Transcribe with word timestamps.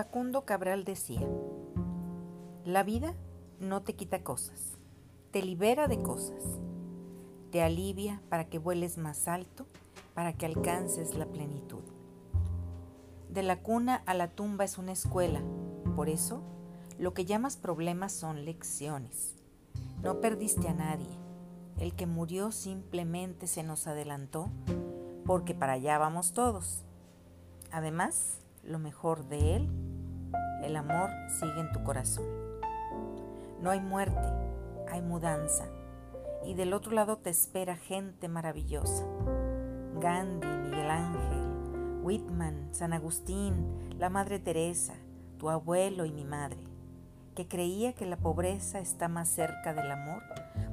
Facundo 0.00 0.46
Cabral 0.46 0.84
decía, 0.84 1.28
la 2.64 2.82
vida 2.82 3.14
no 3.58 3.82
te 3.82 3.96
quita 3.96 4.24
cosas, 4.24 4.78
te 5.30 5.42
libera 5.42 5.88
de 5.88 6.00
cosas, 6.00 6.42
te 7.50 7.62
alivia 7.62 8.22
para 8.30 8.48
que 8.48 8.58
vueles 8.58 8.96
más 8.96 9.28
alto, 9.28 9.66
para 10.14 10.32
que 10.32 10.46
alcances 10.46 11.16
la 11.16 11.26
plenitud. 11.26 11.82
De 13.28 13.42
la 13.42 13.60
cuna 13.60 14.02
a 14.06 14.14
la 14.14 14.28
tumba 14.28 14.64
es 14.64 14.78
una 14.78 14.92
escuela, 14.92 15.42
por 15.96 16.08
eso 16.08 16.42
lo 16.98 17.12
que 17.12 17.26
llamas 17.26 17.58
problemas 17.58 18.12
son 18.12 18.46
lecciones. 18.46 19.34
No 20.02 20.22
perdiste 20.22 20.66
a 20.68 20.72
nadie, 20.72 21.14
el 21.76 21.94
que 21.94 22.06
murió 22.06 22.52
simplemente 22.52 23.46
se 23.46 23.62
nos 23.62 23.86
adelantó 23.86 24.48
porque 25.26 25.54
para 25.54 25.74
allá 25.74 25.98
vamos 25.98 26.32
todos. 26.32 26.86
Además, 27.70 28.38
lo 28.62 28.78
mejor 28.78 29.28
de 29.28 29.56
él, 29.56 29.89
el 30.62 30.76
amor 30.76 31.10
sigue 31.38 31.60
en 31.60 31.72
tu 31.72 31.82
corazón. 31.82 32.24
No 33.60 33.70
hay 33.70 33.80
muerte, 33.80 34.28
hay 34.90 35.02
mudanza. 35.02 35.66
Y 36.44 36.54
del 36.54 36.72
otro 36.72 36.92
lado 36.92 37.18
te 37.18 37.30
espera 37.30 37.76
gente 37.76 38.28
maravillosa. 38.28 39.04
Gandhi, 40.00 40.46
Miguel 40.46 40.90
Ángel, 40.90 42.00
Whitman, 42.02 42.68
San 42.72 42.92
Agustín, 42.92 43.90
la 43.98 44.08
Madre 44.08 44.38
Teresa, 44.38 44.94
tu 45.38 45.50
abuelo 45.50 46.06
y 46.06 46.12
mi 46.12 46.24
madre, 46.24 46.62
que 47.34 47.46
creía 47.46 47.92
que 47.94 48.06
la 48.06 48.16
pobreza 48.16 48.80
está 48.80 49.08
más 49.08 49.28
cerca 49.28 49.74
del 49.74 49.90
amor 49.90 50.22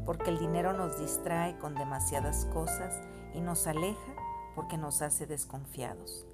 porque 0.07 0.29
el 0.29 0.39
dinero 0.39 0.71
nos 0.71 0.97
distrae 0.97 1.57
con 1.57 1.75
demasiadas 1.75 2.45
cosas 2.53 3.01
y 3.33 3.41
nos 3.41 3.67
aleja 3.67 4.15
porque 4.55 4.77
nos 4.77 5.01
hace 5.01 5.27
desconfiados. 5.27 6.25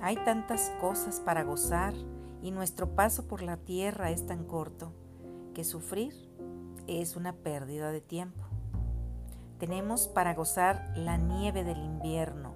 Hay 0.00 0.16
tantas 0.24 0.72
cosas 0.80 1.20
para 1.20 1.42
gozar 1.44 1.92
y 2.42 2.50
nuestro 2.50 2.94
paso 2.94 3.26
por 3.26 3.42
la 3.42 3.56
tierra 3.56 4.10
es 4.10 4.26
tan 4.26 4.44
corto 4.44 4.92
que 5.54 5.64
sufrir 5.64 6.14
es 6.86 7.16
una 7.16 7.32
pérdida 7.32 7.92
de 7.92 8.00
tiempo. 8.00 8.44
Tenemos 9.58 10.08
para 10.08 10.34
gozar 10.34 10.92
la 10.96 11.16
nieve 11.16 11.64
del 11.64 11.78
invierno, 11.78 12.54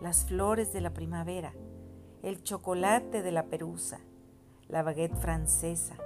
las 0.00 0.26
flores 0.26 0.72
de 0.72 0.80
la 0.80 0.92
primavera, 0.92 1.54
el 2.22 2.42
chocolate 2.42 3.22
de 3.22 3.32
la 3.32 3.46
perusa, 3.46 4.00
la 4.68 4.82
baguette 4.82 5.16
francesa, 5.16 5.96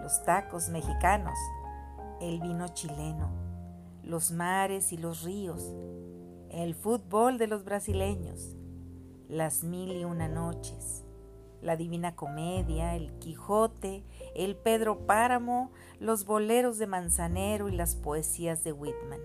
los 0.00 0.24
tacos 0.24 0.68
mexicanos, 0.70 1.38
el 2.20 2.40
vino 2.40 2.68
chileno, 2.68 3.30
los 4.02 4.32
mares 4.32 4.92
y 4.92 4.96
los 4.96 5.22
ríos, 5.22 5.74
el 6.50 6.74
fútbol 6.74 7.38
de 7.38 7.46
los 7.46 7.64
brasileños, 7.64 8.56
las 9.28 9.62
mil 9.62 9.92
y 9.92 10.04
una 10.04 10.28
noches, 10.28 11.01
la 11.62 11.76
Divina 11.76 12.14
Comedia, 12.14 12.96
el 12.96 13.12
Quijote, 13.18 14.04
el 14.34 14.56
Pedro 14.56 15.06
Páramo, 15.06 15.70
los 16.00 16.26
boleros 16.26 16.78
de 16.78 16.86
Manzanero 16.86 17.68
y 17.68 17.72
las 17.72 17.94
poesías 17.94 18.64
de 18.64 18.72
Whitman, 18.72 19.20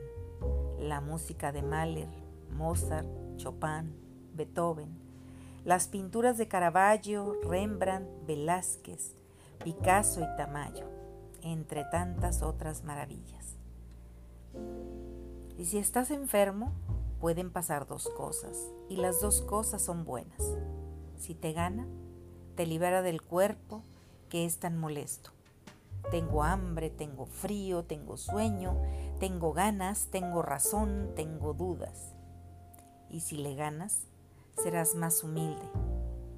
la 0.80 1.02
música 1.02 1.52
de 1.52 1.64
Mahler, 1.64 2.10
Mozart, 2.56 3.08
Chopin, 3.38 3.94
Beethoven, 4.34 4.98
las 5.66 5.88
pinturas 5.88 6.38
de 6.38 6.48
Caravaggio, 6.48 7.36
Rembrandt, 7.44 8.08
Velázquez, 8.26 9.16
Picasso 9.64 10.22
y 10.22 10.38
Tamayo 10.38 10.98
entre 11.42 11.86
tantas 11.86 12.42
otras 12.42 12.84
maravillas. 12.84 13.56
Y 15.58 15.66
si 15.66 15.78
estás 15.78 16.12
enfermo, 16.12 16.72
pueden 17.20 17.52
pasar 17.52 17.88
dos 17.88 18.10
cosas, 18.10 18.72
y 18.90 18.98
las 18.98 19.22
dos 19.22 19.42
cosas 19.42 19.82
son 19.82 20.04
buenas. 20.04 20.42
Si 21.18 21.34
te 21.34 21.54
gana, 21.54 21.88
te 22.57 22.66
libera 22.66 23.01
del 23.01 23.22
cuerpo 23.22 23.84
que 24.29 24.45
es 24.45 24.57
tan 24.57 24.78
molesto. 24.78 25.31
Tengo 26.12 26.44
hambre, 26.44 26.90
tengo 26.90 27.25
frío, 27.25 27.85
tengo 27.85 28.18
sueño, 28.18 28.75
tengo 29.19 29.53
ganas, 29.53 30.07
tengo 30.12 30.41
razón, 30.41 31.12
tengo 31.16 31.53
dudas. 31.53 32.13
Y 33.09 33.22
si 33.22 33.38
le 33.38 33.56
ganas, 33.56 34.07
serás 34.62 34.96
más 34.96 35.23
humilde, 35.23 35.69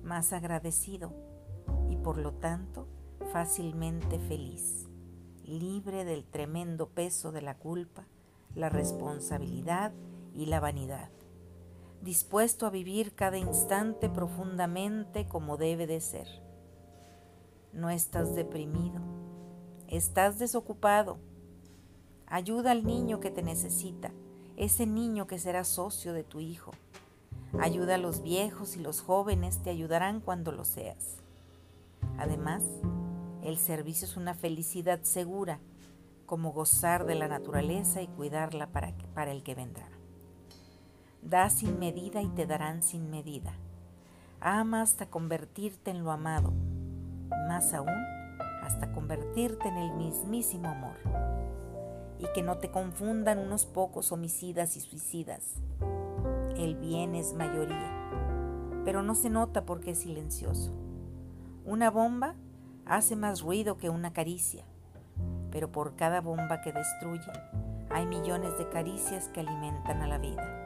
más 0.04 0.34
agradecido 0.34 1.12
y 1.90 1.96
por 1.96 2.18
lo 2.18 2.34
tanto 2.34 2.88
fácilmente 3.32 4.20
feliz 4.20 4.90
libre 5.46 6.06
del 6.06 6.26
tremendo 6.26 6.90
peso 6.90 7.32
de 7.32 7.42
la 7.42 7.58
culpa, 7.58 8.06
la 8.54 8.70
responsabilidad 8.70 9.92
y 10.36 10.46
la 10.46 10.60
vanidad, 10.60 11.10
dispuesto 12.02 12.66
a 12.66 12.70
vivir 12.70 13.14
cada 13.14 13.38
instante 13.38 14.10
profundamente 14.10 15.28
como 15.28 15.58
debe 15.58 15.88
de 15.88 16.00
ser. 16.02 16.28
No 17.74 17.90
estás 17.90 18.36
deprimido, 18.36 19.02
estás 19.88 20.40
desocupado. 20.40 21.18
Ayuda 22.26 22.72
al 22.72 22.86
niño 22.86 23.20
que 23.20 23.32
te 23.32 23.44
necesita, 23.44 24.12
ese 24.56 24.86
niño 24.86 25.28
que 25.28 25.40
será 25.40 25.64
socio 25.64 26.14
de 26.14 26.24
tu 26.24 26.40
hijo. 26.40 26.72
Ayuda 27.60 27.96
a 27.96 27.98
los 28.00 28.22
viejos 28.22 28.76
y 28.76 28.80
los 28.80 29.02
jóvenes 29.02 29.62
te 29.64 29.70
ayudarán 29.70 30.22
cuando 30.22 30.52
lo 30.52 30.64
seas. 30.64 31.18
Además, 32.18 32.64
el 33.44 33.58
servicio 33.58 34.08
es 34.08 34.18
una 34.18 34.34
felicidad 34.34 35.02
segura, 35.04 35.60
como 36.26 36.52
gozar 36.52 37.06
de 37.06 37.16
la 37.16 37.28
naturaleza 37.28 38.02
y 38.02 38.08
cuidarla 38.08 38.68
para, 38.68 38.94
para 39.16 39.32
el 39.32 39.42
que 39.42 39.56
vendrá. 39.56 39.99
Da 41.22 41.50
sin 41.50 41.80
medida 41.80 42.22
y 42.22 42.28
te 42.30 42.46
darán 42.46 42.82
sin 42.82 43.10
medida. 43.10 43.54
Ama 44.42 44.82
hasta 44.82 45.08
convertirte 45.08 45.92
en 45.92 46.04
lo 46.04 46.12
amado, 46.12 46.54
más 47.48 47.74
aún 47.74 48.20
hasta 48.64 48.92
convertirte 48.92 49.68
en 49.68 49.78
el 49.78 49.92
mismísimo 49.94 50.70
amor. 50.70 50.96
Y 52.20 52.26
que 52.34 52.44
no 52.44 52.58
te 52.58 52.70
confundan 52.70 53.40
unos 53.40 53.66
pocos 53.66 54.12
homicidas 54.12 54.78
y 54.78 54.82
suicidas. 54.82 55.56
El 56.56 56.76
bien 56.76 57.16
es 57.16 57.34
mayoría, 57.34 58.12
pero 58.86 59.02
no 59.02 59.16
se 59.16 59.30
nota 59.30 59.66
porque 59.66 59.92
es 59.92 60.00
silencioso. 60.00 60.72
Una 61.66 61.90
bomba 61.90 62.36
hace 62.86 63.16
más 63.16 63.42
ruido 63.42 63.78
que 63.78 63.90
una 63.90 64.14
caricia, 64.14 64.66
pero 65.52 65.72
por 65.72 65.96
cada 65.96 66.22
bomba 66.22 66.62
que 66.62 66.72
destruye 66.72 67.32
hay 67.90 68.06
millones 68.06 68.58
de 68.58 68.70
caricias 68.70 69.30
que 69.30 69.40
alimentan 69.40 70.02
a 70.02 70.08
la 70.08 70.18
vida. 70.18 70.59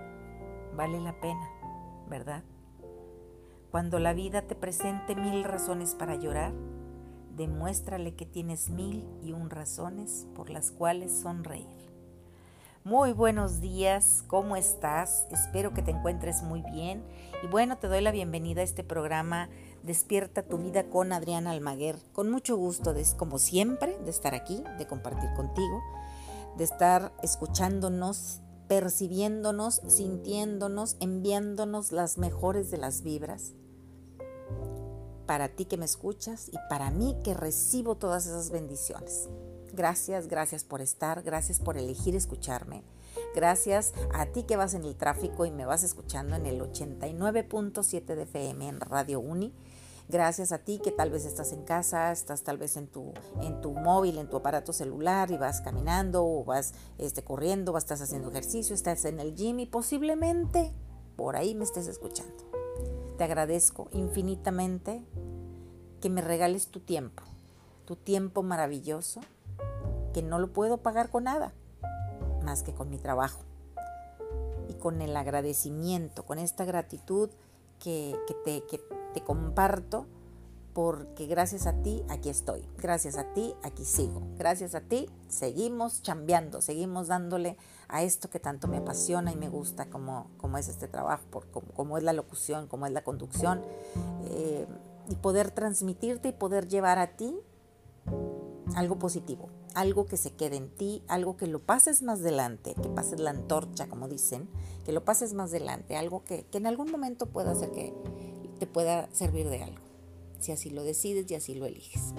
Vale 0.75 0.99
la 0.99 1.19
pena, 1.19 1.49
¿verdad? 2.09 2.43
Cuando 3.71 3.99
la 3.99 4.13
vida 4.13 4.41
te 4.43 4.55
presente 4.55 5.15
mil 5.15 5.43
razones 5.43 5.95
para 5.95 6.15
llorar, 6.15 6.53
demuéstrale 7.35 8.15
que 8.15 8.25
tienes 8.25 8.69
mil 8.69 9.07
y 9.21 9.33
un 9.33 9.49
razones 9.49 10.27
por 10.35 10.49
las 10.49 10.71
cuales 10.71 11.11
sonreír. 11.11 11.83
Muy 12.83 13.13
buenos 13.13 13.61
días, 13.61 14.23
¿cómo 14.27 14.55
estás? 14.55 15.25
Espero 15.31 15.73
que 15.73 15.81
te 15.81 15.91
encuentres 15.91 16.43
muy 16.43 16.61
bien 16.61 17.03
y 17.41 17.47
bueno, 17.47 17.77
te 17.77 17.87
doy 17.87 18.01
la 18.01 18.11
bienvenida 18.11 18.61
a 18.61 18.65
este 18.65 18.83
programa 18.83 19.49
Despierta 19.83 20.43
tu 20.43 20.57
vida 20.57 20.85
con 20.89 21.11
Adriana 21.11 21.51
Almaguer. 21.51 21.97
Con 22.13 22.29
mucho 22.29 22.55
gusto, 22.55 22.93
de, 22.93 23.05
como 23.17 23.37
siempre, 23.37 23.97
de 23.99 24.11
estar 24.11 24.33
aquí, 24.33 24.63
de 24.77 24.87
compartir 24.87 25.29
contigo, 25.33 25.81
de 26.57 26.63
estar 26.63 27.11
escuchándonos, 27.21 28.42
percibiéndonos, 28.67 29.81
sintiéndonos, 29.87 30.97
enviándonos 30.99 31.91
las 31.91 32.17
mejores 32.17 32.71
de 32.71 32.77
las 32.77 33.01
vibras. 33.01 33.53
Para 35.25 35.49
ti 35.49 35.65
que 35.65 35.77
me 35.77 35.85
escuchas 35.85 36.49
y 36.49 36.57
para 36.69 36.91
mí 36.91 37.15
que 37.23 37.33
recibo 37.33 37.95
todas 37.95 38.25
esas 38.25 38.49
bendiciones. 38.49 39.29
Gracias, 39.73 40.27
gracias 40.27 40.63
por 40.63 40.81
estar, 40.81 41.23
gracias 41.23 41.59
por 41.59 41.77
elegir 41.77 42.15
escucharme. 42.15 42.83
Gracias 43.35 43.93
a 44.13 44.27
ti 44.27 44.43
que 44.43 44.57
vas 44.57 44.73
en 44.73 44.83
el 44.83 44.95
tráfico 44.95 45.45
y 45.45 45.51
me 45.51 45.65
vas 45.65 45.83
escuchando 45.83 46.35
en 46.35 46.45
el 46.45 46.61
89.7 46.61 48.15
de 48.15 48.23
FM 48.23 48.67
en 48.67 48.79
Radio 48.79 49.19
Uni 49.19 49.53
Gracias 50.13 50.51
a 50.51 50.59
ti 50.59 50.77
que 50.77 50.91
tal 50.91 51.09
vez 51.09 51.25
estás 51.25 51.53
en 51.53 51.63
casa, 51.63 52.11
estás 52.11 52.43
tal 52.43 52.59
vez 52.59 52.77
en 52.77 52.85
tu, 52.85 53.13
en 53.41 53.61
tu 53.61 53.71
móvil, 53.71 54.19
en 54.19 54.29
tu 54.29 54.37
aparato 54.37 54.71
celular 54.71 55.31
y 55.31 55.37
vas 55.37 55.59
caminando 55.61 56.23
o 56.23 56.45
vas 56.45 56.75
este, 56.99 57.23
corriendo, 57.23 57.71
o 57.71 57.79
estás 57.79 57.99
haciendo 57.99 58.29
ejercicio, 58.29 58.75
estás 58.75 59.05
en 59.05 59.19
el 59.19 59.33
gym 59.33 59.59
y 59.59 59.65
posiblemente 59.65 60.71
por 61.15 61.35
ahí 61.35 61.55
me 61.55 61.63
estés 61.63 61.87
escuchando. 61.87 62.43
Te 63.17 63.23
agradezco 63.23 63.87
infinitamente 63.91 65.03
que 65.99 66.11
me 66.11 66.21
regales 66.21 66.67
tu 66.67 66.79
tiempo, 66.79 67.23
tu 67.85 67.95
tiempo 67.95 68.43
maravilloso, 68.43 69.19
que 70.13 70.21
no 70.21 70.37
lo 70.37 70.53
puedo 70.53 70.77
pagar 70.77 71.09
con 71.09 71.23
nada, 71.23 71.55
más 72.43 72.61
que 72.61 72.75
con 72.75 72.91
mi 72.91 72.99
trabajo. 72.99 73.41
Y 74.69 74.75
con 74.75 75.01
el 75.01 75.17
agradecimiento, 75.17 76.23
con 76.23 76.37
esta 76.37 76.65
gratitud 76.65 77.31
que, 77.79 78.15
te, 78.45 78.61
que, 78.65 78.79
te 79.13 79.21
comparto 79.21 80.07
porque 80.73 81.27
gracias 81.27 81.67
a 81.67 81.73
ti 81.83 82.03
aquí 82.09 82.29
estoy, 82.29 82.67
gracias 82.77 83.17
a 83.17 83.31
ti 83.33 83.53
aquí 83.61 83.85
sigo, 83.85 84.23
gracias 84.37 84.73
a 84.73 84.81
ti 84.81 85.07
seguimos 85.27 86.01
chambeando, 86.01 86.61
seguimos 86.61 87.07
dándole 87.07 87.57
a 87.87 88.01
esto 88.01 88.29
que 88.29 88.39
tanto 88.39 88.67
me 88.67 88.77
apasiona 88.77 89.31
y 89.31 89.35
me 89.35 89.49
gusta 89.49 89.85
como, 89.89 90.31
como 90.37 90.57
es 90.57 90.67
este 90.67 90.87
trabajo, 90.87 91.23
por, 91.29 91.47
como, 91.47 91.97
es 91.97 92.03
la 92.03 92.13
locución, 92.13 92.67
como 92.67 92.87
es 92.87 92.91
la 92.91 93.03
conducción. 93.03 93.61
Eh, 94.25 94.65
y 95.09 95.15
poder 95.15 95.51
transmitirte 95.51 96.29
y 96.29 96.31
poder 96.31 96.67
llevar 96.67 96.99
a 96.99 97.15
ti 97.17 97.35
algo 98.75 98.97
positivo, 98.97 99.49
algo 99.75 100.05
que 100.05 100.17
se 100.17 100.31
quede 100.31 100.57
en 100.57 100.69
ti, 100.69 101.03
algo 101.07 101.37
que 101.37 101.47
lo 101.47 101.59
pases 101.59 102.01
más 102.01 102.21
adelante, 102.21 102.73
que 102.81 102.89
pases 102.89 103.19
la 103.19 103.31
antorcha, 103.31 103.87
como 103.87 104.07
dicen, 104.07 104.49
que 104.85 104.93
lo 104.93 105.03
pases 105.03 105.33
más 105.33 105.51
adelante, 105.51 105.97
algo 105.97 106.23
que, 106.23 106.45
que 106.45 106.57
en 106.57 106.67
algún 106.67 106.91
momento 106.91 107.27
pueda 107.27 107.51
hacer 107.51 107.71
que 107.71 107.93
te 108.63 108.67
pueda 108.67 109.09
servir 109.11 109.49
de 109.49 109.61
algo, 109.61 109.83
si 110.39 110.53
así 110.53 110.69
lo 110.69 110.85
decides 110.85 111.29
y 111.29 111.35
así 111.35 111.53
lo 111.53 111.65
eliges. 111.65 112.13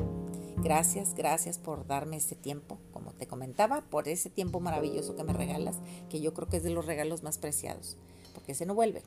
Gracias, 0.59 1.15
gracias 1.15 1.57
por 1.59 1.87
darme 1.87 2.19
este 2.19 2.37
tiempo, 2.37 2.79
como 2.93 3.15
te 3.15 3.27
comentaba, 3.27 3.81
por 3.89 4.09
ese 4.09 4.29
tiempo 4.29 4.61
maravilloso 4.61 5.17
que 5.17 5.25
me 5.25 5.33
regalas, 5.33 5.77
que 6.11 6.21
yo 6.21 6.35
creo 6.35 6.47
que 6.47 6.59
es 6.59 6.63
de 6.63 6.69
los 6.69 6.85
regalos 6.85 7.23
más 7.23 7.39
preciados, 7.39 7.97
porque 8.35 8.53
se 8.53 8.67
no 8.67 8.75
vuelve, 8.75 9.01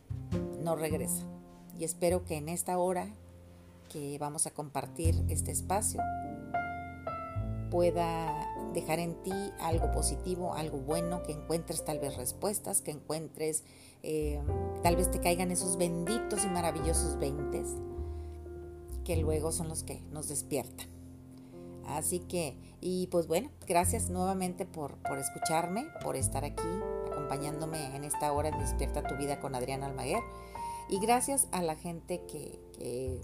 no 0.63 0.75
regresa. 0.75 1.27
Y 1.77 1.83
espero 1.83 2.25
que 2.25 2.37
en 2.37 2.49
esta 2.49 2.79
hora 2.79 3.13
que 3.93 4.17
vamos 4.17 4.47
a 4.47 4.51
compartir 4.51 5.23
este 5.29 5.51
espacio 5.51 6.01
pueda 7.69 8.51
dejar 8.81 8.99
en 8.99 9.15
ti 9.23 9.33
algo 9.59 9.91
positivo, 9.91 10.53
algo 10.53 10.77
bueno, 10.77 11.23
que 11.23 11.31
encuentres 11.31 11.83
tal 11.83 11.99
vez 11.99 12.15
respuestas, 12.15 12.81
que 12.81 12.91
encuentres, 12.91 13.63
eh, 14.03 14.39
tal 14.83 14.95
vez 14.95 15.09
te 15.09 15.19
caigan 15.19 15.49
esos 15.49 15.77
benditos 15.77 16.45
y 16.45 16.47
maravillosos 16.47 17.17
veintes, 17.17 17.67
que 19.03 19.17
luego 19.17 19.51
son 19.51 19.67
los 19.67 19.83
que 19.83 20.01
nos 20.11 20.27
despiertan. 20.27 20.87
Así 21.87 22.19
que, 22.19 22.55
y 22.79 23.07
pues 23.07 23.27
bueno, 23.27 23.49
gracias 23.65 24.09
nuevamente 24.09 24.65
por, 24.65 24.97
por 24.97 25.17
escucharme, 25.17 25.87
por 26.03 26.15
estar 26.15 26.43
aquí 26.45 26.67
acompañándome 27.11 27.95
en 27.95 28.03
esta 28.03 28.31
hora 28.31 28.51
de 28.51 28.59
Despierta 28.59 29.07
tu 29.07 29.15
vida 29.15 29.39
con 29.39 29.55
Adriana 29.55 29.87
Almaguer. 29.87 30.21
Y 30.89 30.99
gracias 30.99 31.47
a 31.51 31.61
la 31.61 31.75
gente 31.75 32.21
que 32.27 33.21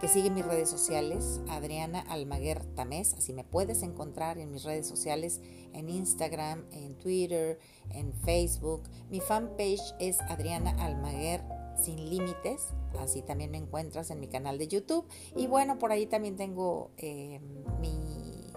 que 0.00 0.08
sigue 0.08 0.30
mis 0.30 0.46
redes 0.46 0.70
sociales, 0.70 1.40
Adriana 1.50 2.00
Almaguer 2.08 2.64
Tamés, 2.74 3.12
así 3.14 3.34
me 3.34 3.44
puedes 3.44 3.82
encontrar 3.82 4.38
en 4.38 4.50
mis 4.50 4.64
redes 4.64 4.88
sociales, 4.88 5.40
en 5.74 5.90
Instagram, 5.90 6.64
en 6.72 6.96
Twitter, 6.96 7.58
en 7.90 8.14
Facebook. 8.14 8.82
Mi 9.10 9.20
fanpage 9.20 9.94
es 9.98 10.18
Adriana 10.22 10.70
Almaguer 10.82 11.42
sin 11.76 12.08
límites, 12.08 12.68
así 12.98 13.20
también 13.20 13.50
me 13.50 13.58
encuentras 13.58 14.10
en 14.10 14.20
mi 14.20 14.28
canal 14.28 14.56
de 14.56 14.68
YouTube. 14.68 15.06
Y 15.36 15.46
bueno, 15.46 15.78
por 15.78 15.92
ahí 15.92 16.06
también 16.06 16.36
tengo 16.36 16.90
em, 16.96 17.42
mi 17.78 18.52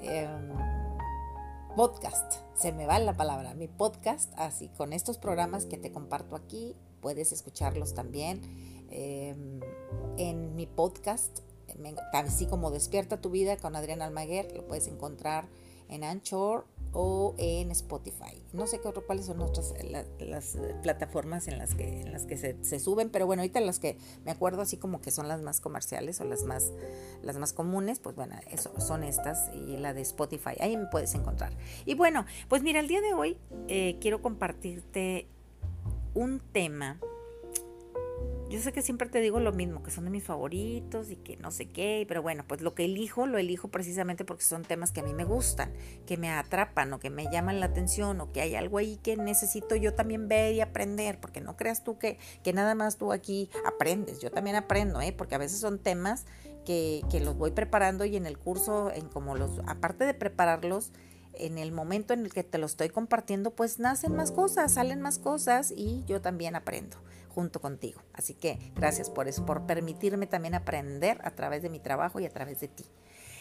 em, 0.00 0.52
podcast, 1.76 2.36
se 2.54 2.72
me 2.72 2.86
va 2.86 2.98
la 2.98 3.14
palabra, 3.14 3.52
mi 3.52 3.68
podcast, 3.68 4.32
así 4.38 4.70
con 4.70 4.94
estos 4.94 5.18
programas 5.18 5.66
que 5.66 5.76
te 5.76 5.92
comparto 5.92 6.34
aquí, 6.34 6.74
puedes 7.02 7.30
escucharlos 7.32 7.92
también. 7.92 8.75
Em, 8.90 9.60
en 10.18 10.54
mi 10.54 10.66
podcast, 10.66 11.40
así 12.12 12.46
como 12.46 12.70
Despierta 12.70 13.20
tu 13.20 13.30
vida 13.30 13.56
con 13.56 13.76
Adriana 13.76 14.06
Almaguer, 14.06 14.52
lo 14.52 14.66
puedes 14.66 14.86
encontrar 14.86 15.48
en 15.88 16.04
Anchor 16.04 16.66
o 16.92 17.34
en 17.36 17.70
Spotify. 17.72 18.42
No 18.54 18.66
sé 18.66 18.80
qué 18.80 18.88
otro, 18.88 19.06
cuáles 19.06 19.26
son 19.26 19.40
otras 19.40 19.74
las 20.18 20.56
plataformas 20.82 21.46
en 21.46 21.58
las 21.58 21.74
que, 21.74 22.00
en 22.00 22.12
las 22.12 22.24
que 22.24 22.36
se, 22.38 22.80
suben, 22.80 23.10
pero 23.10 23.26
bueno, 23.26 23.42
ahorita 23.42 23.60
las 23.60 23.78
que 23.78 23.98
me 24.24 24.30
acuerdo 24.30 24.62
así 24.62 24.78
como 24.78 25.02
que 25.02 25.10
son 25.10 25.28
las 25.28 25.42
más 25.42 25.60
comerciales 25.60 26.20
o 26.20 26.24
las 26.24 26.44
más, 26.44 26.72
las 27.22 27.36
más 27.36 27.52
comunes, 27.52 27.98
pues 27.98 28.16
bueno, 28.16 28.36
eso, 28.50 28.72
son 28.80 29.04
estas 29.04 29.50
y 29.54 29.76
la 29.76 29.92
de 29.92 30.00
Spotify, 30.00 30.56
ahí 30.58 30.76
me 30.76 30.86
puedes 30.86 31.14
encontrar. 31.14 31.52
Y 31.84 31.94
bueno, 31.94 32.24
pues 32.48 32.62
mira, 32.62 32.80
el 32.80 32.88
día 32.88 33.02
de 33.02 33.12
hoy 33.12 33.36
eh, 33.68 33.98
quiero 34.00 34.22
compartirte 34.22 35.28
un 36.14 36.40
tema 36.40 36.98
yo 38.48 38.60
sé 38.60 38.72
que 38.72 38.80
siempre 38.80 39.08
te 39.08 39.20
digo 39.20 39.40
lo 39.40 39.52
mismo, 39.52 39.82
que 39.82 39.90
son 39.90 40.04
de 40.04 40.10
mis 40.10 40.22
favoritos 40.22 41.10
y 41.10 41.16
que 41.16 41.36
no 41.36 41.50
sé 41.50 41.68
qué, 41.68 42.04
pero 42.06 42.22
bueno, 42.22 42.44
pues 42.46 42.60
lo 42.60 42.74
que 42.74 42.84
elijo, 42.84 43.26
lo 43.26 43.38
elijo 43.38 43.68
precisamente 43.68 44.24
porque 44.24 44.44
son 44.44 44.62
temas 44.62 44.92
que 44.92 45.00
a 45.00 45.02
mí 45.02 45.12
me 45.12 45.24
gustan, 45.24 45.72
que 46.06 46.16
me 46.16 46.30
atrapan 46.30 46.92
o 46.92 47.00
que 47.00 47.10
me 47.10 47.24
llaman 47.30 47.58
la 47.58 47.66
atención 47.66 48.20
o 48.20 48.30
que 48.30 48.40
hay 48.40 48.54
algo 48.54 48.78
ahí 48.78 48.98
que 49.02 49.16
necesito 49.16 49.74
yo 49.74 49.94
también 49.94 50.28
ver 50.28 50.54
y 50.54 50.60
aprender, 50.60 51.18
porque 51.18 51.40
no 51.40 51.56
creas 51.56 51.82
tú 51.82 51.98
que, 51.98 52.18
que 52.44 52.52
nada 52.52 52.76
más 52.76 52.98
tú 52.98 53.12
aquí 53.12 53.50
aprendes, 53.66 54.20
yo 54.20 54.30
también 54.30 54.54
aprendo, 54.54 55.00
¿eh? 55.00 55.12
porque 55.12 55.34
a 55.34 55.38
veces 55.38 55.58
son 55.58 55.80
temas 55.80 56.24
que, 56.64 57.02
que 57.10 57.18
los 57.18 57.36
voy 57.36 57.50
preparando 57.50 58.04
y 58.04 58.16
en 58.16 58.26
el 58.26 58.38
curso, 58.38 58.92
en 58.92 59.08
como 59.08 59.34
los, 59.34 59.60
aparte 59.66 60.04
de 60.04 60.14
prepararlos, 60.14 60.92
en 61.34 61.58
el 61.58 61.72
momento 61.72 62.14
en 62.14 62.24
el 62.24 62.32
que 62.32 62.44
te 62.44 62.58
lo 62.58 62.66
estoy 62.66 62.90
compartiendo, 62.90 63.50
pues 63.50 63.78
nacen 63.78 64.14
más 64.14 64.30
cosas, 64.30 64.72
salen 64.72 65.02
más 65.02 65.18
cosas 65.18 65.72
y 65.76 66.04
yo 66.06 66.22
también 66.22 66.54
aprendo 66.54 66.96
junto 67.36 67.60
contigo. 67.60 68.00
Así 68.14 68.32
que 68.32 68.72
gracias 68.74 69.10
por 69.10 69.28
eso, 69.28 69.44
por 69.44 69.66
permitirme 69.66 70.26
también 70.26 70.54
aprender 70.54 71.20
a 71.22 71.32
través 71.32 71.62
de 71.62 71.68
mi 71.68 71.78
trabajo 71.80 72.18
y 72.18 72.24
a 72.24 72.30
través 72.30 72.60
de 72.60 72.68
ti. 72.68 72.86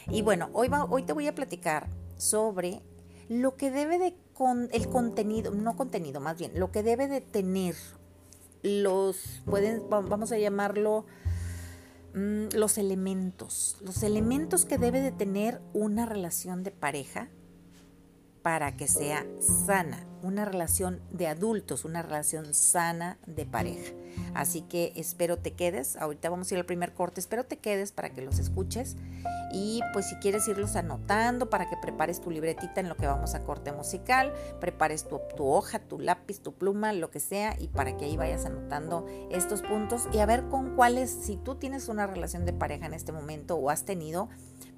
Y 0.10 0.22
bueno, 0.22 0.50
hoy, 0.52 0.70
hoy 0.90 1.04
te 1.04 1.14
voy 1.14 1.28
a 1.28 1.34
platicar 1.34 1.88
sobre 2.18 2.82
lo 3.30 3.56
que 3.56 3.72
debe 3.72 3.98
de 3.98 4.14
con 4.34 4.68
el 4.74 4.90
contenido, 4.90 5.52
no 5.52 5.78
contenido, 5.78 6.20
más 6.20 6.38
bien, 6.38 6.52
lo 6.60 6.74
que 6.74 6.84
debe 6.84 7.08
de 7.08 7.22
tener 7.22 7.76
los, 8.64 9.42
pueden, 9.46 9.84
vamos 9.90 10.34
a 10.34 10.38
llamarlo, 10.38 11.06
mm, 12.14 12.48
los 12.54 12.78
elementos, 12.78 13.78
los 13.80 14.04
elementos 14.04 14.66
que 14.66 14.78
debe 14.78 15.00
de 15.00 15.14
tener 15.14 15.62
una 15.72 16.06
relación 16.06 16.64
de 16.64 16.72
pareja 16.72 17.30
para 18.42 18.76
que 18.76 18.90
sea 18.90 19.26
sana, 19.40 20.06
una 20.26 20.44
relación 20.44 21.00
de 21.12 21.28
adultos, 21.28 21.86
una 21.86 22.02
relación 22.02 22.54
sana 22.54 23.18
de 23.28 23.46
pareja. 23.46 23.94
Así 24.34 24.62
que 24.62 24.92
espero 24.96 25.38
te 25.38 25.52
quedes, 25.52 25.98
ahorita 25.98 26.30
vamos 26.30 26.50
a 26.50 26.56
ir 26.56 26.60
al 26.60 26.66
primer 26.66 26.94
corte, 26.94 27.20
espero 27.20 27.44
te 27.46 27.58
quedes 27.58 27.92
para 27.92 28.10
que 28.10 28.22
los 28.22 28.40
escuches 28.40 28.96
y 29.52 29.82
pues 29.94 30.08
si 30.08 30.16
quieres 30.16 30.48
irlos 30.48 30.76
anotando 30.76 31.50
para 31.50 31.70
que 31.70 31.78
prepares 31.78 32.22
tu 32.22 32.32
libretita 32.32 32.82
en 32.82 32.90
lo 32.90 32.98
que 32.98 33.08
vamos 33.08 33.36
a 33.36 33.44
corte 33.44 33.72
musical, 33.72 34.34
prepares 34.60 35.08
tu, 35.08 35.20
tu 35.36 35.46
hoja, 35.46 35.80
tu 35.80 36.00
lápiz, 36.00 36.40
tu 36.40 36.54
pluma, 36.54 36.94
lo 36.94 37.12
que 37.12 37.20
sea 37.20 37.56
y 37.60 37.68
para 37.68 37.98
que 37.98 38.06
ahí 38.06 38.18
vayas 38.18 38.46
anotando 38.46 39.06
estos 39.32 39.62
puntos 39.62 40.08
y 40.14 40.20
a 40.20 40.26
ver 40.26 40.46
con 40.50 40.76
cuáles, 40.76 41.10
si 41.10 41.38
tú 41.38 41.56
tienes 41.56 41.88
una 41.88 42.08
relación 42.08 42.46
de 42.46 42.54
pareja 42.54 42.86
en 42.86 42.94
este 42.94 43.12
momento 43.12 43.56
o 43.56 43.70
has 43.70 43.84
tenido, 43.84 44.30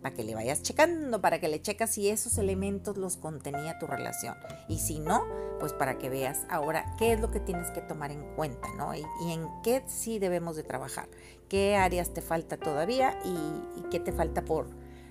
para 0.01 0.13
que 0.13 0.23
le 0.23 0.35
vayas 0.35 0.61
checando, 0.61 1.21
para 1.21 1.39
que 1.39 1.47
le 1.47 1.61
checas 1.61 1.91
si 1.91 2.09
esos 2.09 2.37
elementos 2.37 2.97
los 2.97 3.17
contenía 3.17 3.79
tu 3.79 3.87
relación. 3.87 4.35
Y 4.67 4.79
si 4.79 4.99
no, 4.99 5.23
pues 5.59 5.73
para 5.73 5.97
que 5.97 6.09
veas 6.09 6.45
ahora 6.49 6.95
qué 6.97 7.13
es 7.13 7.19
lo 7.19 7.31
que 7.31 7.39
tienes 7.39 7.71
que 7.71 7.81
tomar 7.81 8.11
en 8.11 8.23
cuenta, 8.35 8.67
¿no? 8.75 8.93
Y, 8.93 9.03
en 9.31 9.47
qué 9.63 9.83
sí 9.87 10.19
debemos 10.19 10.55
de 10.55 10.63
trabajar, 10.63 11.07
qué 11.49 11.75
áreas 11.75 12.13
te 12.13 12.21
falta 12.21 12.57
todavía 12.57 13.17
y, 13.23 13.81
qué 13.89 13.99
te 13.99 14.11
falta 14.11 14.43
por, 14.43 14.67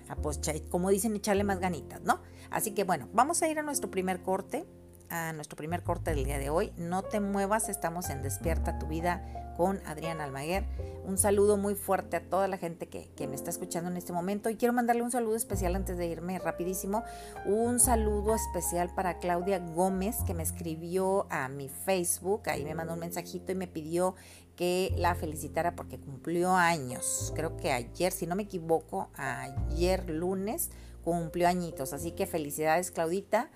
ah, 0.09 0.17
pues, 0.17 0.41
como 0.69 0.91
dicen, 0.91 1.17
echarle 1.17 1.45
más 1.45 1.59
ganitas, 1.59 2.03
¿no? 2.03 2.21
Así 2.51 2.73
que 2.73 2.85
bueno, 2.85 3.09
vamos 3.13 3.43
a 3.43 3.49
ir 3.49 3.59
a 3.59 3.63
nuestro 3.63 3.91
primer 3.91 4.23
corte 4.23 4.67
a 5.09 5.33
nuestro 5.33 5.57
primer 5.57 5.85
corte 5.85 6.11
del 6.11 6.25
día 6.25 6.39
de 6.39 6.51
hoy. 6.51 6.73
No 6.77 7.03
te 7.03 7.21
muevas, 7.21 7.69
estamos 7.69 8.11
en 8.11 8.23
Despierta 8.23 8.79
tu 8.81 8.87
vida 8.87 9.46
con 9.57 9.81
Adrián 9.87 10.21
Almaguer. 10.21 10.65
Un 11.05 11.19
saludo 11.19 11.57
muy 11.57 11.75
fuerte 11.75 12.17
a 12.17 12.29
toda 12.29 12.49
la 12.49 12.59
gente 12.59 12.89
que, 12.89 13.09
que, 13.17 13.27
me 13.27 13.35
está 13.35 13.51
escuchando 13.51 13.91
en 13.91 13.97
este 13.97 14.13
momento 14.13 14.51
y 14.51 14.57
quiero 14.57 14.73
mandarle 14.73 15.03
un 15.03 15.11
saludo 15.11 15.37
especial 15.37 15.77
antes 15.77 15.97
de 15.97 16.07
irme 16.07 16.39
rapidísimo. 16.39 17.05
Un 17.45 17.81
saludo 17.81 18.35
especial 18.35 18.91
para 18.95 19.19
Claudia 19.19 19.59
Gómez 19.59 20.19
que 20.27 20.35
me 20.35 20.43
escribió 20.43 21.27
a 21.31 21.49
mi 21.49 21.69
Facebook, 21.69 22.43
ahí 22.47 22.65
me 22.65 22.75
mandó 22.75 22.95
un 22.95 23.01
mensajito 23.01 23.53
y 23.53 23.55
me 23.55 23.67
pidió 23.67 24.15
que 24.57 24.95
la 24.97 25.15
felicitara 25.15 25.77
porque 25.77 25.99
cumplió 25.99 26.55
años. 26.55 27.33
Creo 27.37 27.57
que 27.57 27.73
ayer, 27.73 28.11
si 28.13 28.27
no 28.27 28.35
me 28.35 28.45
equivoco, 28.45 29.11
ayer 29.17 30.09
lunes 30.09 30.71
cumplió 31.05 31.47
añitos. 31.47 31.93
Así 31.93 32.13
que 32.13 32.27
felicidades 32.27 32.91
Claudita 32.91 33.51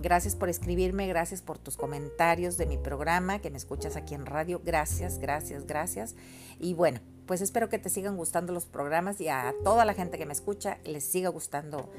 Gracias 0.00 0.36
por 0.36 0.48
escribirme, 0.48 1.08
gracias 1.08 1.42
por 1.42 1.58
tus 1.58 1.76
comentarios 1.76 2.56
de 2.56 2.66
mi 2.66 2.78
programa, 2.78 3.40
que 3.40 3.50
me 3.50 3.56
escuchas 3.56 3.96
aquí 3.96 4.14
en 4.14 4.26
radio. 4.26 4.60
Gracias, 4.64 5.18
gracias, 5.18 5.66
gracias. 5.66 6.14
Y 6.60 6.74
bueno, 6.74 7.00
pues 7.26 7.40
espero 7.40 7.68
que 7.68 7.80
te 7.80 7.90
sigan 7.90 8.16
gustando 8.16 8.52
los 8.52 8.64
programas 8.64 9.20
y 9.20 9.28
a 9.28 9.52
toda 9.64 9.84
la 9.84 9.94
gente 9.94 10.16
que 10.16 10.24
me 10.24 10.32
escucha 10.32 10.78
les 10.84 11.02
siga 11.02 11.30
gustando 11.30 11.92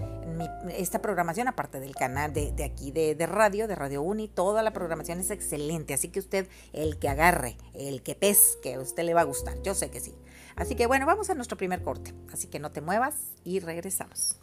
esta 0.75 1.01
programación, 1.01 1.49
aparte 1.49 1.81
del 1.81 1.93
canal 1.93 2.31
de, 2.33 2.63
aquí 2.63 2.91
de, 2.91 3.15
radio, 3.27 3.67
de 3.67 3.75
Radio 3.75 4.01
Uni. 4.01 4.29
Toda 4.29 4.63
la 4.63 4.71
programación 4.71 5.19
es 5.19 5.29
excelente, 5.29 5.93
así 5.93 6.07
que 6.07 6.19
usted, 6.19 6.47
el 6.71 6.99
que 6.99 7.09
agarre, 7.09 7.57
el 7.73 8.01
que 8.01 8.15
pesque, 8.15 8.79
usted 8.79 9.03
le 9.03 9.13
va 9.13 9.21
a 9.21 9.25
gustar. 9.25 9.61
Yo 9.61 9.75
sé 9.75 9.91
que 9.91 9.99
sí. 9.99 10.15
Así 10.55 10.75
que 10.75 10.87
bueno, 10.87 11.05
vamos 11.05 11.29
a 11.29 11.35
nuestro 11.35 11.57
primer 11.57 11.83
corte. 11.83 12.13
Así 12.31 12.47
que 12.47 12.59
no 12.59 12.71
te 12.71 12.79
muevas 12.79 13.15
y 13.43 13.59
regresamos. 13.59 14.37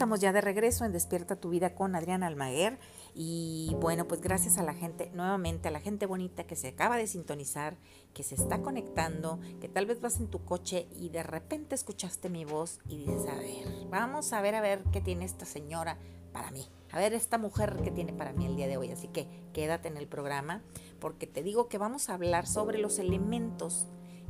Estamos 0.00 0.20
ya 0.20 0.32
de 0.32 0.40
regreso 0.40 0.86
en 0.86 0.92
Despierta 0.92 1.36
tu 1.36 1.50
vida 1.50 1.74
con 1.74 1.94
Adriana 1.94 2.26
Almaguer. 2.26 2.78
Y 3.14 3.76
bueno, 3.82 4.08
pues 4.08 4.22
gracias 4.22 4.56
a 4.56 4.62
la 4.62 4.72
gente, 4.72 5.10
nuevamente 5.12 5.68
a 5.68 5.70
la 5.70 5.80
gente 5.80 6.06
bonita 6.06 6.44
que 6.44 6.56
se 6.56 6.68
acaba 6.68 6.96
de 6.96 7.06
sintonizar, 7.06 7.76
que 8.14 8.22
se 8.22 8.34
está 8.34 8.62
conectando, 8.62 9.38
que 9.60 9.68
tal 9.68 9.84
vez 9.84 10.00
vas 10.00 10.18
en 10.18 10.28
tu 10.28 10.42
coche 10.42 10.88
y 10.98 11.10
de 11.10 11.22
repente 11.22 11.74
escuchaste 11.74 12.30
mi 12.30 12.46
voz 12.46 12.78
y 12.88 12.96
dices, 12.96 13.26
a 13.28 13.34
ver, 13.34 13.66
vamos 13.90 14.32
a 14.32 14.40
ver 14.40 14.54
a 14.54 14.62
ver 14.62 14.82
qué 14.90 15.02
tiene 15.02 15.26
esta 15.26 15.44
señora 15.44 15.98
para 16.32 16.50
mí. 16.50 16.66
A 16.92 16.98
ver 16.98 17.12
esta 17.12 17.36
mujer 17.36 17.76
que 17.84 17.90
tiene 17.90 18.14
para 18.14 18.32
mí 18.32 18.46
el 18.46 18.56
día 18.56 18.68
de 18.68 18.78
hoy. 18.78 18.90
Así 18.92 19.08
que 19.08 19.28
quédate 19.52 19.88
en 19.88 19.98
el 19.98 20.06
programa 20.06 20.62
porque 20.98 21.26
te 21.26 21.42
digo 21.42 21.68
que 21.68 21.76
vamos 21.76 22.08
a 22.08 22.14
hablar 22.14 22.46
sobre 22.46 22.78
los 22.78 22.98
elementos 22.98 23.86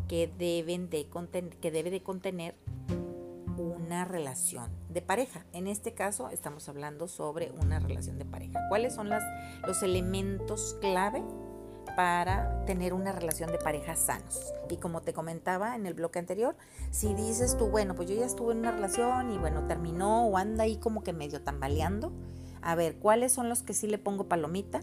que 0.09 0.27
deben 0.37 0.91
de 0.91 1.07
que 1.61 1.71
debe 1.71 1.93
de 1.93 2.03
contener 2.03 2.57
una 3.91 4.05
relación 4.05 4.71
de 4.89 5.03
pareja. 5.03 5.45
En 5.53 5.67
este 5.67 5.95
caso 5.95 6.29
estamos 6.31 6.69
hablando 6.69 7.09
sobre 7.09 7.51
una 7.61 7.81
relación 7.81 8.21
de 8.21 8.25
pareja. 8.25 8.61
¿Cuáles 8.69 8.95
son 8.95 9.11
los 9.11 9.83
elementos 9.83 10.77
clave 10.81 11.25
para 11.97 12.65
tener 12.67 12.95
una 12.95 13.11
relación 13.11 13.51
de 13.51 13.59
pareja 13.59 13.97
sanos? 13.97 14.53
Y 14.71 14.77
como 14.77 15.01
te 15.01 15.13
comentaba 15.13 15.75
en 15.75 15.87
el 15.87 15.95
bloque 15.95 16.21
anterior, 16.21 16.57
si 16.93 17.15
dices 17.15 17.57
tú, 17.57 17.67
bueno, 17.67 17.97
pues 17.97 18.09
yo 18.09 18.15
ya 18.15 18.27
estuve 18.27 18.53
en 18.53 18.61
una 18.61 18.71
relación 18.71 19.33
y 19.33 19.39
bueno, 19.39 19.67
terminó 19.67 20.25
o 20.29 20.37
anda 20.37 20.63
ahí 20.63 20.77
como 20.77 21.03
que 21.03 21.13
medio 21.13 21.43
tambaleando, 21.43 22.13
a 22.63 22.77
ver, 22.77 22.97
¿cuáles 23.01 23.33
son 23.33 23.49
los 23.49 23.65
que 23.65 23.75
sí 23.75 23.89
le 23.89 23.99
pongo 23.99 24.29
palomita 24.29 24.83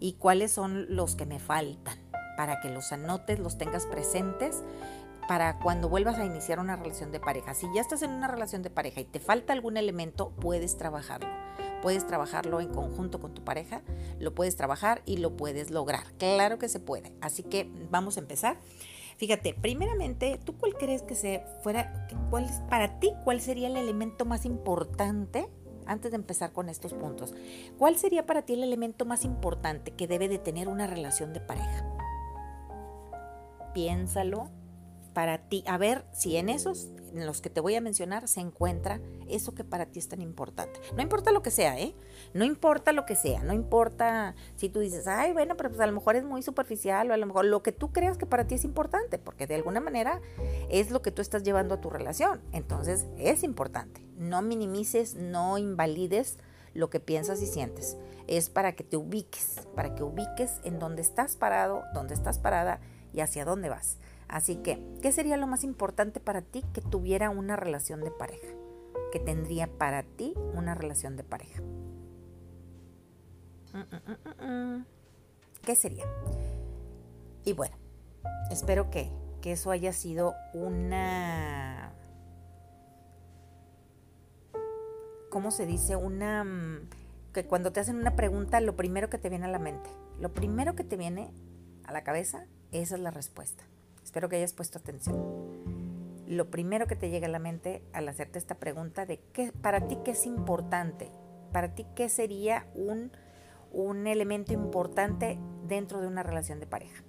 y 0.00 0.14
cuáles 0.14 0.50
son 0.50 0.96
los 0.96 1.14
que 1.14 1.26
me 1.26 1.38
faltan? 1.38 1.96
Para 2.36 2.60
que 2.60 2.70
los 2.70 2.90
anotes, 2.90 3.38
los 3.38 3.56
tengas 3.56 3.86
presentes 3.86 4.64
para 5.28 5.58
cuando 5.58 5.88
vuelvas 5.88 6.18
a 6.18 6.24
iniciar 6.24 6.58
una 6.58 6.76
relación 6.76 7.12
de 7.12 7.20
pareja. 7.20 7.54
Si 7.54 7.66
ya 7.74 7.80
estás 7.80 8.02
en 8.02 8.10
una 8.10 8.28
relación 8.28 8.62
de 8.62 8.70
pareja 8.70 9.00
y 9.00 9.04
te 9.04 9.20
falta 9.20 9.52
algún 9.52 9.76
elemento, 9.76 10.30
puedes 10.30 10.76
trabajarlo. 10.76 11.28
Puedes 11.82 12.06
trabajarlo 12.06 12.60
en 12.60 12.68
conjunto 12.68 13.20
con 13.20 13.34
tu 13.34 13.42
pareja, 13.42 13.82
lo 14.20 14.34
puedes 14.34 14.56
trabajar 14.56 15.02
y 15.04 15.16
lo 15.16 15.36
puedes 15.36 15.70
lograr. 15.70 16.04
Claro 16.18 16.58
que 16.58 16.68
se 16.68 16.78
puede. 16.78 17.12
Así 17.20 17.42
que 17.42 17.70
vamos 17.90 18.16
a 18.16 18.20
empezar. 18.20 18.56
Fíjate, 19.16 19.54
primeramente, 19.54 20.40
¿tú 20.44 20.56
cuál 20.56 20.74
crees 20.74 21.02
que 21.02 21.14
se 21.14 21.44
fuera, 21.62 22.08
cuál 22.30 22.44
es 22.44 22.60
para 22.70 22.98
ti, 22.98 23.12
cuál 23.24 23.40
sería 23.40 23.68
el 23.68 23.76
elemento 23.76 24.24
más 24.24 24.44
importante 24.44 25.48
antes 25.86 26.10
de 26.12 26.16
empezar 26.16 26.52
con 26.52 26.68
estos 26.68 26.94
puntos? 26.94 27.34
¿Cuál 27.78 27.96
sería 27.96 28.26
para 28.26 28.42
ti 28.42 28.54
el 28.54 28.62
elemento 28.62 29.04
más 29.04 29.24
importante 29.24 29.92
que 29.92 30.06
debe 30.06 30.28
de 30.28 30.38
tener 30.38 30.68
una 30.68 30.86
relación 30.86 31.32
de 31.32 31.40
pareja? 31.40 31.84
Piénsalo, 33.74 34.50
para 35.14 35.38
ti, 35.38 35.64
a 35.66 35.78
ver 35.78 36.04
si 36.12 36.36
en 36.36 36.48
esos, 36.48 36.88
en 37.14 37.26
los 37.26 37.40
que 37.40 37.50
te 37.50 37.60
voy 37.60 37.74
a 37.74 37.80
mencionar, 37.80 38.28
se 38.28 38.40
encuentra 38.40 39.00
eso 39.28 39.54
que 39.54 39.64
para 39.64 39.86
ti 39.86 39.98
es 39.98 40.08
tan 40.08 40.20
importante. 40.20 40.80
No 40.96 41.02
importa 41.02 41.32
lo 41.32 41.42
que 41.42 41.50
sea, 41.50 41.78
¿eh? 41.78 41.94
No 42.34 42.44
importa 42.44 42.92
lo 42.92 43.04
que 43.04 43.16
sea, 43.16 43.42
no 43.42 43.52
importa 43.52 44.34
si 44.56 44.68
tú 44.68 44.80
dices, 44.80 45.06
ay, 45.06 45.32
bueno, 45.32 45.56
pero 45.56 45.68
pues 45.68 45.80
a 45.80 45.86
lo 45.86 45.92
mejor 45.92 46.16
es 46.16 46.24
muy 46.24 46.42
superficial 46.42 47.10
o 47.10 47.14
a 47.14 47.16
lo 47.16 47.26
mejor 47.26 47.44
lo 47.44 47.62
que 47.62 47.72
tú 47.72 47.92
creas 47.92 48.16
que 48.16 48.26
para 48.26 48.46
ti 48.46 48.54
es 48.54 48.64
importante, 48.64 49.18
porque 49.18 49.46
de 49.46 49.54
alguna 49.54 49.80
manera 49.80 50.20
es 50.70 50.90
lo 50.90 51.02
que 51.02 51.10
tú 51.10 51.22
estás 51.22 51.42
llevando 51.42 51.74
a 51.74 51.80
tu 51.80 51.90
relación. 51.90 52.40
Entonces, 52.52 53.06
es 53.18 53.42
importante. 53.42 54.04
No 54.16 54.42
minimices, 54.42 55.14
no 55.14 55.58
invalides 55.58 56.38
lo 56.74 56.90
que 56.90 57.00
piensas 57.00 57.42
y 57.42 57.46
sientes. 57.46 57.96
Es 58.26 58.48
para 58.48 58.72
que 58.72 58.84
te 58.84 58.96
ubiques, 58.96 59.66
para 59.74 59.94
que 59.94 60.02
ubiques 60.02 60.60
en 60.64 60.78
dónde 60.78 61.02
estás 61.02 61.36
parado, 61.36 61.82
dónde 61.92 62.14
estás 62.14 62.38
parada 62.38 62.80
y 63.12 63.20
hacia 63.20 63.44
dónde 63.44 63.68
vas. 63.68 63.98
Así 64.32 64.56
que, 64.56 64.82
¿qué 65.02 65.12
sería 65.12 65.36
lo 65.36 65.46
más 65.46 65.62
importante 65.62 66.18
para 66.18 66.40
ti 66.40 66.64
que 66.72 66.80
tuviera 66.80 67.28
una 67.28 67.54
relación 67.54 68.02
de 68.02 68.10
pareja? 68.10 68.48
Que 69.12 69.20
tendría 69.20 69.66
para 69.66 70.04
ti 70.04 70.32
una 70.54 70.74
relación 70.74 71.18
de 71.18 71.22
pareja. 71.22 71.60
Mm, 73.74 73.78
mm, 73.78 74.46
mm, 74.46 74.86
¿Qué 75.62 75.76
sería? 75.76 76.06
Y 77.44 77.52
bueno, 77.52 77.76
espero 78.50 78.88
que, 78.88 79.10
que 79.42 79.52
eso 79.52 79.70
haya 79.70 79.92
sido 79.92 80.34
una... 80.54 81.92
¿Cómo 85.28 85.50
se 85.50 85.66
dice? 85.66 85.94
Una... 85.94 86.80
Que 87.34 87.44
cuando 87.44 87.70
te 87.70 87.80
hacen 87.80 87.96
una 87.96 88.16
pregunta, 88.16 88.62
lo 88.62 88.76
primero 88.76 89.10
que 89.10 89.18
te 89.18 89.28
viene 89.28 89.44
a 89.44 89.50
la 89.50 89.58
mente, 89.58 89.90
lo 90.18 90.32
primero 90.32 90.74
que 90.74 90.84
te 90.84 90.96
viene 90.96 91.34
a 91.84 91.92
la 91.92 92.02
cabeza, 92.02 92.46
esa 92.70 92.94
es 92.94 93.00
la 93.02 93.10
respuesta. 93.10 93.64
Espero 94.02 94.28
que 94.28 94.36
hayas 94.36 94.52
puesto 94.52 94.78
atención. 94.78 95.16
Lo 96.26 96.50
primero 96.50 96.86
que 96.86 96.96
te 96.96 97.10
llega 97.10 97.26
a 97.26 97.30
la 97.30 97.38
mente 97.38 97.82
al 97.92 98.08
hacerte 98.08 98.38
esta 98.38 98.54
pregunta 98.54 99.06
de 99.06 99.20
qué 99.32 99.52
para 99.52 99.86
ti 99.86 99.98
qué 100.04 100.12
es 100.12 100.26
importante, 100.26 101.10
para 101.52 101.74
ti 101.74 101.86
qué 101.94 102.08
sería 102.08 102.66
un, 102.74 103.12
un 103.70 104.06
elemento 104.06 104.52
importante 104.52 105.38
dentro 105.66 106.00
de 106.00 106.06
una 106.06 106.22
relación 106.22 106.58
de 106.58 106.66
pareja. 106.66 107.02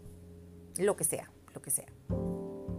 Lo 0.78 0.96
que 0.96 1.04
sea, 1.04 1.32
lo 1.54 1.62
que 1.62 1.72
sea. 1.72 1.88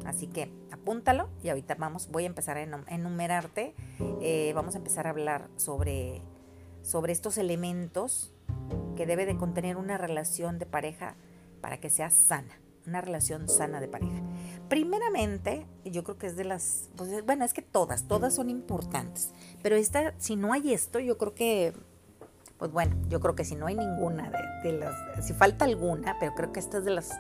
Así 0.05 0.27
que 0.27 0.51
apúntalo 0.71 1.31
y 1.43 1.49
ahorita 1.49 1.77
vamos, 1.77 2.09
voy 2.11 2.25
a 2.25 2.27
empezar 2.27 2.59
a 2.59 2.63
enumerarte, 2.63 3.75
eh, 4.21 4.53
vamos 4.55 4.75
a 4.75 4.79
empezar 4.79 5.07
a 5.07 5.11
hablar 5.11 5.49
sobre, 5.57 6.21
sobre 6.83 7.13
estos 7.13 7.39
elementos 7.39 8.35
que 8.97 9.07
debe 9.07 9.25
de 9.25 9.37
contener 9.37 9.77
una 9.77 9.97
relación 9.97 10.59
de 10.59 10.67
pareja 10.67 11.17
para 11.63 11.79
que 11.79 11.89
sea 11.89 12.11
sana 12.11 12.61
una 12.87 13.01
relación 13.01 13.49
sana 13.49 13.81
de 13.81 13.89
pareja. 13.89 14.21
Primeramente, 14.69 15.67
yo 15.85 16.05
creo 16.05 16.19
que 16.19 16.27
es 16.27 16.37
de 16.37 16.45
las, 16.45 16.91
pues, 16.97 17.25
bueno, 17.25 17.45
es 17.45 17.53
que 17.53 17.63
todas, 17.63 18.07
todas 18.09 18.35
son 18.35 18.51
importantes, 18.51 19.33
pero 19.63 19.77
esta, 19.77 20.15
si 20.19 20.37
no 20.37 20.53
hay 20.53 20.73
esto, 20.73 20.99
yo 20.99 21.19
creo 21.19 21.35
que, 21.35 21.75
pues 22.59 22.71
bueno, 22.71 22.97
yo 23.09 23.21
creo 23.21 23.35
que 23.35 23.45
si 23.45 23.57
no 23.57 23.67
hay 23.67 23.75
ninguna 23.75 24.31
de, 24.63 24.73
las, 24.73 25.27
si 25.27 25.33
falta 25.33 25.65
alguna, 25.65 26.17
pero 26.19 26.35
creo 26.35 26.53
que 26.53 26.61
esta 26.61 26.79
es 26.79 26.85
de 26.85 26.91
las, 26.91 27.11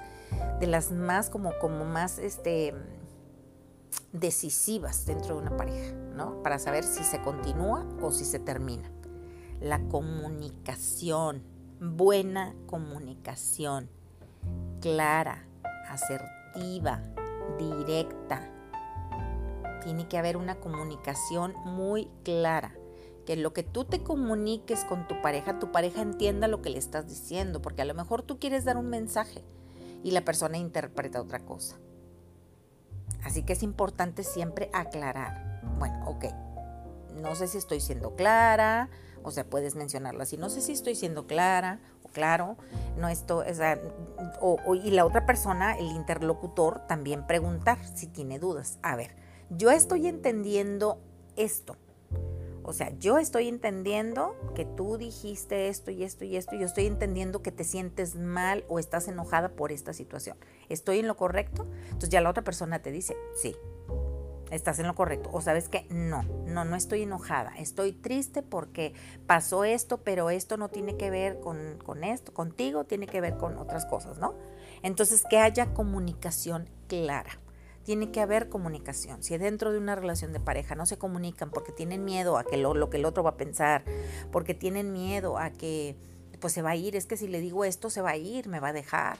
de 0.60 0.66
las 0.66 0.90
más 0.90 1.30
como, 1.30 1.52
como 1.60 1.84
más, 1.84 2.18
este, 2.18 2.74
decisivas 4.12 5.06
dentro 5.06 5.36
de 5.36 5.42
una 5.42 5.56
pareja, 5.56 5.92
¿no? 6.14 6.42
Para 6.42 6.58
saber 6.58 6.84
si 6.84 7.04
se 7.04 7.20
continúa 7.22 7.84
o 8.00 8.12
si 8.12 8.24
se 8.24 8.38
termina. 8.38 8.90
La 9.60 9.80
comunicación, 9.88 11.42
buena 11.80 12.54
comunicación, 12.66 13.88
clara, 14.80 15.46
asertiva, 15.94 17.02
directa. 17.58 18.50
Tiene 19.82 20.08
que 20.08 20.18
haber 20.18 20.36
una 20.36 20.56
comunicación 20.56 21.54
muy 21.64 22.08
clara. 22.24 22.74
Que 23.26 23.36
lo 23.36 23.52
que 23.52 23.62
tú 23.62 23.84
te 23.84 24.02
comuniques 24.02 24.84
con 24.84 25.08
tu 25.08 25.20
pareja, 25.22 25.58
tu 25.58 25.72
pareja 25.72 26.02
entienda 26.02 26.46
lo 26.46 26.60
que 26.60 26.70
le 26.70 26.78
estás 26.78 27.08
diciendo, 27.08 27.62
porque 27.62 27.82
a 27.82 27.86
lo 27.86 27.94
mejor 27.94 28.22
tú 28.22 28.38
quieres 28.38 28.64
dar 28.64 28.76
un 28.76 28.88
mensaje 28.88 29.42
y 30.02 30.10
la 30.10 30.24
persona 30.24 30.58
interpreta 30.58 31.20
otra 31.20 31.40
cosa. 31.40 31.76
Así 33.24 33.42
que 33.42 33.54
es 33.54 33.62
importante 33.62 34.22
siempre 34.22 34.68
aclarar. 34.74 35.62
Bueno, 35.78 36.06
ok, 36.06 36.26
no 37.14 37.34
sé 37.34 37.48
si 37.48 37.56
estoy 37.56 37.80
siendo 37.80 38.14
clara, 38.14 38.90
o 39.22 39.30
sea, 39.30 39.48
puedes 39.48 39.74
mencionarlo 39.74 40.22
así, 40.22 40.36
no 40.36 40.50
sé 40.50 40.60
si 40.60 40.72
estoy 40.72 40.94
siendo 40.94 41.26
clara 41.26 41.80
claro, 42.14 42.56
no 42.96 43.08
esto, 43.08 43.44
o, 44.40 44.74
y 44.74 44.90
la 44.92 45.04
otra 45.04 45.26
persona, 45.26 45.76
el 45.76 45.90
interlocutor, 45.90 46.86
también 46.86 47.26
preguntar 47.26 47.78
si 47.94 48.06
tiene 48.06 48.38
dudas. 48.38 48.78
A 48.82 48.96
ver, 48.96 49.14
yo 49.50 49.70
estoy 49.70 50.06
entendiendo 50.06 50.98
esto. 51.36 51.76
O 52.66 52.72
sea, 52.72 52.96
yo 52.98 53.18
estoy 53.18 53.48
entendiendo 53.48 54.34
que 54.54 54.64
tú 54.64 54.96
dijiste 54.96 55.68
esto 55.68 55.90
y 55.90 56.02
esto 56.02 56.24
y 56.24 56.36
esto, 56.36 56.54
y 56.54 56.60
yo 56.60 56.64
estoy 56.64 56.86
entendiendo 56.86 57.42
que 57.42 57.52
te 57.52 57.62
sientes 57.62 58.16
mal 58.16 58.64
o 58.68 58.78
estás 58.78 59.06
enojada 59.06 59.50
por 59.50 59.70
esta 59.70 59.92
situación. 59.92 60.38
¿Estoy 60.70 61.00
en 61.00 61.06
lo 61.06 61.18
correcto? 61.18 61.66
Entonces 61.84 62.08
ya 62.08 62.22
la 62.22 62.30
otra 62.30 62.42
persona 62.42 62.78
te 62.80 62.90
dice, 62.90 63.18
sí, 63.34 63.54
estás 64.54 64.78
en 64.78 64.86
lo 64.86 64.94
correcto. 64.94 65.30
O 65.32 65.40
sabes 65.40 65.68
que 65.68 65.86
no, 65.90 66.22
no, 66.46 66.64
no 66.64 66.76
estoy 66.76 67.02
enojada. 67.02 67.52
Estoy 67.58 67.92
triste 67.92 68.42
porque 68.42 68.94
pasó 69.26 69.64
esto, 69.64 69.98
pero 69.98 70.30
esto 70.30 70.56
no 70.56 70.68
tiene 70.68 70.96
que 70.96 71.10
ver 71.10 71.40
con, 71.40 71.78
con 71.84 72.04
esto, 72.04 72.32
contigo, 72.32 72.84
tiene 72.84 73.06
que 73.06 73.20
ver 73.20 73.36
con 73.36 73.58
otras 73.58 73.84
cosas, 73.84 74.18
¿no? 74.18 74.34
Entonces, 74.82 75.24
que 75.28 75.38
haya 75.38 75.74
comunicación 75.74 76.70
clara. 76.88 77.40
Tiene 77.84 78.10
que 78.10 78.20
haber 78.20 78.48
comunicación. 78.48 79.22
Si 79.22 79.36
dentro 79.36 79.72
de 79.72 79.78
una 79.78 79.94
relación 79.94 80.32
de 80.32 80.40
pareja 80.40 80.74
no 80.74 80.86
se 80.86 80.96
comunican 80.96 81.50
porque 81.50 81.72
tienen 81.72 82.04
miedo 82.04 82.38
a 82.38 82.44
que 82.44 82.56
lo, 82.56 82.72
lo 82.74 82.88
que 82.88 82.96
el 82.96 83.04
otro 83.04 83.22
va 83.22 83.30
a 83.30 83.36
pensar, 83.36 83.84
porque 84.32 84.54
tienen 84.54 84.92
miedo 84.92 85.36
a 85.36 85.50
que 85.50 85.96
pues 86.40 86.52
se 86.54 86.62
va 86.62 86.70
a 86.70 86.76
ir, 86.76 86.96
es 86.96 87.06
que 87.06 87.16
si 87.16 87.28
le 87.28 87.40
digo 87.40 87.64
esto 87.64 87.90
se 87.90 88.00
va 88.00 88.10
a 88.10 88.16
ir, 88.16 88.48
me 88.48 88.60
va 88.60 88.68
a 88.68 88.72
dejar. 88.72 89.18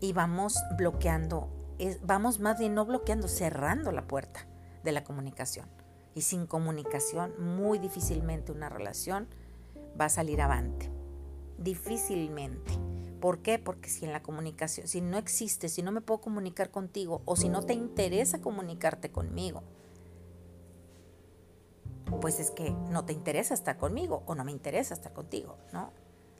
Y 0.00 0.12
vamos 0.14 0.58
bloqueando 0.78 1.63
vamos 2.02 2.40
más 2.40 2.58
bien 2.58 2.74
no 2.74 2.84
bloqueando, 2.84 3.28
cerrando 3.28 3.92
la 3.92 4.06
puerta 4.06 4.46
de 4.82 4.92
la 4.92 5.04
comunicación. 5.04 5.68
Y 6.14 6.22
sin 6.22 6.46
comunicación, 6.46 7.32
muy 7.38 7.78
difícilmente 7.78 8.52
una 8.52 8.68
relación 8.68 9.26
va 10.00 10.06
a 10.06 10.10
salir 10.10 10.40
avante. 10.40 10.90
Difícilmente. 11.58 12.72
¿Por 13.20 13.38
qué? 13.38 13.58
Porque 13.58 13.88
si 13.88 14.04
en 14.04 14.12
la 14.12 14.22
comunicación, 14.22 14.86
si 14.86 15.00
no 15.00 15.16
existe, 15.16 15.68
si 15.68 15.82
no 15.82 15.92
me 15.92 16.02
puedo 16.02 16.20
comunicar 16.20 16.70
contigo 16.70 17.22
o 17.24 17.36
si 17.36 17.48
no 17.48 17.62
te 17.62 17.72
interesa 17.72 18.40
comunicarte 18.40 19.10
conmigo, 19.10 19.62
pues 22.20 22.38
es 22.38 22.50
que 22.50 22.70
no 22.70 23.04
te 23.04 23.12
interesa 23.12 23.54
estar 23.54 23.78
conmigo 23.78 24.22
o 24.26 24.34
no 24.34 24.44
me 24.44 24.52
interesa 24.52 24.94
estar 24.94 25.12
contigo, 25.12 25.56
¿no? 25.72 25.92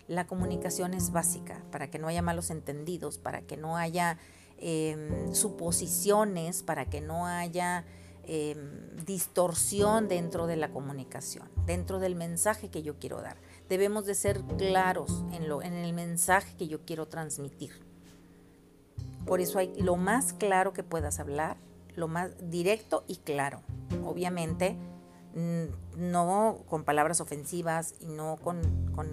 La 0.07 0.27
comunicación 0.27 0.93
es 0.93 1.11
básica 1.11 1.65
para 1.71 1.91
que 1.91 1.99
no 1.99 2.09
haya 2.09 2.21
malos 2.21 2.51
entendidos, 2.51 3.17
para 3.17 3.41
que 3.43 3.57
no 3.57 3.79
haya 3.79 4.19
em, 4.67 5.35
suposiciones, 5.35 6.63
para 6.63 6.87
que 6.87 7.03
no 7.03 7.27
haya 7.27 7.85
em, 8.23 8.97
distorsión 9.05 10.09
dentro 10.09 10.47
de 10.47 10.57
la 10.57 10.71
comunicación, 10.71 11.51
dentro 11.67 11.99
del 11.99 12.15
mensaje 12.17 12.71
que 12.71 12.83
yo 12.83 12.99
quiero 12.99 13.21
dar. 13.21 13.37
Debemos 13.69 14.07
de 14.07 14.15
ser 14.15 14.41
claros 14.57 15.23
en, 15.33 15.51
lo, 15.51 15.61
en 15.61 15.75
el 15.75 15.93
mensaje 15.93 16.57
que 16.57 16.67
yo 16.67 16.81
quiero 16.87 17.07
transmitir. 17.07 17.73
Por 19.27 19.43
eso 19.43 19.59
hay 19.59 19.75
lo 19.77 19.97
más 19.97 20.33
claro 20.33 20.73
que 20.73 20.83
puedas 20.83 21.21
hablar, 21.21 21.59
lo 21.95 22.09
más 22.09 22.31
directo 22.51 23.05
y 23.07 23.17
claro. 23.17 23.61
Obviamente, 24.03 24.79
no 25.35 26.59
con 26.69 26.85
palabras 26.85 27.21
ofensivas 27.21 27.95
y 27.99 28.07
no 28.07 28.37
con, 28.37 28.61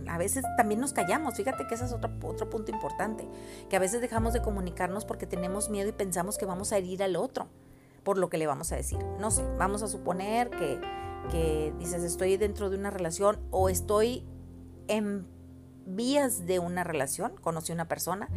A 0.08 0.18
veces 0.18 0.46
también 0.56 0.80
nos 0.80 0.94
callamos, 0.94 1.36
fíjate 1.36 1.66
que 1.68 1.76
ese 1.76 1.86
es 1.86 1.94
otro, 1.94 2.12
otro 2.24 2.50
punto 2.50 2.72
importante, 2.72 3.28
que 3.70 3.76
a 3.76 3.80
veces 3.80 4.02
dejamos 4.02 4.34
de 4.34 4.42
comunicarnos 4.42 5.06
porque 5.06 5.26
tenemos 5.26 5.70
miedo 5.70 5.90
y 5.90 5.94
pensamos 5.94 6.38
que 6.38 6.46
vamos 6.46 6.72
a 6.72 6.78
herir 6.78 7.02
al 7.02 7.16
otro 7.16 7.48
por 8.04 8.18
lo 8.18 8.30
que 8.30 8.38
le 8.38 8.48
vamos 8.48 8.72
a 8.72 8.76
decir. 8.76 9.00
No 9.20 9.32
sé, 9.32 9.44
vamos 9.58 9.82
a 9.84 9.88
suponer 9.88 10.50
que, 10.50 10.80
que 11.32 11.74
dices 11.80 12.04
estoy 12.04 12.38
dentro 12.38 12.70
de 12.70 12.78
una 12.78 12.92
relación 12.92 13.40
o 13.50 13.70
estoy 13.70 14.24
en 14.88 15.28
vías 15.86 16.46
de 16.46 16.60
una 16.60 16.84
relación, 16.84 17.34
conocí 17.42 17.72
una 17.72 17.88
persona, 17.88 18.30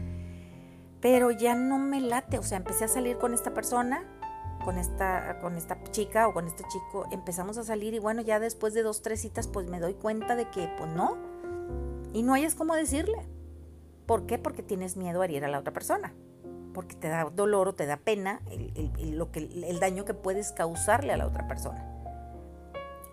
pero 1.01 1.31
ya 1.31 1.55
no 1.55 1.79
me 1.79 2.01
late, 2.01 2.39
o 2.39 2.43
sea, 2.43 2.57
empecé 2.57 2.85
a 2.85 2.89
salir 2.89 3.19
con 3.19 3.35
esta 3.35 3.53
persona 3.53 4.05
con 4.65 4.79
esta, 4.79 5.39
con 5.41 5.57
esta 5.57 5.83
chica 5.91 6.27
o 6.29 6.33
con 6.33 6.47
este 6.47 6.65
chico, 6.69 7.07
empezamos 7.11 7.59
a 7.59 7.65
salir 7.65 7.95
y 7.95 7.99
bueno, 7.99 8.23
ya 8.23 8.41
después 8.41 8.75
de 8.75 8.83
dos, 8.83 9.03
tres 9.03 9.21
citas, 9.21 9.47
pues 9.47 9.69
me 9.69 9.81
doy 9.81 9.95
cuenta 9.95 10.37
de 10.37 10.49
que 10.51 10.69
pues 10.79 10.91
no. 10.91 11.17
Y 12.13 12.23
no 12.23 12.35
hayas 12.35 12.55
cómo 12.55 12.75
decirle. 12.75 13.27
¿Por 14.07 14.27
qué? 14.27 14.39
Porque 14.39 14.63
tienes 14.63 14.97
miedo 14.97 15.23
a 15.23 15.25
herir 15.25 15.45
a 15.45 15.49
la 15.49 15.59
otra 15.59 15.73
persona. 15.73 16.15
Porque 16.73 16.97
te 16.97 17.09
da 17.09 17.25
dolor 17.25 17.69
o 17.69 17.75
te 17.75 17.87
da 17.87 17.97
pena 17.97 18.41
el, 18.51 19.17
lo 19.17 19.31
que, 19.31 19.41
el 19.41 19.81
daño 19.81 20.05
que 20.05 20.15
puedes 20.15 20.53
causarle 20.53 21.13
a 21.13 21.17
la 21.17 21.27
otra 21.27 21.47
persona. 21.47 21.91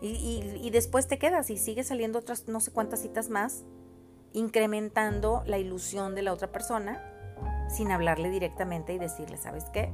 Y, 0.02 0.70
después 0.72 1.08
te 1.08 1.20
quedas 1.20 1.52
y 1.52 1.58
sigues 1.58 1.88
saliendo 1.88 2.18
otras 2.18 2.48
no 2.48 2.60
sé 2.60 2.72
cuántas 2.72 3.02
citas 3.02 3.30
más, 3.30 3.64
incrementando 4.34 5.44
la 5.46 5.60
ilusión 5.60 6.16
de 6.16 6.24
la 6.24 6.34
otra 6.34 6.52
persona 6.52 7.04
sin 7.70 7.92
hablarle 7.92 8.32
directamente 8.32 8.94
y 8.94 8.98
decirle, 8.98 9.38
¿sabes 9.38 9.66
qué? 9.66 9.94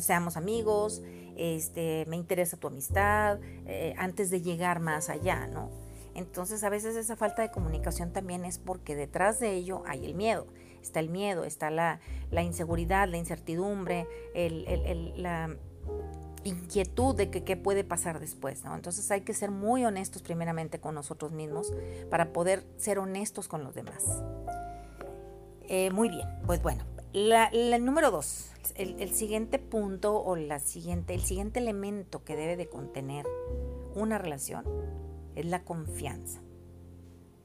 Seamos 0.00 0.36
amigos, 0.36 1.02
este, 1.36 2.04
me 2.08 2.16
interesa 2.16 2.56
tu 2.56 2.68
amistad, 2.68 3.38
eh, 3.66 3.94
antes 3.98 4.30
de 4.30 4.42
llegar 4.42 4.80
más 4.80 5.08
allá, 5.10 5.46
¿no? 5.46 5.70
Entonces 6.14 6.62
a 6.62 6.68
veces 6.68 6.96
esa 6.96 7.16
falta 7.16 7.42
de 7.42 7.50
comunicación 7.50 8.12
también 8.12 8.44
es 8.44 8.58
porque 8.58 8.94
detrás 8.94 9.40
de 9.40 9.52
ello 9.52 9.82
hay 9.86 10.04
el 10.04 10.14
miedo. 10.14 10.46
Está 10.80 11.00
el 11.00 11.08
miedo, 11.08 11.44
está 11.44 11.70
la, 11.70 11.98
inseguridad, 12.30 13.08
la 13.08 13.16
incertidumbre, 13.16 14.06
la 15.16 15.56
inquietud 16.44 17.14
de 17.14 17.30
que 17.30 17.42
qué 17.42 17.56
puede 17.56 17.84
pasar 17.84 18.20
después, 18.20 18.64
¿no? 18.64 18.74
Entonces 18.74 19.10
hay 19.10 19.22
que 19.22 19.34
ser 19.34 19.50
muy 19.50 19.84
honestos 19.84 20.22
primeramente 20.22 20.78
con 20.78 20.94
nosotros 20.94 21.32
mismos 21.32 21.72
para 22.10 22.32
poder 22.32 22.64
ser 22.76 22.98
honestos 22.98 23.48
con 23.48 23.64
los 23.64 23.74
demás. 23.74 24.04
Eh, 25.68 25.90
muy 25.90 26.10
bien, 26.10 26.28
pues 26.46 26.62
bueno, 26.62 26.84
la, 27.14 27.78
número 27.78 28.10
dos, 28.10 28.50
el, 28.74 29.14
siguiente 29.14 29.60
punto 29.60 30.20
o 30.20 30.34
la 30.34 30.58
siguiente, 30.58 31.14
el 31.14 31.22
siguiente 31.22 31.60
elemento 31.60 32.24
que 32.24 32.34
debe 32.34 32.56
de 32.56 32.68
contener 32.68 33.24
una 33.94 34.18
relación 34.18 34.64
es 35.36 35.46
la 35.46 35.62
confianza. 35.62 36.40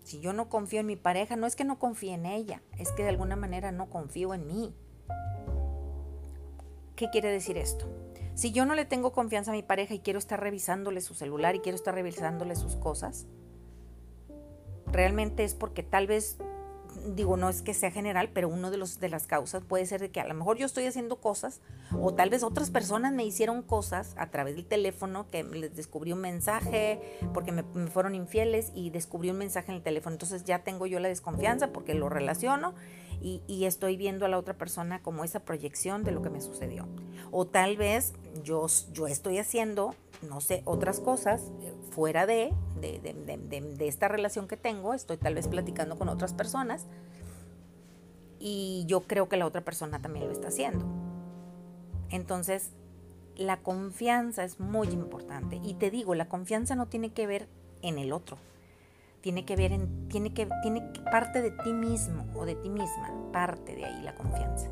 Si 0.04 0.20
yo 0.22 0.34
no 0.34 0.50
confío 0.50 0.80
en 0.80 0.88
mi 0.88 0.96
pareja, 0.96 1.36
no 1.36 1.46
es 1.46 1.56
que 1.56 1.66
no 1.66 1.78
confíe 1.78 2.16
en 2.16 2.26
ella, 2.26 2.64
es 2.80 2.92
que 2.92 3.04
de 3.04 3.10
alguna 3.10 3.36
manera 3.36 3.72
no 3.72 3.92
confío 3.92 4.34
en 4.34 4.48
mí. 4.48 4.74
¿Qué 6.96 7.12
quiere 7.12 7.30
decir 7.30 7.56
esto? 7.58 7.88
Si 8.34 8.52
yo 8.52 8.66
no 8.66 8.74
le 8.74 8.86
tengo 8.86 9.12
confianza 9.12 9.52
a 9.52 9.54
mi 9.54 9.62
pareja 9.62 9.94
y 9.94 10.00
quiero 10.00 10.18
estar 10.18 10.40
revisándole 10.42 11.02
su 11.02 11.14
celular 11.14 11.56
y 11.56 11.60
quiero 11.60 11.76
estar 11.76 11.94
revisándole 11.94 12.56
sus 12.56 12.76
cosas, 12.76 13.28
realmente 14.88 15.44
es 15.44 15.54
porque 15.54 15.84
tal 15.84 16.08
vez 16.08 16.40
digo, 17.16 17.38
no 17.38 17.50
es 17.50 17.62
que 17.62 17.74
sea 17.74 17.92
general, 17.92 18.30
pero 18.34 18.50
uno 18.50 18.72
de, 18.72 18.78
los, 18.78 19.00
de 19.00 19.10
las 19.10 19.28
causas 19.28 19.64
puede 19.64 19.86
ser 19.86 20.02
de 20.02 20.10
que 20.10 20.20
a 20.20 20.28
lo 20.28 20.34
mejor 20.34 20.58
yo 20.58 20.66
estoy 20.66 20.86
haciendo 20.86 21.18
cosas 21.18 21.62
o 22.00 22.14
tal 22.14 22.30
vez 22.30 22.44
otras 22.44 22.70
personas 22.72 23.14
me 23.14 23.26
hicieron 23.26 23.62
cosas 23.62 24.14
a 24.18 24.30
través 24.30 24.56
del 24.56 24.66
teléfono 24.66 25.28
que 25.30 25.44
les 25.44 25.76
descubrí 25.76 26.12
un 26.12 26.22
mensaje 26.22 27.02
porque 27.34 27.52
me, 27.52 27.64
fueron 27.88 28.16
infieles 28.16 28.72
y 28.76 28.90
descubrí 28.90 29.30
un 29.30 29.38
mensaje 29.38 29.72
en 29.72 29.78
el 29.78 29.84
teléfono. 29.84 30.14
Entonces 30.14 30.44
ya 30.44 30.64
tengo 30.64 30.86
yo 30.86 31.00
la 31.00 31.08
desconfianza 31.08 31.72
porque 31.72 31.94
lo 31.94 32.10
relaciono 32.10 32.76
y, 33.22 33.42
y, 33.48 33.66
estoy 33.66 33.98
viendo 33.98 34.26
a 34.26 34.30
la 34.30 34.38
otra 34.38 34.58
persona 34.58 35.02
como 35.02 35.26
esa 35.26 35.42
proyección 35.42 36.06
de 36.06 36.12
lo 36.12 36.22
que 36.22 36.30
me 36.30 36.40
sucedió. 36.40 36.88
O 37.32 37.46
tal 37.46 37.76
vez 37.76 38.14
yo, 38.44 38.66
yo 38.94 39.08
estoy 39.08 39.40
haciendo, 39.40 39.94
no 40.22 40.40
sé, 40.40 40.62
otras 40.64 41.02
cosas 41.02 41.42
eh, 41.62 41.74
fuera 41.90 42.26
de, 42.26 42.54
de, 42.80 43.88
esta 43.88 44.08
relación 44.08 44.48
que 44.48 44.58
tengo, 44.58 44.94
estoy 44.94 45.18
tal 45.18 45.36
vez 45.36 45.48
platicando 45.48 45.98
con 45.98 46.10
otras 46.10 46.34
personas 46.34 46.88
y 48.40 48.86
yo 48.88 49.02
creo 49.02 49.28
que 49.28 49.38
la 49.38 49.46
otra 49.46 49.62
persona 49.62 50.02
también 50.02 50.26
lo 50.26 50.32
está 50.32 50.48
haciendo. 50.48 50.86
Entonces, 52.10 52.72
la 53.36 53.58
confianza 53.58 54.44
es 54.44 54.60
muy 54.60 54.88
importante. 54.90 55.60
Y 55.64 55.76
te 55.76 55.92
digo, 55.92 56.16
la 56.16 56.28
confianza 56.28 56.76
no 56.76 56.88
tiene 56.88 57.12
que 57.12 57.28
ver 57.28 57.48
en 57.82 57.98
el 57.98 58.12
otro. 58.12 58.38
Tiene 59.22 59.46
que 59.46 59.56
ver 59.56 59.74
en, 59.74 60.08
tiene 60.08 60.34
que, 60.34 60.48
tiene 60.62 60.82
parte 61.12 61.42
de 61.42 61.52
ti 61.52 61.74
mismo 61.74 62.26
o 62.36 62.46
de 62.46 62.56
ti 62.56 62.70
misma, 62.70 63.14
parte 63.34 63.76
de 63.76 63.86
ahí 63.86 64.02
la 64.02 64.16
confianza. 64.16 64.70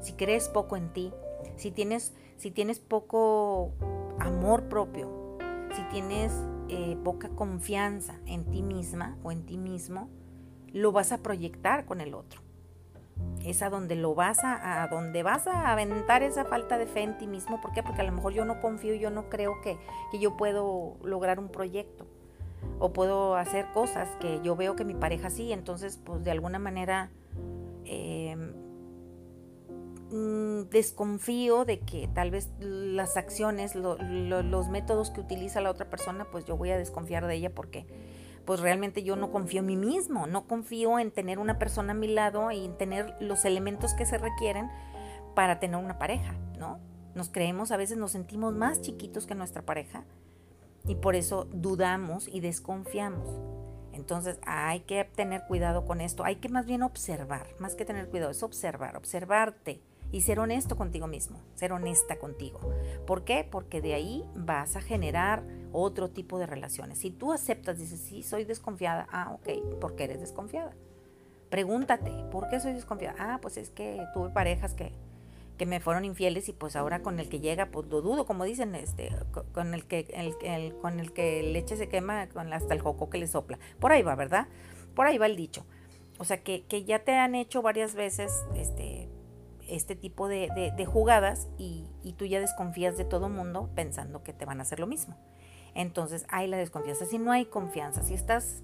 Si 0.00 0.14
crees 0.14 0.48
poco 0.48 0.76
en 0.76 0.92
ti, 0.92 1.12
si 1.56 1.70
tienes, 1.70 2.14
si 2.38 2.50
tienes 2.50 2.78
poco 2.78 3.72
amor 4.18 4.64
propio, 4.64 5.36
si 5.74 5.82
tienes 5.90 6.32
eh, 6.70 6.96
poca 7.04 7.28
confianza 7.30 8.14
en 8.26 8.44
ti 8.44 8.62
misma 8.62 9.16
o 9.22 9.32
en 9.32 9.44
ti 9.44 9.58
mismo, 9.58 10.08
lo 10.72 10.92
vas 10.92 11.12
a 11.12 11.18
proyectar 11.18 11.84
con 11.84 12.00
el 12.00 12.14
otro. 12.14 12.42
Es 13.44 13.62
a 13.62 13.70
donde 13.70 13.96
lo 13.96 14.14
vas 14.14 14.44
a, 14.44 14.82
a 14.82 14.88
donde 14.88 15.22
vas 15.22 15.46
a 15.46 15.72
aventar 15.72 16.22
esa 16.22 16.44
falta 16.44 16.78
de 16.78 16.86
fe 16.86 17.02
en 17.02 17.18
ti 17.18 17.26
mismo. 17.26 17.60
¿Por 17.60 17.72
qué? 17.72 17.82
Porque 17.82 18.02
a 18.02 18.04
lo 18.04 18.12
mejor 18.12 18.32
yo 18.32 18.44
no 18.44 18.60
confío, 18.60 18.94
yo 18.94 19.10
no 19.10 19.28
creo 19.28 19.60
que, 19.62 19.78
que 20.10 20.18
yo 20.18 20.36
puedo 20.36 20.96
lograr 21.02 21.38
un 21.38 21.48
proyecto 21.48 22.06
o 22.78 22.92
puedo 22.92 23.36
hacer 23.36 23.66
cosas 23.72 24.08
que 24.20 24.40
yo 24.42 24.56
veo 24.56 24.76
que 24.76 24.84
mi 24.84 24.94
pareja 24.94 25.30
sí, 25.30 25.52
entonces 25.52 25.98
pues 26.02 26.24
de 26.24 26.30
alguna 26.30 26.58
manera 26.58 27.10
eh, 27.84 28.36
desconfío 30.10 31.64
de 31.64 31.80
que 31.80 32.08
tal 32.08 32.30
vez 32.30 32.50
las 32.58 33.16
acciones, 33.16 33.74
los 33.74 34.68
métodos 34.68 35.10
que 35.10 35.20
utiliza 35.20 35.60
la 35.60 35.70
otra 35.70 35.88
persona, 35.88 36.26
pues 36.30 36.44
yo 36.44 36.56
voy 36.56 36.70
a 36.70 36.78
desconfiar 36.78 37.26
de 37.26 37.34
ella 37.36 37.54
porque 37.54 37.86
pues 38.44 38.60
realmente 38.60 39.02
yo 39.04 39.14
no 39.14 39.30
confío 39.30 39.60
en 39.60 39.66
mí 39.66 39.76
mismo, 39.76 40.26
no 40.26 40.46
confío 40.46 40.98
en 40.98 41.12
tener 41.12 41.38
una 41.38 41.58
persona 41.58 41.92
a 41.92 41.94
mi 41.94 42.08
lado 42.08 42.50
y 42.50 42.64
en 42.64 42.76
tener 42.76 43.14
los 43.20 43.44
elementos 43.44 43.94
que 43.94 44.06
se 44.06 44.18
requieren 44.18 44.68
para 45.34 45.60
tener 45.60 45.76
una 45.76 45.98
pareja, 45.98 46.34
¿no? 46.58 46.80
Nos 47.14 47.28
creemos, 47.28 47.70
a 47.70 47.76
veces 47.76 47.96
nos 47.96 48.12
sentimos 48.12 48.54
más 48.54 48.80
chiquitos 48.80 49.26
que 49.26 49.34
nuestra 49.34 49.62
pareja 49.62 50.04
y 50.86 50.96
por 50.96 51.14
eso 51.14 51.46
dudamos 51.52 52.26
y 52.26 52.40
desconfiamos. 52.40 53.28
Entonces 53.92 54.40
hay 54.46 54.80
que 54.80 55.04
tener 55.04 55.44
cuidado 55.46 55.84
con 55.84 56.00
esto, 56.00 56.24
hay 56.24 56.36
que 56.36 56.48
más 56.48 56.66
bien 56.66 56.82
observar, 56.82 57.46
más 57.58 57.76
que 57.76 57.84
tener 57.84 58.08
cuidado, 58.08 58.30
es 58.30 58.42
observar, 58.42 58.96
observarte, 58.96 59.82
y 60.12 60.22
ser 60.22 60.40
honesto 60.40 60.76
contigo 60.76 61.06
mismo, 61.06 61.40
ser 61.54 61.72
honesta 61.72 62.18
contigo. 62.18 62.60
¿Por 63.06 63.24
qué? 63.24 63.46
Porque 63.48 63.80
de 63.80 63.94
ahí 63.94 64.24
vas 64.34 64.76
a 64.76 64.80
generar 64.80 65.44
otro 65.72 66.10
tipo 66.10 66.38
de 66.38 66.46
relaciones. 66.46 66.98
Si 66.98 67.10
tú 67.10 67.32
aceptas, 67.32 67.78
dices, 67.78 68.00
sí, 68.00 68.22
soy 68.22 68.44
desconfiada, 68.44 69.06
ah, 69.12 69.32
ok, 69.34 69.78
¿por 69.80 69.94
qué 69.94 70.04
eres 70.04 70.20
desconfiada? 70.20 70.74
Pregúntate, 71.48 72.10
¿por 72.30 72.48
qué 72.48 72.60
soy 72.60 72.72
desconfiada? 72.72 73.16
Ah, 73.18 73.38
pues 73.40 73.56
es 73.56 73.70
que 73.70 74.04
tuve 74.14 74.30
parejas 74.30 74.74
que, 74.74 74.92
que 75.58 75.66
me 75.66 75.78
fueron 75.78 76.06
infieles 76.06 76.48
y 76.48 76.54
pues 76.54 76.74
ahora 76.74 77.02
con 77.02 77.20
el 77.20 77.28
que 77.28 77.38
llega, 77.38 77.66
pues 77.66 77.86
lo 77.88 78.00
dudo, 78.00 78.24
como 78.24 78.44
dicen, 78.44 78.74
este, 78.74 79.10
con 79.52 79.74
el 79.74 79.84
que, 79.84 80.06
el, 80.14 80.74
con 80.76 81.00
el 81.00 81.12
que 81.12 81.42
leche 81.42 81.76
se 81.76 81.86
quema, 81.86 82.28
con 82.28 82.50
hasta 82.52 82.72
el 82.72 82.80
joco 82.80 83.10
que 83.10 83.18
le 83.18 83.26
sopla. 83.26 83.58
Por 83.78 83.92
ahí 83.92 84.02
va, 84.02 84.14
¿verdad? 84.14 84.48
Por 84.94 85.06
ahí 85.06 85.18
va 85.18 85.26
el 85.26 85.36
dicho. 85.36 85.66
O 86.18 86.24
sea, 86.24 86.42
que, 86.42 86.64
que 86.64 86.84
ya 86.84 87.00
te 87.00 87.12
han 87.12 87.34
hecho 87.34 87.60
varias 87.60 87.94
veces, 87.94 88.32
este, 88.54 89.09
este 89.70 89.96
tipo 89.96 90.28
de, 90.28 90.86
jugadas 90.86 91.48
y, 91.58 91.86
tú 92.16 92.24
ya 92.26 92.40
desconfías 92.40 92.96
de 92.96 93.04
todo 93.04 93.28
mundo 93.28 93.70
pensando 93.74 94.22
que 94.22 94.32
te 94.32 94.44
van 94.44 94.58
a 94.58 94.62
hacer 94.62 94.80
lo 94.80 94.86
mismo. 94.86 95.16
Entonces 95.74 96.26
hay 96.28 96.48
la 96.48 96.56
desconfianza. 96.56 97.06
Si 97.06 97.18
no 97.18 97.32
hay 97.32 97.46
confianza, 97.46 98.02
si 98.02 98.14
estás 98.14 98.62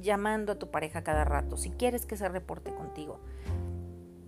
llamando 0.00 0.52
a 0.52 0.58
tu 0.58 0.70
pareja 0.70 1.04
cada 1.04 1.24
rato, 1.24 1.56
si 1.56 1.70
quieres 1.70 2.06
que 2.06 2.16
se 2.16 2.28
reporte 2.28 2.74
contigo, 2.74 3.20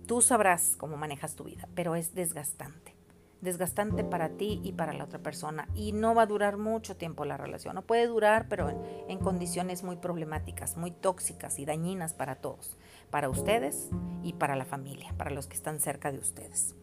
tú 0.05 0.21
sabrás 0.21 0.75
cómo 0.77 0.97
manejas 0.97 1.35
tu 1.35 1.43
vida, 1.43 1.67
pero 1.75 1.95
es 1.95 2.13
desgastante. 2.13 2.95
desgastante 3.41 4.03
para 4.03 4.29
ti 4.29 4.59
y 4.65 4.73
para 4.73 4.91
la 4.91 5.05
otra 5.05 5.19
persona. 5.19 5.69
Y 5.73 5.93
no 5.93 6.13
va 6.13 6.23
a 6.23 6.25
durar 6.25 6.57
mucho 6.57 6.97
tiempo 6.97 7.23
la 7.23 7.37
relación. 7.37 7.73
No 7.73 7.83
puede 7.83 8.05
durar, 8.05 8.47
pero 8.49 8.69
en, 9.07 9.19
condiciones 9.19 9.81
muy 9.81 9.95
problemáticas, 9.95 10.75
muy 10.75 10.91
tóxicas 10.91 11.57
y 11.57 11.65
dañinas 11.65 12.13
para 12.13 12.35
todos. 12.35 12.77
Para 13.09 13.29
ustedes 13.29 13.89
y 14.23 14.33
para 14.33 14.55
la 14.55 14.65
familia, 14.65 15.13
para 15.17 15.31
los 15.31 15.47
que 15.47 15.55
están 15.55 15.79
cerca 15.79 16.11
de 16.11 16.19
ustedes. 16.19 16.75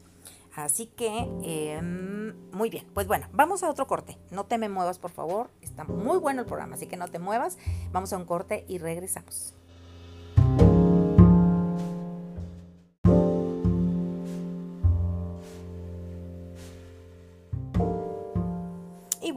Así 0.54 0.86
que, 0.86 1.28
em, 1.42 2.34
muy 2.50 2.70
bien. 2.70 2.86
Pues 2.94 3.06
bueno, 3.06 3.28
vamos 3.32 3.62
a 3.62 3.70
otro 3.70 3.86
corte. 3.86 4.18
No 4.30 4.44
te 4.44 4.56
me 4.56 4.68
muevas, 4.68 4.98
por 4.98 5.10
favor. 5.10 5.50
Está 5.60 5.84
muy 5.84 6.18
bueno 6.18 6.40
el 6.40 6.46
programa, 6.46 6.76
así 6.76 6.86
que 6.86 6.96
no 6.96 7.08
te 7.08 7.18
muevas. 7.18 7.58
Vamos 7.92 8.12
a 8.12 8.16
un 8.16 8.24
corte 8.24 8.64
y 8.66 8.78
regresamos. 8.78 9.54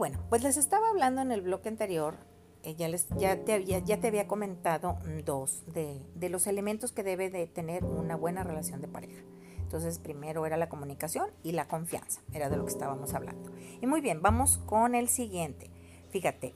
bueno, 0.00 0.18
pues 0.30 0.42
les 0.42 0.56
estaba 0.56 0.88
hablando 0.88 1.20
en 1.20 1.30
el 1.30 1.42
bloque 1.42 1.68
anterior, 1.68 2.16
eh, 2.62 2.74
ya, 2.74 2.88
les, 2.88 3.08
ya, 3.16 3.44
te 3.44 3.54
había, 3.54 3.78
ya 3.78 4.00
te 4.00 4.08
había 4.08 4.28
comentado 4.28 4.98
dos 5.24 5.62
de, 5.72 6.00
de 6.14 6.28
los 6.28 6.46
elementos 6.46 6.92
que 6.92 7.02
debe 7.02 7.30
de 7.30 7.46
tener 7.46 7.84
una 7.84 8.16
buena 8.16 8.44
relación 8.44 8.80
de 8.80 8.88
pareja. 8.88 9.22
Entonces, 9.60 9.98
primero 9.98 10.46
era 10.46 10.56
la 10.56 10.68
comunicación 10.68 11.30
y 11.42 11.52
la 11.52 11.68
confianza, 11.68 12.20
era 12.32 12.50
de 12.50 12.56
lo 12.56 12.64
que 12.64 12.72
estábamos 12.72 13.14
hablando. 13.14 13.50
Y 13.80 13.86
muy 13.86 14.00
bien, 14.00 14.20
vamos 14.20 14.58
con 14.66 14.94
el 14.94 15.08
siguiente. 15.08 15.70
Fíjate, 16.10 16.54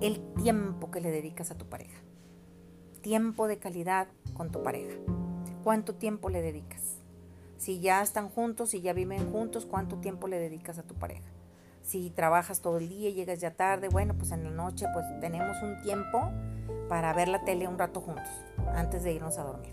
el 0.00 0.20
tiempo 0.34 0.90
que 0.90 1.00
le 1.00 1.10
dedicas 1.10 1.50
a 1.50 1.56
tu 1.56 1.66
pareja. 1.66 1.98
Tiempo 3.00 3.46
de 3.46 3.58
calidad 3.58 4.08
con 4.34 4.50
tu 4.50 4.62
pareja. 4.62 4.96
¿Cuánto 5.62 5.94
tiempo 5.94 6.28
le 6.28 6.42
dedicas? 6.42 6.96
Si 7.58 7.80
ya 7.80 8.02
están 8.02 8.28
juntos, 8.28 8.70
si 8.70 8.80
ya 8.80 8.92
viven 8.92 9.30
juntos, 9.30 9.64
¿cuánto 9.64 9.98
tiempo 9.98 10.28
le 10.28 10.38
dedicas 10.38 10.78
a 10.78 10.82
tu 10.82 10.94
pareja? 10.94 11.30
Si 11.86 12.10
trabajas 12.10 12.62
todo 12.62 12.78
el 12.78 12.88
día 12.88 13.10
y 13.10 13.14
llegas 13.14 13.38
ya 13.38 13.52
tarde, 13.52 13.88
bueno, 13.88 14.14
pues 14.14 14.32
en 14.32 14.42
la 14.42 14.50
noche 14.50 14.86
pues 14.92 15.06
tenemos 15.20 15.56
un 15.62 15.80
tiempo 15.82 16.32
para 16.88 17.12
ver 17.12 17.28
la 17.28 17.44
tele 17.44 17.68
un 17.68 17.78
rato 17.78 18.00
juntos, 18.00 18.28
antes 18.74 19.04
de 19.04 19.12
irnos 19.12 19.38
a 19.38 19.44
dormir. 19.44 19.72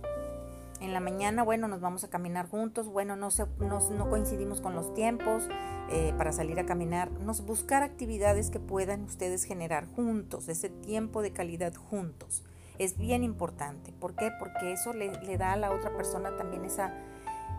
En 0.79 0.93
la 0.93 0.99
mañana, 0.99 1.41
bueno, 1.41 1.67
nos 1.67 1.81
vamos 1.81 2.03
a 2.03 2.11
caminar 2.11 2.47
juntos, 2.47 2.87
bueno, 2.87 3.15
no, 3.15 3.31
se, 3.31 3.47
no, 3.57 4.09
coincidimos 4.11 4.61
con 4.61 4.75
los 4.75 4.93
tiempos 4.93 5.49
eh, 5.89 6.13
para 6.15 6.31
salir 6.33 6.59
a 6.59 6.67
caminar, 6.67 7.09
nos 7.09 7.43
buscar 7.43 7.81
actividades 7.81 8.51
que 8.51 8.59
puedan 8.59 9.05
ustedes 9.05 9.43
generar 9.43 9.87
juntos, 9.87 10.49
ese 10.49 10.69
tiempo 10.69 11.23
de 11.23 11.31
calidad 11.31 11.73
juntos. 11.73 12.43
Es 12.77 12.95
bien 12.95 13.23
importante. 13.23 13.91
¿Por 13.91 14.13
qué? 14.13 14.31
Porque 14.37 14.71
eso 14.71 14.93
le, 14.93 15.19
le 15.21 15.37
da 15.37 15.53
a 15.53 15.57
la 15.57 15.71
otra 15.71 15.95
persona 15.97 16.37
también 16.37 16.63
esa, 16.63 16.93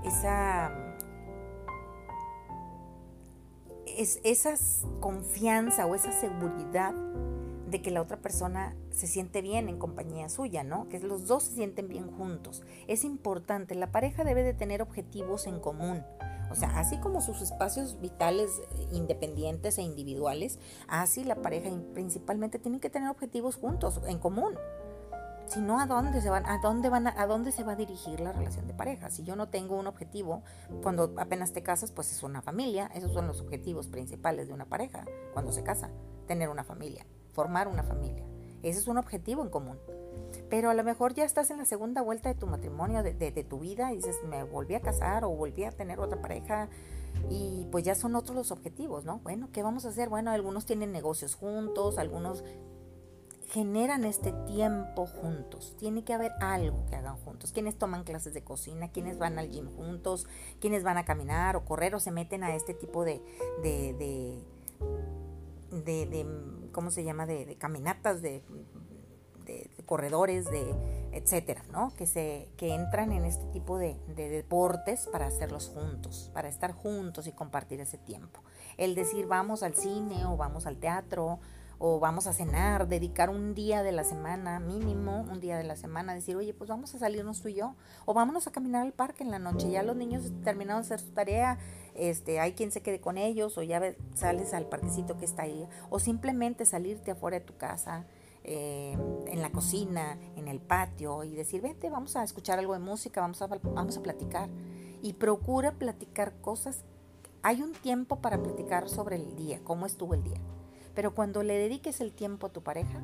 esa 0.05 0.71
es 3.99 4.21
esa 4.25 4.55
confianza 5.01 5.87
o 5.87 5.95
esa 5.95 6.13
seguridad 6.13 6.95
de 7.71 7.83
que 7.83 7.91
la 7.91 8.03
otra 8.03 8.19
persona 8.19 8.77
se 8.91 9.07
siente 9.07 9.43
bien 9.43 9.69
en 9.69 9.79
compañía 9.79 10.29
suya, 10.29 10.63
¿no? 10.63 10.89
Que 10.89 11.01
los 11.01 11.27
dos 11.27 11.45
se 11.45 11.55
sienten 11.55 11.89
bien 11.89 12.11
juntos. 12.11 12.63
Es 12.87 13.05
importante, 13.05 13.75
la 13.75 13.91
pareja 13.91 14.23
debe 14.23 14.43
de 14.43 14.55
tener 14.55 14.81
objetivos 14.81 15.47
en 15.47 15.59
común. 15.59 16.05
O 16.51 16.55
sea, 16.55 16.79
así 16.79 16.99
como 16.99 17.21
sus 17.21 17.41
espacios 17.41 18.01
vitales 18.01 18.51
eh, 18.79 18.87
independientes 18.93 19.79
e 19.79 19.83
individuales, 19.83 20.61
así 20.87 21.25
la 21.25 21.37
pareja 21.37 21.71
principalmente 21.95 22.61
tiene 22.61 22.79
que 22.79 22.91
tener 22.91 23.09
objetivos 23.09 23.57
juntos, 23.57 24.01
en 24.07 24.19
común. 24.19 24.55
Si 25.47 25.61
no, 25.61 25.79
¿a 25.79 25.87
dónde 25.87 26.21
se 26.21 26.31
van? 26.31 26.47
¿A 26.47 26.59
dónde 26.59 26.89
van? 26.89 27.07
A, 27.07 27.27
dónde 27.27 27.53
se 27.53 27.65
va 27.65 27.73
a 27.73 27.77
dirigir 27.77 28.21
la 28.21 28.33
relación 28.33 28.67
de 28.67 28.75
pareja? 28.75 29.11
Si 29.11 29.23
yo 29.25 29.37
no 29.37 29.49
tengo 29.49 29.77
un 29.77 29.87
objetivo, 29.87 30.43
cuando 30.83 31.15
apenas 31.17 31.53
te 31.53 31.63
casas, 31.63 31.93
pues 31.93 32.11
es 32.13 32.23
una 32.23 32.43
familia. 32.43 32.91
Esos 32.95 33.13
son 33.13 33.27
los 33.27 33.41
objetivos 33.41 33.89
principales 33.89 34.49
de 34.49 34.55
una 34.55 34.65
pareja 34.65 35.05
cuando 35.33 35.53
se 35.53 35.63
casa. 35.63 35.91
Tener 36.27 36.49
una 36.49 36.65
familia, 36.65 37.07
formar 37.33 37.69
una 37.69 37.83
familia. 37.83 38.25
Ese 38.63 38.79
es 38.79 38.89
un 38.89 38.97
objetivo 38.97 39.43
en 39.43 39.51
común. 39.51 39.79
Pero 40.49 40.71
a 40.71 40.75
lo 40.75 40.83
mejor 40.83 41.15
ya 41.15 41.25
estás 41.25 41.51
en 41.51 41.59
la 41.59 41.65
segunda 41.65 42.01
vuelta 42.03 42.31
de 42.31 42.35
tu 42.35 42.47
matrimonio, 42.47 43.03
de, 43.03 43.13
de 43.13 43.45
tu 43.45 43.61
vida, 43.61 43.93
y 43.93 43.97
dices, 43.97 44.17
me 44.29 44.43
volví 44.43 44.75
a 44.75 44.81
casar 44.81 45.25
o 45.25 45.31
volví 45.31 45.65
a 45.65 45.71
tener 45.71 46.01
otra 46.01 46.21
pareja 46.21 46.69
y 47.31 47.67
pues 47.71 47.85
ya 47.85 47.95
son 47.95 48.17
otros 48.17 48.37
los 48.37 48.51
objetivos, 48.51 49.05
¿no? 49.05 49.21
Bueno, 49.21 49.49
¿qué 49.53 49.63
vamos 49.63 49.85
a 49.85 49.89
hacer? 49.89 50.09
Bueno, 50.09 50.31
algunos 50.31 50.67
tienen 50.67 50.93
negocios 50.93 51.35
juntos, 51.35 51.99
algunos 51.99 52.45
generan 53.55 54.05
este 54.05 54.33
tiempo 54.49 55.07
juntos. 55.07 55.77
Tiene 55.79 56.03
que 56.03 56.13
haber 56.13 56.33
algo 56.41 56.85
que 56.87 56.97
hagan 56.97 57.17
juntos. 57.19 57.53
Quienes 57.53 57.79
toman 57.79 58.03
clases 58.03 58.35
de 58.35 58.43
cocina, 58.43 58.89
quienes 58.89 59.17
van 59.17 59.39
al 59.39 59.49
gym 59.49 59.71
juntos, 59.77 60.27
quienes 60.61 60.83
van 60.83 60.99
a 60.99 61.05
caminar 61.05 61.55
o 61.55 61.65
correr 61.65 61.95
o 61.95 62.01
se 62.01 62.11
meten 62.11 62.43
a 62.43 62.53
este 62.57 62.75
tipo 62.75 63.05
de, 63.05 63.23
de, 63.63 64.43
de, 65.71 66.27
¿cómo 66.73 66.91
se 66.91 67.05
llama? 67.05 67.27
De, 67.27 67.55
caminatas, 67.57 68.23
de, 68.23 68.43
corredores, 69.87 70.47
de 70.51 70.75
etcétera, 71.13 71.63
¿no? 71.71 71.95
Que 71.95 72.09
se, 72.09 72.49
que 72.57 72.75
entran 72.75 73.13
en 73.13 73.25
este 73.25 73.45
tipo 73.53 73.79
de, 73.79 73.97
de 74.17 74.31
deportes 74.31 75.07
para 75.13 75.29
hacerlos 75.29 75.69
juntos, 75.69 76.33
para 76.35 76.49
estar 76.49 76.73
juntos 76.73 77.29
y 77.29 77.33
compartir 77.33 77.81
ese 77.81 77.99
tiempo. 77.99 78.41
El 78.79 78.97
decir 78.97 79.29
vamos 79.29 79.63
al 79.63 79.77
cine 79.77 80.27
o 80.27 80.37
vamos 80.37 80.67
al 80.67 80.79
teatro 80.79 81.39
o 81.79 81.99
vamos 81.99 82.27
a 82.27 82.33
cenar, 82.33 82.89
dedicar 82.89 83.31
un 83.31 83.55
día 83.55 83.83
de 83.83 83.93
la 83.93 84.05
semana, 84.05 84.61
mínimo 84.61 85.27
un 85.31 85.41
día 85.41 85.57
de 85.57 85.65
la 85.65 85.77
semana, 85.77 86.15
decir, 86.15 86.37
oye, 86.37 86.55
pues 86.55 86.71
vamos 86.71 86.95
a 86.95 86.99
salirnos 86.99 87.43
tú 87.43 87.49
y 87.49 87.55
yo, 87.55 87.75
o 88.05 88.15
vámonos 88.15 88.47
a 88.47 88.53
caminar 88.53 88.83
al 88.83 88.93
parque 88.93 89.23
en 89.23 89.31
la 89.31 89.39
noche, 89.39 89.71
ya 89.71 89.83
los 89.83 89.97
niños 89.97 90.33
terminaron 90.43 90.83
de 90.83 90.87
hacer 90.87 91.01
su 91.01 91.13
tarea, 91.13 91.59
este, 91.95 92.41
hay 92.41 92.53
quien 92.53 92.73
se 92.73 92.83
quede 92.83 93.01
con 93.01 93.19
ellos, 93.19 93.59
o 93.59 93.63
ya 93.63 93.83
sales 94.15 94.55
al 94.55 94.67
parquecito 94.67 95.19
que 95.19 95.25
está 95.25 95.43
ahí, 95.43 95.67
o 95.91 95.99
simplemente 95.99 96.65
salirte 96.65 97.11
afuera 97.11 97.39
de 97.39 97.45
tu 97.45 97.57
casa, 97.57 98.07
eh, 98.47 98.97
en 99.27 99.41
la 99.41 99.51
cocina, 99.51 100.19
en 100.37 100.49
el 100.49 100.61
patio, 100.61 101.25
y 101.25 101.35
decir, 101.35 101.63
vete, 101.63 101.89
vamos 101.89 102.15
a 102.17 102.23
escuchar 102.23 102.59
algo 102.59 102.75
de 102.75 102.79
música, 102.79 103.21
vamos 103.21 103.41
a, 103.43 103.47
vamos 103.47 103.97
a 103.97 104.03
platicar, 104.03 104.49
y 105.03 105.15
procura 105.15 105.73
platicar 105.73 106.35
cosas, 106.41 106.85
hay 107.43 107.63
un 107.63 107.73
tiempo 107.73 108.21
para 108.21 108.43
platicar 108.43 108.89
sobre 108.89 109.17
el 109.17 109.37
día, 109.37 109.61
cómo 109.65 109.87
estuvo 109.87 110.15
el 110.15 110.23
día 110.23 110.41
pero 110.95 111.15
cuando 111.15 111.43
le 111.43 111.59
dediques 111.59 112.01
el 112.01 112.13
tiempo 112.13 112.47
a 112.47 112.53
tu 112.53 112.63
pareja, 112.63 113.01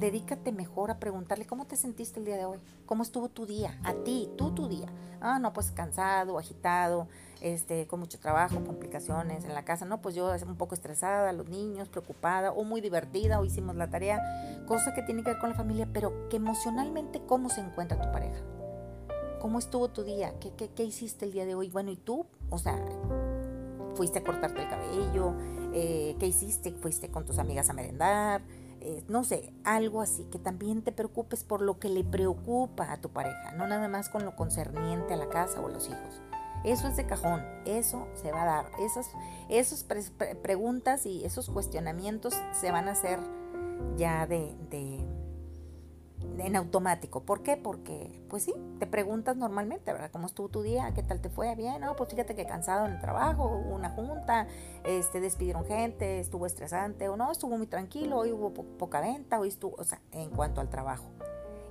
dedícate 0.00 0.50
mejor 0.50 0.90
a 0.90 0.98
preguntarle 0.98 1.46
cómo 1.46 1.66
te 1.66 1.76
sentiste 1.76 2.18
el 2.18 2.26
día 2.26 2.36
de 2.36 2.46
hoy, 2.46 2.58
cómo 2.86 3.02
estuvo 3.02 3.28
tu 3.28 3.46
día, 3.46 3.78
a 3.84 3.92
ti, 3.92 4.30
tú 4.36 4.52
tu 4.52 4.68
día. 4.68 4.88
Ah, 5.20 5.38
no, 5.38 5.52
pues 5.52 5.70
cansado, 5.70 6.38
agitado, 6.38 7.06
este, 7.42 7.86
con 7.86 8.00
mucho 8.00 8.18
trabajo, 8.18 8.64
complicaciones 8.64 9.44
en 9.44 9.54
la 9.54 9.64
casa. 9.64 9.84
No, 9.84 10.00
pues 10.00 10.14
yo 10.14 10.32
un 10.46 10.56
poco 10.56 10.74
estresada, 10.74 11.32
los 11.32 11.48
niños, 11.48 11.88
preocupada, 11.88 12.52
o 12.52 12.64
muy 12.64 12.80
divertida, 12.80 13.38
o 13.38 13.44
hicimos 13.44 13.76
la 13.76 13.90
tarea, 13.90 14.64
cosa 14.66 14.94
que 14.94 15.02
tiene 15.02 15.22
que 15.22 15.30
ver 15.30 15.38
con 15.38 15.50
la 15.50 15.56
familia, 15.56 15.86
pero 15.92 16.28
que 16.30 16.36
emocionalmente 16.36 17.20
cómo 17.26 17.50
se 17.50 17.60
encuentra 17.60 18.00
tu 18.00 18.10
pareja. 18.10 18.40
¿Cómo 19.38 19.58
estuvo 19.58 19.88
tu 19.88 20.02
día? 20.02 20.34
¿Qué, 20.40 20.52
qué, 20.54 20.70
qué 20.70 20.84
hiciste 20.84 21.26
el 21.26 21.32
día 21.32 21.44
de 21.44 21.54
hoy? 21.54 21.70
Bueno, 21.70 21.90
¿y 21.90 21.96
tú? 21.96 22.26
O 22.50 22.58
sea, 22.58 22.78
fuiste 23.94 24.18
a 24.18 24.24
cortarte 24.24 24.62
el 24.62 24.68
cabello, 24.68 25.34
eh, 25.72 26.16
qué 26.18 26.26
hiciste, 26.26 26.72
fuiste 26.72 27.10
con 27.10 27.24
tus 27.24 27.38
amigas 27.38 27.70
a 27.70 27.72
merendar, 27.72 28.42
eh, 28.80 29.04
no 29.08 29.24
sé, 29.24 29.52
algo 29.64 30.00
así, 30.00 30.24
que 30.24 30.38
también 30.38 30.82
te 30.82 30.92
preocupes 30.92 31.44
por 31.44 31.60
lo 31.60 31.78
que 31.78 31.88
le 31.88 32.02
preocupa 32.02 32.92
a 32.92 33.00
tu 33.00 33.10
pareja, 33.10 33.52
no 33.52 33.66
nada 33.66 33.88
más 33.88 34.08
con 34.08 34.24
lo 34.24 34.34
concerniente 34.36 35.14
a 35.14 35.16
la 35.16 35.28
casa 35.28 35.60
o 35.60 35.66
a 35.66 35.70
los 35.70 35.88
hijos. 35.88 36.22
Eso 36.64 36.88
es 36.88 36.96
de 36.96 37.06
cajón, 37.06 37.42
eso 37.64 38.06
se 38.14 38.32
va 38.32 38.42
a 38.42 38.46
dar, 38.46 38.70
esas, 38.80 39.10
esas 39.48 39.84
preguntas 40.42 41.06
y 41.06 41.24
esos 41.24 41.48
cuestionamientos 41.48 42.34
se 42.52 42.70
van 42.70 42.88
a 42.88 42.92
hacer 42.92 43.18
ya 43.96 44.26
de 44.26 44.54
en 46.38 46.56
automático. 46.56 47.22
¿Por 47.22 47.42
qué? 47.42 47.56
Porque, 47.56 48.22
pues 48.28 48.44
sí, 48.44 48.54
te 48.78 48.86
preguntas 48.86 49.36
normalmente, 49.36 49.92
¿verdad? 49.92 50.10
¿Cómo 50.10 50.26
estuvo 50.26 50.48
tu 50.48 50.62
día? 50.62 50.92
¿Qué 50.94 51.02
tal 51.02 51.20
te 51.20 51.28
fue? 51.28 51.54
Bien, 51.54 51.80
no, 51.80 51.96
pues 51.96 52.10
fíjate 52.10 52.34
que 52.34 52.46
cansado 52.46 52.86
en 52.86 52.92
el 52.92 53.00
trabajo, 53.00 53.44
hubo 53.44 53.74
una 53.74 53.90
junta, 53.90 54.46
este, 54.84 55.20
despidieron 55.20 55.64
gente, 55.64 56.20
estuvo 56.20 56.46
estresante, 56.46 57.08
o 57.08 57.16
no, 57.16 57.30
estuvo 57.30 57.56
muy 57.56 57.66
tranquilo, 57.66 58.18
hoy 58.18 58.32
hubo 58.32 58.52
poca 58.52 59.00
venta, 59.00 59.38
hoy 59.38 59.48
estuvo, 59.48 59.76
o 59.78 59.84
sea, 59.84 60.00
en 60.12 60.30
cuanto 60.30 60.60
al 60.60 60.68
trabajo. 60.68 61.10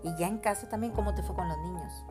Y 0.04 0.16
ya 0.16 0.28
en 0.28 0.38
casa 0.38 0.70
también, 0.70 0.94
¿cómo 0.94 1.14
te 1.14 1.24
fue 1.24 1.36
con 1.36 1.48
los 1.48 1.58
niños? 1.58 2.06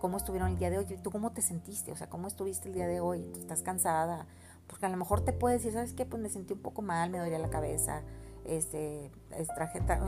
¿Cómo 0.00 0.16
estuvieron 0.16 0.50
el 0.50 0.58
día 0.58 0.70
de 0.70 0.78
hoy? 0.78 0.84
¿Tú 0.84 1.10
cómo 1.10 1.32
te 1.32 1.42
sentiste? 1.42 1.92
O 1.92 1.96
sea, 1.96 2.08
¿cómo 2.08 2.26
estuviste 2.26 2.68
el 2.68 2.74
día 2.74 2.86
de 2.86 3.00
hoy? 3.00 3.30
¿Estás 3.38 3.62
cansada? 3.62 4.26
Porque 4.66 4.86
a 4.86 4.88
lo 4.88 4.96
mejor 4.96 5.20
te 5.20 5.32
puedes 5.32 5.60
decir, 5.60 5.74
¿sabes 5.74 5.92
qué? 5.92 6.06
Pues 6.06 6.20
me 6.20 6.28
sentí 6.28 6.54
un 6.54 6.60
poco 6.60 6.82
mal, 6.82 7.10
me 7.10 7.18
dolía 7.18 7.38
la 7.38 7.50
cabeza, 7.50 8.02
este, 8.44 9.10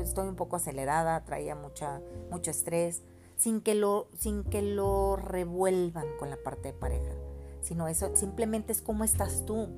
estoy 0.00 0.28
un 0.28 0.36
poco 0.36 0.56
acelerada, 0.56 1.24
traía 1.24 1.54
mucha, 1.54 2.00
mucho 2.30 2.50
estrés, 2.50 3.02
sin 3.36 3.60
que, 3.60 3.74
lo, 3.74 4.08
sin 4.16 4.44
que 4.44 4.62
lo 4.62 5.16
revuelvan 5.16 6.06
con 6.18 6.30
la 6.30 6.36
parte 6.36 6.68
de 6.68 6.74
pareja, 6.78 7.12
sino 7.60 7.88
eso 7.88 8.14
simplemente 8.14 8.72
es 8.72 8.82
cómo 8.82 9.04
estás 9.04 9.44
tú, 9.44 9.68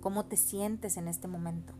cómo 0.00 0.26
te 0.26 0.36
sientes 0.36 0.96
en 0.96 1.08
este 1.08 1.28
momento. 1.28 1.74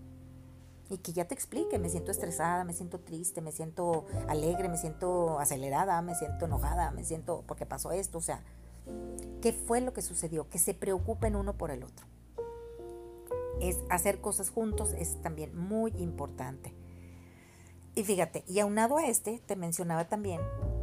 Y 0.88 0.98
que 0.98 1.12
ya 1.12 1.26
te 1.26 1.34
explique, 1.34 1.80
me 1.80 1.88
siento 1.88 2.12
estresada, 2.12 2.62
me 2.62 2.72
siento 2.72 3.00
triste, 3.00 3.40
me 3.40 3.50
siento 3.50 4.06
alegre, 4.28 4.68
me 4.68 4.76
siento 4.76 5.40
acelerada, 5.40 6.00
me 6.00 6.14
siento 6.14 6.44
enojada, 6.44 6.92
me 6.92 7.02
siento 7.02 7.42
porque 7.48 7.66
pasó 7.66 7.90
esto, 7.90 8.18
o 8.18 8.22
sea, 8.22 8.44
qué 9.40 9.52
fue 9.52 9.80
lo 9.80 9.92
que 9.92 10.02
sucedió, 10.02 10.48
que 10.48 10.58
se 10.58 10.74
preocupen 10.74 11.34
uno 11.34 11.54
por 11.54 11.72
el 11.72 11.82
otro. 11.82 12.06
Es 13.60 13.78
hacer 13.90 14.20
cosas 14.20 14.50
juntos 14.50 14.92
es 14.98 15.20
también 15.22 15.56
muy 15.56 15.92
importante. 15.98 16.74
Y 17.94 18.04
fíjate, 18.04 18.44
y 18.46 18.60
aunado 18.60 18.98
a 18.98 19.06
este, 19.06 19.38
te 19.38 19.56
mencionaba 19.56 20.06
también, 20.08 20.40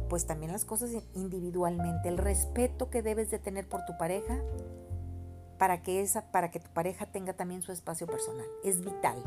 pues 0.08 0.26
también 0.26 0.50
las 0.50 0.64
cosas 0.64 0.90
individualmente, 1.14 2.08
el 2.08 2.18
respeto 2.18 2.90
que 2.90 3.02
debes 3.02 3.30
de 3.30 3.38
tener 3.38 3.68
por 3.68 3.84
tu 3.84 3.96
pareja 3.96 4.40
para 5.58 5.80
que 5.80 6.00
esa 6.00 6.32
para 6.32 6.50
que 6.50 6.58
tu 6.58 6.70
pareja 6.70 7.06
tenga 7.06 7.34
también 7.34 7.62
su 7.62 7.70
espacio 7.70 8.08
personal, 8.08 8.46
es 8.64 8.80
vital. 8.80 9.22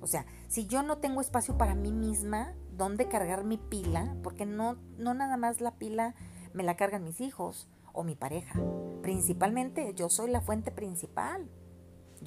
O 0.00 0.06
sea, 0.06 0.26
si 0.48 0.66
yo 0.66 0.82
no 0.82 0.98
tengo 0.98 1.22
espacio 1.22 1.56
para 1.56 1.74
mí 1.74 1.92
misma, 1.92 2.54
¿dónde 2.76 3.08
cargar 3.08 3.42
mi 3.42 3.56
pila? 3.56 4.14
Porque 4.22 4.44
no 4.44 4.76
no 4.98 5.14
nada 5.14 5.38
más 5.38 5.62
la 5.62 5.72
pila 5.78 6.14
me 6.52 6.62
la 6.62 6.76
cargan 6.76 7.04
mis 7.04 7.20
hijos 7.22 7.68
o 7.92 8.04
mi 8.04 8.14
pareja. 8.14 8.60
Principalmente 9.02 9.94
yo 9.94 10.08
soy 10.08 10.30
la 10.30 10.42
fuente 10.42 10.70
principal. 10.70 11.48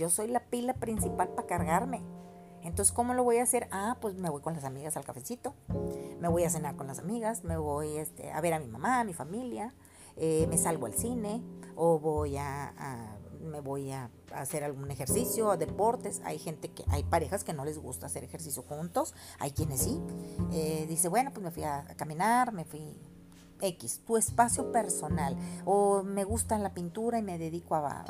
Yo 0.01 0.09
soy 0.09 0.29
la 0.29 0.39
pila 0.39 0.73
principal 0.73 1.29
para 1.29 1.47
cargarme. 1.47 2.01
Entonces, 2.63 2.91
¿cómo 2.91 3.13
lo 3.13 3.23
voy 3.23 3.37
a 3.37 3.43
hacer? 3.43 3.67
Ah, 3.69 3.97
pues 4.01 4.15
me 4.15 4.31
voy 4.31 4.41
con 4.41 4.55
las 4.55 4.63
amigas 4.63 4.97
al 4.97 5.05
cafecito, 5.05 5.53
me 6.19 6.27
voy 6.27 6.43
a 6.43 6.49
cenar 6.49 6.75
con 6.75 6.87
las 6.87 6.97
amigas, 6.97 7.43
me 7.43 7.55
voy 7.55 7.97
este, 7.97 8.31
a 8.31 8.41
ver 8.41 8.55
a 8.55 8.59
mi 8.59 8.65
mamá, 8.65 9.01
a 9.01 9.03
mi 9.03 9.13
familia, 9.13 9.75
eh, 10.17 10.47
me 10.49 10.57
salgo 10.57 10.87
al 10.87 10.95
cine 10.95 11.43
o 11.75 11.99
voy 11.99 12.37
a, 12.37 12.73
me 13.41 13.59
voy 13.59 13.91
a 13.91 14.09
hacer 14.33 14.63
algún 14.63 14.89
ejercicio, 14.89 15.51
a 15.51 15.57
deportes. 15.57 16.19
Hay 16.25 16.39
gente 16.39 16.71
que, 16.71 16.83
hay 16.87 17.03
parejas 17.03 17.43
que 17.43 17.53
no 17.53 17.63
les 17.63 17.77
gusta 17.77 18.07
hacer 18.07 18.23
ejercicio 18.23 18.63
juntos, 18.63 19.13
hay 19.37 19.51
quienes 19.51 19.81
sí. 19.81 20.01
Eh, 20.51 20.87
dice, 20.89 21.09
bueno, 21.09 21.29
pues 21.31 21.43
me 21.43 21.51
fui 21.51 21.63
a, 21.63 21.85
caminar, 21.95 22.53
me 22.53 22.65
fui 22.65 22.97
X, 23.61 24.01
tu 24.05 24.17
espacio 24.17 24.71
personal. 24.71 25.35
O 25.65 26.03
me 26.03 26.23
gusta 26.23 26.57
la 26.57 26.73
pintura 26.73 27.19
y 27.19 27.21
me 27.21 27.37
dedico 27.37 27.75
a, 27.75 28.05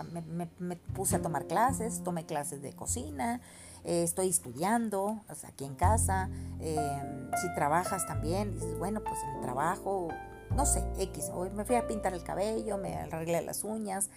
me, 0.59 0.75
puse 0.75 1.17
a 1.17 1.21
tomar 1.21 1.47
clases, 1.47 2.03
tomé 2.03 2.25
clases 2.25 2.61
de 2.61 2.73
cocina, 2.73 3.41
eh, 3.83 4.03
estoy 4.03 4.29
estudiando, 4.29 5.21
aquí 5.47 5.65
en 5.65 5.75
casa, 5.75 6.29
em, 6.59 7.31
si 7.41 7.53
trabajas 7.55 8.05
también, 8.05 8.53
dices, 8.53 8.77
bueno, 8.77 9.01
pues 9.03 9.17
el 9.35 9.41
trabajo, 9.41 10.09
no 10.55 10.65
sé, 10.65 10.83
X, 10.99 11.29
hoy 11.33 11.49
me 11.49 11.65
fui 11.65 11.75
a 11.75 11.87
pintar 11.87 12.13
el 12.13 12.23
cabello, 12.23 12.77
me 12.77 12.95
arreglé 12.95 13.41
las 13.41 13.63
uñas, 13.63 14.09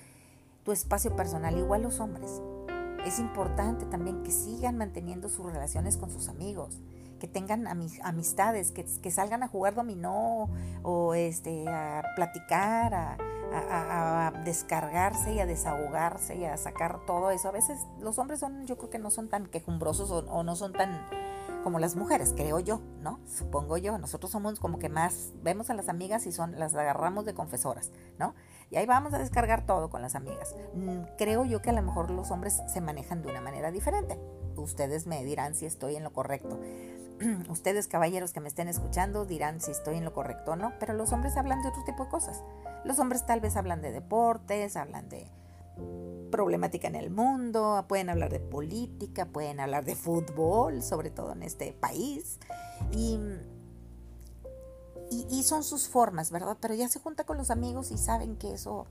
tu 0.65 0.73
espacio 0.73 1.15
personal, 1.17 1.57
igual 1.57 1.83
los 1.83 2.01
hombres. 2.01 2.43
Es 3.07 3.19
importante 3.19 3.85
también 3.87 4.23
que 4.23 4.33
sigan 4.33 4.79
manteniendo 4.79 5.29
sus 5.29 5.47
relaciones 5.47 5.97
con 5.97 6.11
sus 6.11 6.29
amigos, 6.29 6.79
que 7.25 7.29
tengan 7.29 7.67
amistades, 7.67 8.71
que, 8.71 9.11
salgan 9.11 9.43
a 9.43 9.49
jugar 9.49 9.75
dominó 9.75 10.51
o 10.83 11.15
este, 11.15 11.67
a 11.67 12.03
platicar, 12.17 12.93
a, 12.95 14.33
descargarse 14.45 15.33
y 15.33 15.41
a 15.41 15.47
desahogarse 15.47 16.37
y 16.37 16.45
a 16.45 16.59
sacar 16.59 17.07
todo 17.07 17.31
eso. 17.31 17.49
A 17.49 17.53
veces 17.53 17.79
los 17.99 18.19
hombres 18.19 18.41
son, 18.41 18.67
yo 18.67 18.77
creo 18.77 18.91
que 18.91 18.99
no 18.99 19.11
son 19.11 19.31
tan 19.31 19.47
quejumbrosos 19.47 20.11
o, 20.11 20.43
no 20.43 20.55
son 20.55 20.75
tan 20.75 21.09
como 21.63 21.79
las 21.79 21.97
mujeres, 21.97 22.35
creo 22.37 22.61
yo, 22.61 22.83
¿no? 23.01 23.21
Supongo 23.25 23.79
yo. 23.79 23.97
Nosotros 23.97 24.31
somos 24.31 24.61
como 24.61 24.79
que 24.79 24.91
más, 24.91 25.33
vemos 25.43 25.71
a 25.71 25.75
las 25.75 25.89
amigas 25.89 26.27
y 26.27 26.33
son, 26.33 26.59
las 26.59 26.75
agarramos 26.75 27.25
de 27.25 27.33
confesoras, 27.33 27.91
¿no? 28.19 28.35
Y 28.71 28.77
ahí 28.77 28.85
vamos 28.85 29.15
a 29.15 29.19
descargar 29.19 29.65
todo 29.65 29.89
con 29.89 30.03
las 30.03 30.15
amigas. 30.15 30.55
Mm, 30.75 31.17
creo 31.17 31.47
yo 31.47 31.63
que 31.63 31.71
a 31.71 31.73
lo 31.73 31.81
mejor 31.81 32.11
los 32.11 32.31
hombres 32.31 32.61
se 32.67 32.83
manejan 32.83 33.23
de 33.23 33.31
una 33.31 33.41
manera 33.41 33.71
diferente. 33.71 34.19
Ustedes 34.57 35.07
me 35.07 35.25
dirán 35.25 35.55
si 35.55 35.67
estoy 35.67 35.97
en 35.97 36.05
lo 36.05 36.13
correcto. 36.13 36.61
ustedes 37.49 37.87
caballeros 37.87 38.33
que 38.33 38.41
me 38.41 38.49
estén 38.49 38.69
escuchando 38.69 39.25
dirán 39.25 39.61
si 39.61 39.71
estoy 39.71 39.97
en 39.97 40.05
lo 40.05 40.13
correcto 40.13 40.53
o 40.53 40.57
no, 40.57 40.73
pero 40.79 40.95
los 40.95 41.13
hombres 41.13 41.37
hablan 41.37 41.63
de 41.63 41.69
otro 41.69 41.85
tipo 41.85 42.05
de 42.05 42.11
cosas. 42.11 42.43
Los 42.85 42.99
hombres 42.99 43.25
tal 43.27 43.41
vez 43.41 43.57
hablan 43.57 43.83
de 43.83 43.93
deportes, 43.93 44.77
hablan 44.77 45.09
de 45.09 45.27
problemática 46.31 46.89
en 46.89 46.97
el 46.97 47.11
mundo, 47.11 47.85
pueden 47.89 48.11
hablar 48.11 48.31
de 48.31 48.41
política, 48.41 49.27
pueden 49.27 49.61
hablar 49.61 49.85
de 49.85 49.95
fútbol, 49.95 50.83
sobre 50.83 51.11
todo 51.11 51.33
en 51.33 51.43
este 51.43 51.73
país. 51.73 52.39
Y, 52.93 53.19
y, 55.31 55.43
son 55.45 55.63
sus 55.63 55.89
formas, 55.89 56.31
¿verdad? 56.31 56.57
Pero 56.61 56.75
ya 56.75 56.89
se 56.89 56.99
junta 56.99 57.25
con 57.25 57.37
los 57.37 57.51
amigos 57.51 57.93
y 57.93 57.99
saben 57.99 58.37
que 58.37 58.53
eso 58.53 58.87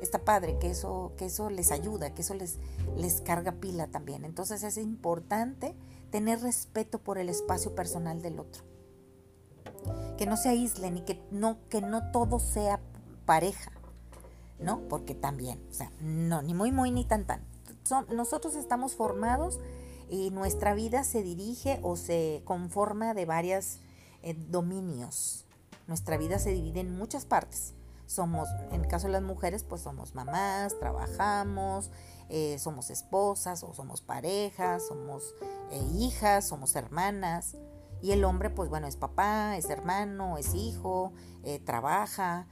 está 0.00 0.24
padre, 0.24 0.58
que 0.58 0.70
eso, 0.70 1.12
que 1.16 1.26
eso 1.26 1.50
les 1.50 1.70
ayuda, 1.70 2.12
que 2.14 2.22
eso 2.22 2.34
les, 2.34 2.58
les 2.96 3.20
carga 3.20 3.52
pila 3.52 3.86
también. 3.86 4.24
Entonces 4.24 4.62
es 4.62 4.76
importante 4.76 5.76
tener 6.10 6.40
respeto 6.40 6.98
por 6.98 7.18
el 7.18 7.28
espacio 7.28 7.74
personal 7.74 8.22
del 8.22 8.38
otro. 8.38 8.64
Que 10.18 10.26
no 10.26 10.36
se 10.36 10.48
aíslen 10.48 10.98
y 10.98 11.00
que 11.02 11.20
no, 11.30 11.58
que 11.68 11.80
no 11.80 12.10
todo 12.10 12.38
sea 12.38 12.80
pareja, 13.24 13.72
¿no? 14.58 14.80
Porque 14.88 15.14
también, 15.14 15.60
o 15.70 15.72
sea, 15.72 15.90
no, 16.00 16.42
ni 16.42 16.54
muy, 16.54 16.72
muy, 16.72 16.90
ni 16.90 17.04
tan, 17.04 17.26
tan. 17.26 17.46
nosotros 18.12 18.54
estamos 18.56 18.94
formados 18.94 19.60
y 20.08 20.30
nuestra 20.30 20.74
vida 20.74 21.04
se 21.04 21.22
dirige 21.22 21.78
o 21.82 21.96
se 21.96 22.42
conforma 22.44 23.14
de 23.14 23.24
varios 23.24 23.78
eh, 24.22 24.34
dominios. 24.34 25.46
Nuestra 25.86 26.18
vida 26.18 26.38
se 26.38 26.50
divide 26.50 26.80
en 26.80 26.96
muchas 26.96 27.24
partes. 27.24 27.74
Somos, 28.06 28.48
en 28.72 28.82
el 28.82 28.88
caso 28.88 29.06
de 29.06 29.12
las 29.12 29.22
mujeres, 29.22 29.62
pues 29.62 29.82
somos 29.82 30.14
mamás, 30.14 30.78
trabajamos, 30.78 31.90
eh, 32.30 32.58
somos 32.60 32.90
esposas 32.90 33.64
o 33.64 33.74
somos 33.74 34.02
parejas, 34.02 34.86
somos 34.86 35.34
eh, 35.72 35.82
hijas, 35.98 36.46
somos 36.46 36.76
hermanas. 36.76 37.56
Y 38.02 38.12
el 38.12 38.24
hombre, 38.24 38.50
pues 38.50 38.70
bueno, 38.70 38.86
es 38.86 38.96
papá, 38.96 39.56
es 39.56 39.68
hermano, 39.68 40.38
es 40.38 40.54
hijo, 40.54 41.12
eh, 41.42 41.58
trabaja, 41.58 42.46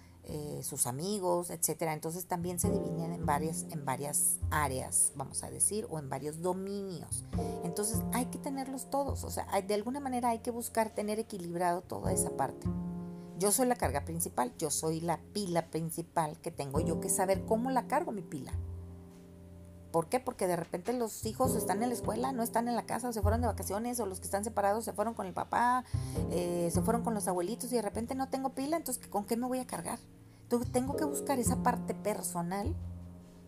sus 0.61 0.87
amigos, 0.87 1.49
etcétera. 1.49 1.95
Entonces 1.95 2.27
también 2.27 2.59
se 2.59 2.69
dividen 2.69 3.15
en 3.15 3.25
varias, 3.25 3.65
en 3.71 3.87
varias 3.87 4.37
áreas, 4.51 5.13
vamos 5.15 5.43
a 5.43 5.49
decir, 5.49 5.87
o 5.89 5.99
en 5.99 6.11
varios 6.11 6.43
dominios. 6.43 7.25
Entonces 7.65 8.03
hay 8.13 8.27
que 8.27 8.37
tenerlos 8.37 8.91
todos, 8.91 9.25
o 9.25 9.31
sea, 9.31 9.47
de 9.67 9.73
alguna 9.73 10.01
manera 10.01 10.29
hay 10.29 10.41
que 10.41 10.51
buscar 10.51 10.91
tener 10.91 11.19
equilibrado 11.19 11.81
toda 11.81 12.13
esa 12.13 12.29
parte. 12.37 12.67
Yo 13.39 13.53
soy 13.53 13.69
la 13.69 13.77
carga 13.77 14.05
principal, 14.05 14.53
yo 14.59 14.71
soy 14.71 15.01
la 15.01 15.19
pila 15.33 15.71
principal 15.71 16.39
que 16.43 16.51
tengo 16.51 16.81
yo 16.81 17.01
que 17.01 17.09
saber 17.09 17.47
cómo 17.47 17.71
la 17.71 17.87
cargo 17.87 18.13
mi 18.13 18.21
pila. 18.21 18.53
¿Por 19.91 20.09
qué? 20.09 20.21
Porque 20.21 20.47
de 20.47 20.57
repente 20.57 20.93
los 20.93 21.25
hijos 21.25 21.57
están 21.57 21.83
en 21.83 21.89
la 21.89 21.95
escuela, 21.95 22.33
no 22.33 22.43
están 22.43 22.69
en 22.69 22.77
la 22.77 22.85
casa, 22.85 23.09
o 23.09 23.13
se 23.13 23.23
fueron 23.23 23.41
de 23.41 23.47
vacaciones, 23.47 23.99
o 24.01 24.07
los 24.07 24.21
que 24.21 24.27
están 24.27 24.45
separados 24.45 24.85
se 24.85 24.93
fueron 24.93 25.15
con 25.15 25.27
el 25.27 25.33
papá, 25.33 25.85
eh, 26.31 26.69
se 26.73 26.83
fueron 26.83 27.03
con 27.03 27.15
los 27.15 27.27
abuelitos 27.27 27.73
y 27.73 27.77
de 27.77 27.83
repente 27.83 28.15
no 28.15 28.29
tengo 28.29 28.51
pila, 28.51 28.77
entonces 28.77 29.07
¿con 29.07 29.25
qué 29.25 29.37
me 29.37 29.47
voy 29.47 29.61
a 29.61 29.67
cargar? 29.67 29.99
Tengo 30.73 30.97
que 30.97 31.05
buscar 31.05 31.39
esa 31.39 31.63
parte 31.63 31.95
personal 31.95 32.75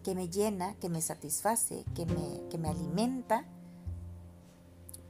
que 0.02 0.14
me 0.14 0.28
llena, 0.28 0.74
que 0.74 0.88
me 0.88 1.02
satisface, 1.02 1.84
que 1.94 2.06
me, 2.06 2.48
que 2.48 2.58
me 2.58 2.68
alimenta 2.68 3.44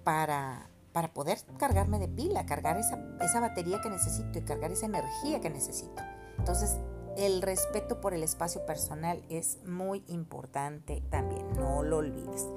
para, 0.02 0.68
para 0.92 1.12
poder 1.12 1.38
cargarme 1.58 1.98
de 1.98 2.08
pila, 2.08 2.46
cargar 2.46 2.76
esa, 2.76 2.98
esa 3.20 3.40
batería 3.40 3.80
que 3.80 3.90
necesito 3.90 4.38
y 4.38 4.42
cargar 4.42 4.72
esa 4.72 4.86
energía 4.86 5.40
que 5.40 5.50
necesito. 5.50 6.02
Entonces 6.38 6.78
el 7.16 7.42
respeto 7.42 8.00
por 8.00 8.14
el 8.14 8.22
espacio 8.22 8.64
personal 8.66 9.22
es 9.28 9.58
muy 9.64 10.04
importante 10.08 11.02
también, 11.10 11.46
no 11.54 11.82
lo 11.82 11.98
olvides. 11.98 12.48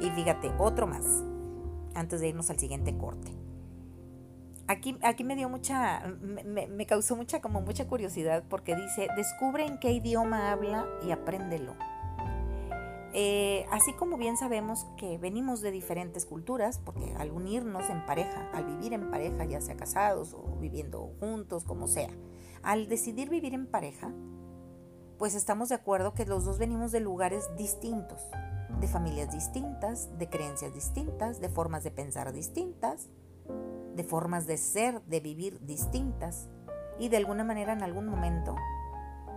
Y 0.00 0.10
fíjate, 0.10 0.50
otro 0.58 0.86
más, 0.86 1.04
antes 1.94 2.20
de 2.20 2.28
irnos 2.28 2.50
al 2.50 2.58
siguiente 2.58 2.96
corte. 2.96 3.32
Aquí, 4.66 4.96
aquí 5.02 5.24
me 5.24 5.34
dio 5.34 5.48
mucha, 5.48 6.00
me, 6.20 6.86
causó 6.86 7.16
mucha, 7.16 7.40
como 7.40 7.60
mucha 7.60 7.88
curiosidad 7.88 8.44
porque 8.48 8.76
dice, 8.76 9.08
descubre 9.16 9.66
en 9.66 9.78
qué 9.78 9.90
idioma 9.90 10.52
habla 10.52 10.86
y 11.04 11.10
apréndelo. 11.10 11.74
Eh, 13.12 13.66
así 13.72 13.92
como 13.94 14.16
bien 14.16 14.36
sabemos 14.36 14.86
que 14.96 15.18
venimos 15.18 15.60
de 15.60 15.72
diferentes 15.72 16.24
culturas, 16.24 16.78
porque 16.78 17.12
al 17.18 17.32
unirnos 17.32 17.90
en 17.90 18.06
pareja, 18.06 18.48
al 18.52 18.64
vivir 18.64 18.92
en 18.92 19.10
pareja, 19.10 19.44
ya 19.44 19.60
sea 19.60 19.76
casados 19.76 20.34
o 20.34 20.56
viviendo 20.60 21.12
juntos, 21.18 21.64
como 21.64 21.88
sea, 21.88 22.10
al 22.62 22.88
decidir 22.88 23.28
vivir 23.28 23.54
en 23.54 23.66
pareja, 23.66 24.12
pues 25.18 25.34
estamos 25.34 25.68
de 25.68 25.74
acuerdo 25.74 26.14
que 26.14 26.26
los 26.26 26.44
dos 26.44 26.58
venimos 26.58 26.92
de 26.92 27.00
lugares 27.00 27.48
distintos, 27.56 28.20
de 28.80 28.88
familias 28.88 29.30
distintas, 29.30 30.16
de 30.18 30.28
creencias 30.28 30.72
distintas, 30.72 31.40
de 31.40 31.48
formas 31.48 31.84
de 31.84 31.90
pensar 31.90 32.32
distintas, 32.32 33.08
de 33.94 34.04
formas 34.04 34.46
de 34.46 34.56
ser, 34.56 35.02
de 35.02 35.20
vivir 35.20 35.60
distintas. 35.66 36.48
Y 36.98 37.08
de 37.08 37.16
alguna 37.16 37.44
manera 37.44 37.72
en 37.72 37.82
algún 37.82 38.06
momento, 38.06 38.56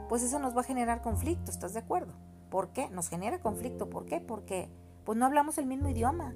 pues 0.09 0.23
eso 0.23 0.39
nos 0.39 0.55
va 0.55 0.61
a 0.61 0.65
generar 0.65 1.01
conflicto, 1.01 1.51
¿estás 1.51 1.73
de 1.73 1.79
acuerdo? 1.79 2.13
¿Por 2.53 2.71
qué? 2.71 2.87
Nos 2.89 3.09
genera 3.09 3.39
conflicto. 3.39 3.89
¿Por 3.89 4.05
qué? 4.05 4.21
Porque 4.21 4.69
pues 5.05 5.17
no 5.17 5.25
hablamos 5.25 5.57
el 5.57 5.65
mismo 5.65 5.89
idioma. 5.89 6.35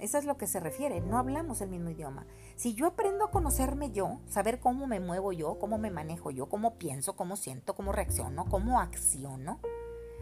Eso 0.00 0.18
es 0.18 0.24
lo 0.24 0.36
que 0.36 0.46
se 0.46 0.60
refiere, 0.60 1.00
no 1.00 1.16
hablamos 1.16 1.60
el 1.60 1.70
mismo 1.70 1.90
idioma. 1.90 2.26
Si 2.58 2.74
yo 2.74 2.88
aprendo 2.88 3.24
a 3.24 3.30
conocerme 3.30 3.92
yo, 3.92 4.18
saber 4.26 4.58
cómo 4.58 4.88
me 4.88 4.98
muevo 4.98 5.30
yo, 5.30 5.60
cómo 5.60 5.78
me 5.78 5.92
manejo 5.92 6.32
yo, 6.32 6.48
cómo 6.48 6.74
pienso, 6.74 7.14
cómo 7.14 7.36
siento, 7.36 7.76
cómo 7.76 7.92
reacciono, 7.92 8.46
cómo 8.46 8.80
acciono 8.80 9.60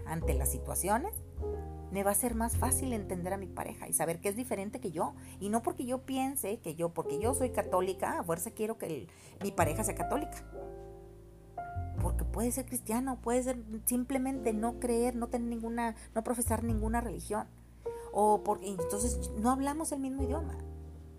ante 0.04 0.34
las 0.34 0.50
situaciones, 0.50 1.14
me 1.90 2.04
va 2.04 2.10
a 2.10 2.14
ser 2.14 2.34
más 2.34 2.58
fácil 2.58 2.92
entender 2.92 3.32
a 3.32 3.38
mi 3.38 3.46
pareja 3.46 3.88
y 3.88 3.94
saber 3.94 4.20
que 4.20 4.28
es 4.28 4.36
diferente 4.36 4.80
que 4.80 4.90
yo. 4.90 5.14
Y 5.40 5.48
no 5.48 5.62
porque 5.62 5.86
yo 5.86 6.02
piense 6.02 6.58
que 6.58 6.74
yo, 6.74 6.90
porque 6.90 7.18
yo 7.18 7.32
soy 7.32 7.52
católica, 7.52 8.18
a 8.18 8.22
fuerza 8.22 8.50
quiero 8.50 8.76
que 8.76 9.08
mi 9.42 9.50
pareja 9.50 9.82
sea 9.82 9.94
católica. 9.94 10.44
porque 12.02 12.26
puede 12.26 12.52
ser 12.52 12.66
cristiano, 12.66 13.18
puede 13.22 13.44
ser 13.44 13.64
simplemente 13.86 14.52
no 14.52 14.78
creer, 14.78 15.16
no 15.16 15.28
tener 15.28 15.48
ninguna, 15.48 15.94
no 16.14 16.22
profesar 16.22 16.64
ninguna 16.64 17.00
religión. 17.00 17.46
O 18.12 18.42
porque 18.44 18.68
entonces 18.68 19.30
no 19.38 19.50
hablamos 19.50 19.90
el 19.92 20.00
mismo 20.00 20.22
idioma. 20.22 20.58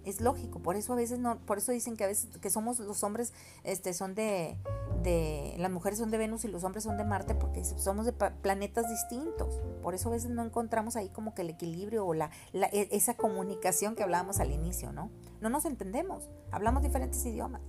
Es 0.08 0.22
lógico, 0.22 0.60
por 0.60 0.78
eso 0.78 0.94
a 0.94 0.96
veces 0.96 1.20
no, 1.20 1.38
por 1.40 1.58
eso 1.58 1.74
dicen 1.74 1.98
que 1.98 2.06
a 2.06 2.08
veces 2.08 2.30
que 2.38 2.50
somos 2.50 2.80
los 2.80 3.04
hombres, 3.04 3.34
este, 3.66 3.94
son 3.94 4.16
de, 4.16 4.56
de, 5.04 5.54
las 5.58 5.70
mujeres 5.70 6.00
son 6.00 6.12
de 6.12 6.18
Venus 6.18 6.46
y 6.46 6.48
los 6.48 6.64
hombres 6.64 6.86
son 6.86 6.96
de 6.96 7.04
Marte, 7.04 7.36
porque 7.36 7.66
somos 7.66 8.06
de 8.06 8.14
planetas 8.14 8.90
distintos. 8.90 9.60
Por 9.84 9.96
eso 9.96 10.08
a 10.08 10.14
veces 10.14 10.30
no 10.30 10.46
encontramos 10.46 10.96
ahí 10.96 11.10
como 11.10 11.36
que 11.36 11.42
el 11.42 11.50
equilibrio 11.50 12.06
o 12.06 12.14
la, 12.14 12.32
e, 12.54 12.88
esa 12.92 13.16
comunicación 13.16 13.96
que 13.96 14.04
hablábamos 14.04 14.40
al 14.40 14.52
inicio, 14.52 14.94
¿no? 14.94 15.12
No 15.42 15.50
nos 15.50 15.66
entendemos, 15.66 16.30
hablamos 16.52 16.84
diferentes 16.84 17.26
idiomas. 17.26 17.60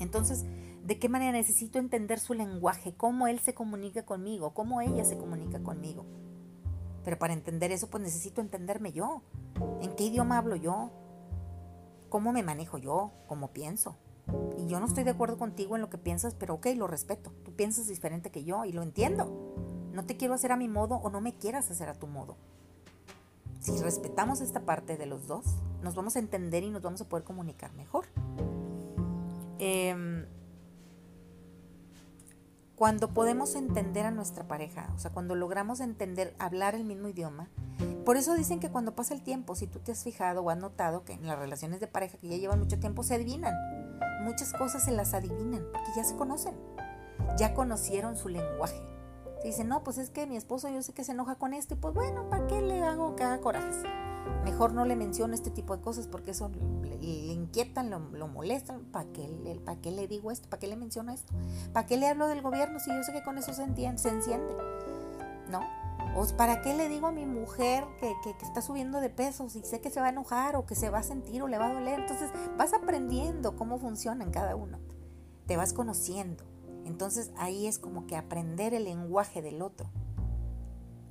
Entonces, 0.00 0.44
¿de 0.82 0.98
qué 0.98 1.08
manera 1.08 1.30
necesito 1.30 1.78
entender 1.78 2.18
su 2.18 2.34
lenguaje? 2.34 2.94
¿Cómo 2.96 3.28
él 3.28 3.38
se 3.38 3.54
comunica 3.54 4.04
conmigo? 4.04 4.54
¿Cómo 4.54 4.80
ella 4.80 5.04
se 5.04 5.16
comunica 5.16 5.62
conmigo? 5.62 6.04
Pero 7.04 7.16
para 7.16 7.32
entender 7.32 7.70
eso, 7.70 7.88
pues 7.90 8.02
necesito 8.02 8.40
entenderme 8.40 8.90
yo. 8.90 9.22
¿En 9.80 9.94
qué 9.94 10.02
idioma 10.04 10.38
hablo 10.38 10.56
yo? 10.56 10.90
Cómo 12.12 12.34
me 12.34 12.42
manejo 12.42 12.76
yo, 12.76 13.10
cómo 13.26 13.54
pienso. 13.54 13.96
Y 14.58 14.66
yo 14.66 14.80
no 14.80 14.86
estoy 14.86 15.02
de 15.02 15.12
acuerdo 15.12 15.38
contigo 15.38 15.76
en 15.76 15.80
lo 15.80 15.88
que 15.88 15.96
piensas, 15.96 16.34
pero 16.34 16.52
ok, 16.56 16.66
lo 16.76 16.86
respeto. 16.86 17.32
Tú 17.42 17.56
piensas 17.56 17.86
diferente 17.86 18.30
que 18.30 18.44
yo 18.44 18.66
y 18.66 18.72
lo 18.72 18.82
entiendo. 18.82 19.54
No 19.94 20.04
te 20.04 20.18
quiero 20.18 20.34
hacer 20.34 20.52
a 20.52 20.58
mi 20.58 20.68
modo 20.68 20.96
o 20.96 21.08
no 21.08 21.22
me 21.22 21.32
quieras 21.38 21.70
hacer 21.70 21.88
a 21.88 21.94
tu 21.94 22.06
modo. 22.06 22.36
Si 23.60 23.80
respetamos 23.80 24.42
esta 24.42 24.66
parte 24.66 24.98
de 24.98 25.06
los 25.06 25.26
dos, 25.26 25.46
nos 25.82 25.94
vamos 25.94 26.16
a 26.16 26.18
entender 26.18 26.62
y 26.64 26.68
nos 26.68 26.82
vamos 26.82 27.00
a 27.00 27.08
poder 27.08 27.24
comunicar 27.24 27.72
mejor. 27.72 28.04
Em, 29.58 30.26
cuando 32.82 33.14
podemos 33.14 33.54
entender 33.54 34.06
a 34.06 34.10
nuestra 34.10 34.48
pareja, 34.48 34.90
o 34.96 34.98
sea, 34.98 35.12
cuando 35.12 35.36
logramos 35.36 35.78
entender, 35.78 36.34
hablar 36.40 36.74
el 36.74 36.82
mismo 36.82 37.06
idioma, 37.06 37.48
por 38.04 38.16
eso 38.16 38.34
dicen 38.34 38.58
que 38.58 38.70
cuando 38.70 38.96
pasa 38.96 39.14
el 39.14 39.22
tiempo, 39.22 39.54
si 39.54 39.68
tú 39.68 39.78
te 39.78 39.92
has 39.92 40.02
fijado 40.02 40.42
o 40.42 40.50
has 40.50 40.58
notado 40.58 41.04
que 41.04 41.12
en 41.12 41.24
las 41.24 41.38
relaciones 41.38 41.78
de 41.78 41.86
pareja 41.86 42.18
que 42.18 42.26
ya 42.26 42.38
llevan 42.38 42.58
mucho 42.58 42.80
tiempo 42.80 43.04
se 43.04 43.14
adivinan. 43.14 43.54
Muchas 44.24 44.52
cosas 44.52 44.84
se 44.84 44.90
las 44.90 45.14
adivinan 45.14 45.64
porque 45.72 45.90
ya 45.94 46.02
se 46.02 46.16
conocen. 46.16 46.56
Ya 47.38 47.54
conocieron 47.54 48.16
su 48.16 48.28
lenguaje. 48.28 48.82
Se 49.42 49.46
dicen, 49.46 49.68
no, 49.68 49.84
pues 49.84 49.98
es 49.98 50.10
que 50.10 50.26
mi 50.26 50.36
esposo 50.36 50.68
yo 50.68 50.82
sé 50.82 50.92
que 50.92 51.04
se 51.04 51.12
enoja 51.12 51.36
con 51.36 51.54
esto 51.54 51.74
y 51.74 51.76
pues 51.76 51.94
bueno, 51.94 52.28
¿para 52.30 52.48
qué 52.48 52.62
le 52.62 52.82
hago 52.82 53.14
que 53.14 53.22
haga 53.22 53.40
corajes? 53.40 53.76
Mejor 54.44 54.72
no 54.72 54.84
le 54.84 54.96
menciono 54.96 55.34
este 55.34 55.50
tipo 55.50 55.76
de 55.76 55.82
cosas 55.82 56.08
porque 56.08 56.32
eso 56.32 56.50
le, 56.82 56.96
inquietan, 57.32 57.90
lo, 57.90 58.28
molestan. 58.28 58.84
¿Para 58.86 59.10
qué, 59.12 59.28
le, 59.28 59.60
¿Para 59.60 59.80
qué 59.80 59.90
le 59.90 60.08
digo 60.08 60.30
esto? 60.30 60.48
¿Para 60.48 60.60
qué 60.60 60.66
le 60.66 60.76
menciono 60.76 61.12
esto? 61.12 61.32
¿Para 61.72 61.86
qué 61.86 61.96
le 61.96 62.08
hablo 62.08 62.28
del 62.28 62.42
gobierno 62.42 62.80
si 62.80 62.90
yo 62.90 63.02
sé 63.02 63.12
que 63.12 63.22
con 63.22 63.38
eso 63.38 63.52
se, 63.52 63.62
entiende, 63.62 63.98
se 63.98 64.08
enciende? 64.08 64.54
¿No? 65.50 65.60
¿O 66.14 66.26
para 66.36 66.60
qué 66.60 66.74
le 66.74 66.88
digo 66.88 67.06
a 67.06 67.12
mi 67.12 67.24
mujer 67.24 67.84
que, 68.00 68.12
está 68.42 68.60
subiendo 68.60 69.00
de 69.00 69.08
peso 69.08 69.48
si 69.48 69.62
sé 69.62 69.80
que 69.80 69.90
se 69.90 70.00
va 70.00 70.06
a 70.06 70.10
enojar 70.10 70.56
o 70.56 70.66
que 70.66 70.74
se 70.74 70.90
va 70.90 70.98
a 70.98 71.02
sentir 71.02 71.42
o 71.42 71.48
le 71.48 71.58
va 71.58 71.68
a 71.68 71.72
doler? 71.72 72.00
Entonces 72.00 72.30
vas 72.58 72.74
aprendiendo 72.74 73.56
cómo 73.56 73.78
funcionan 73.78 74.30
cada 74.30 74.54
uno. 74.56 74.78
Te 75.46 75.56
vas 75.56 75.72
conociendo. 75.72 76.44
Entonces 76.84 77.32
ahí 77.36 77.66
es 77.66 77.78
como 77.78 78.06
que 78.06 78.16
aprender 78.16 78.74
el 78.74 78.84
lenguaje 78.84 79.40
del 79.40 79.62
otro. 79.62 79.88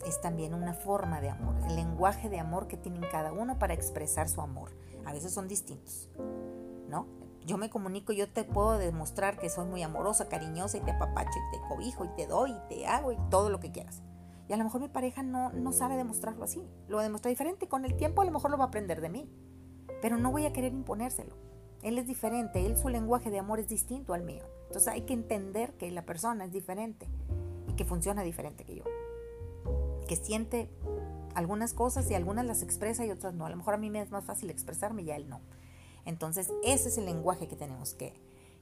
Es 0.05 0.19
también 0.21 0.53
una 0.53 0.73
forma 0.73 1.21
de 1.21 1.29
amor. 1.29 1.55
El 1.67 1.75
lenguaje 1.75 2.29
de 2.29 2.39
amor 2.39 2.67
que 2.67 2.77
tienen 2.77 3.03
cada 3.11 3.31
uno 3.31 3.59
para 3.59 3.73
expresar 3.73 4.29
su 4.29 4.41
amor. 4.41 4.71
A 5.05 5.13
veces 5.13 5.33
son 5.33 5.47
distintos. 5.47 6.09
¿No? 6.89 7.07
Yo 7.45 7.57
me 7.57 7.69
comunico, 7.69 8.13
yo 8.13 8.29
te 8.29 8.43
puedo 8.43 8.77
demostrar 8.77 9.39
que 9.39 9.49
soy 9.49 9.65
muy 9.65 9.81
amorosa, 9.81 10.29
cariñosa 10.29 10.77
y 10.77 10.81
te 10.81 10.91
apapacho 10.91 11.31
y 11.31 11.57
te 11.57 11.67
cobijo 11.67 12.05
y 12.05 12.09
te 12.09 12.27
doy 12.27 12.51
y 12.51 12.59
te 12.69 12.87
hago 12.87 13.11
y 13.11 13.17
todo 13.29 13.49
lo 13.49 13.59
que 13.59 13.71
quieras. 13.71 14.03
Y 14.47 14.53
a 14.53 14.57
lo 14.57 14.63
mejor 14.63 14.81
mi 14.81 14.89
pareja 14.89 15.23
no, 15.23 15.51
no 15.51 15.71
sabe 15.71 15.95
demostrarlo 15.95 16.43
así. 16.43 16.67
Lo 16.87 16.99
demuestra 16.99 17.29
diferente. 17.29 17.67
Con 17.67 17.85
el 17.85 17.95
tiempo 17.95 18.21
a 18.21 18.25
lo 18.25 18.31
mejor 18.31 18.51
lo 18.51 18.57
va 18.57 18.65
a 18.65 18.67
aprender 18.67 19.01
de 19.01 19.09
mí. 19.09 19.29
Pero 20.01 20.17
no 20.17 20.31
voy 20.31 20.45
a 20.45 20.53
querer 20.53 20.73
imponérselo. 20.73 21.35
Él 21.81 21.97
es 21.97 22.05
diferente. 22.05 22.65
Él 22.65 22.77
su 22.77 22.89
lenguaje 22.89 23.31
de 23.31 23.39
amor 23.39 23.59
es 23.59 23.69
distinto 23.69 24.13
al 24.13 24.23
mío. 24.23 24.43
Entonces 24.67 24.89
hay 24.89 25.01
que 25.01 25.13
entender 25.13 25.73
que 25.77 25.89
la 25.91 26.05
persona 26.05 26.45
es 26.45 26.51
diferente 26.51 27.07
y 27.67 27.73
que 27.73 27.85
funciona 27.85 28.23
diferente 28.23 28.65
que 28.65 28.75
yo. 28.75 28.83
Que 30.11 30.17
siente 30.17 30.67
algunas 31.35 31.73
cosas 31.73 32.11
y 32.11 32.15
algunas 32.15 32.45
las 32.45 32.63
expresa 32.63 33.05
y 33.05 33.11
otras 33.11 33.33
no. 33.33 33.45
A 33.45 33.49
lo 33.49 33.55
mejor 33.55 33.75
a 33.75 33.77
mí 33.77 33.89
me 33.89 34.01
es 34.01 34.11
más 34.11 34.25
fácil 34.25 34.49
expresarme 34.49 35.03
y 35.03 35.11
a 35.11 35.15
él 35.15 35.29
no. 35.29 35.39
Entonces 36.03 36.51
ese 36.65 36.89
es 36.89 36.97
el 36.97 37.05
lenguaje 37.05 37.47
que 37.47 37.55
tenemos 37.55 37.93
que, 37.93 38.13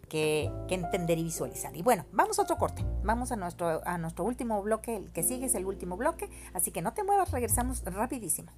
que, 0.09 0.51
entender 0.69 1.17
y 1.17 1.23
visualizar. 1.23 1.75
Y 1.75 1.81
bueno, 1.81 2.05
vamos 2.11 2.37
a 2.37 2.43
otro 2.43 2.59
corte. 2.59 2.85
Vamos 3.01 3.31
a 3.31 3.35
nuestro, 3.35 3.81
a 3.83 3.97
nuestro 3.97 4.25
último 4.25 4.61
bloque. 4.61 4.95
El 4.95 5.11
que 5.11 5.23
sigue 5.23 5.47
es 5.47 5.55
el 5.55 5.65
último 5.65 5.97
bloque. 5.97 6.29
Así 6.53 6.69
que 6.69 6.83
no 6.83 6.93
te 6.93 7.03
muevas, 7.03 7.31
regresamos 7.31 7.83
rapidísimo. 7.83 8.51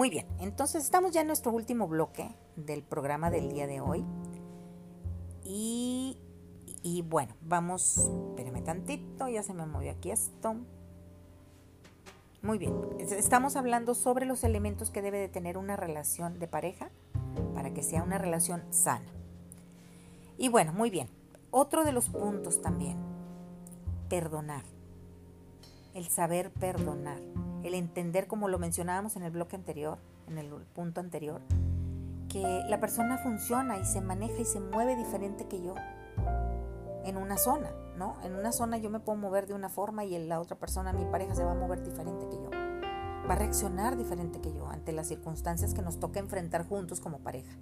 Muy 0.00 0.08
bien, 0.08 0.26
entonces 0.38 0.82
estamos 0.82 1.12
ya 1.12 1.20
en 1.20 1.26
nuestro 1.26 1.52
último 1.52 1.86
bloque 1.86 2.34
del 2.56 2.82
programa 2.82 3.30
del 3.30 3.52
día 3.52 3.66
de 3.66 3.82
hoy. 3.82 4.02
Y, 5.44 6.16
bueno, 7.04 7.34
vamos, 7.42 7.98
espérame 8.30 8.64
tantito, 8.64 9.28
ya 9.28 9.42
se 9.42 9.52
me 9.52 9.66
movió 9.66 9.90
aquí 9.90 10.10
esto. 10.10 10.56
Muy 12.40 12.56
bien, 12.56 12.74
estamos 12.98 13.56
hablando 13.56 13.94
sobre 13.94 14.24
los 14.24 14.42
elementos 14.42 14.90
que 14.90 15.02
debe 15.02 15.18
de 15.18 15.28
tener 15.28 15.58
una 15.58 15.76
relación 15.76 16.38
de 16.38 16.48
pareja 16.48 16.88
para 17.52 17.74
que 17.74 17.82
sea 17.82 18.02
una 18.02 18.16
relación 18.16 18.62
sana. 18.70 19.12
Y 20.38 20.48
bueno, 20.48 20.72
muy 20.72 20.88
bien, 20.88 21.10
otro 21.50 21.84
de 21.84 21.92
los 21.92 22.08
puntos 22.08 22.62
también, 22.62 22.96
perdonar, 24.08 24.64
el 25.92 26.08
saber 26.08 26.50
perdonar, 26.52 27.20
el 27.62 27.74
entender 27.74 28.26
como 28.26 28.48
lo 28.48 28.58
mencionábamos 28.58 29.16
en 29.16 29.22
el 29.22 29.30
bloque 29.30 29.56
anterior, 29.56 29.98
en 30.28 30.38
el 30.38 30.48
punto 30.74 31.00
anterior, 31.00 31.40
que 32.28 32.64
la 32.68 32.80
persona 32.80 33.18
funciona 33.18 33.78
y 33.78 33.84
se 33.84 34.00
maneja 34.00 34.40
y 34.40 34.44
se 34.44 34.60
mueve 34.60 34.96
diferente 34.96 35.46
que 35.46 35.60
yo 35.62 35.74
en 37.04 37.16
una 37.16 37.36
zona, 37.36 37.70
¿no? 37.96 38.16
En 38.22 38.34
una 38.34 38.52
zona 38.52 38.78
yo 38.78 38.90
me 38.90 39.00
puedo 39.00 39.18
mover 39.18 39.46
de 39.46 39.54
una 39.54 39.68
forma 39.68 40.04
y 40.04 40.14
en 40.14 40.28
la 40.28 40.40
otra 40.40 40.56
persona, 40.56 40.92
mi 40.92 41.04
pareja, 41.04 41.34
se 41.34 41.44
va 41.44 41.52
a 41.52 41.54
mover 41.54 41.82
diferente 41.82 42.26
que 42.28 42.36
yo. 42.36 42.50
Va 43.28 43.34
a 43.34 43.36
reaccionar 43.36 43.96
diferente 43.96 44.40
que 44.40 44.52
yo 44.52 44.68
ante 44.68 44.92
las 44.92 45.08
circunstancias 45.08 45.74
que 45.74 45.82
nos 45.82 45.98
toca 45.98 46.20
enfrentar 46.20 46.66
juntos 46.66 47.00
como 47.00 47.18
pareja. 47.18 47.52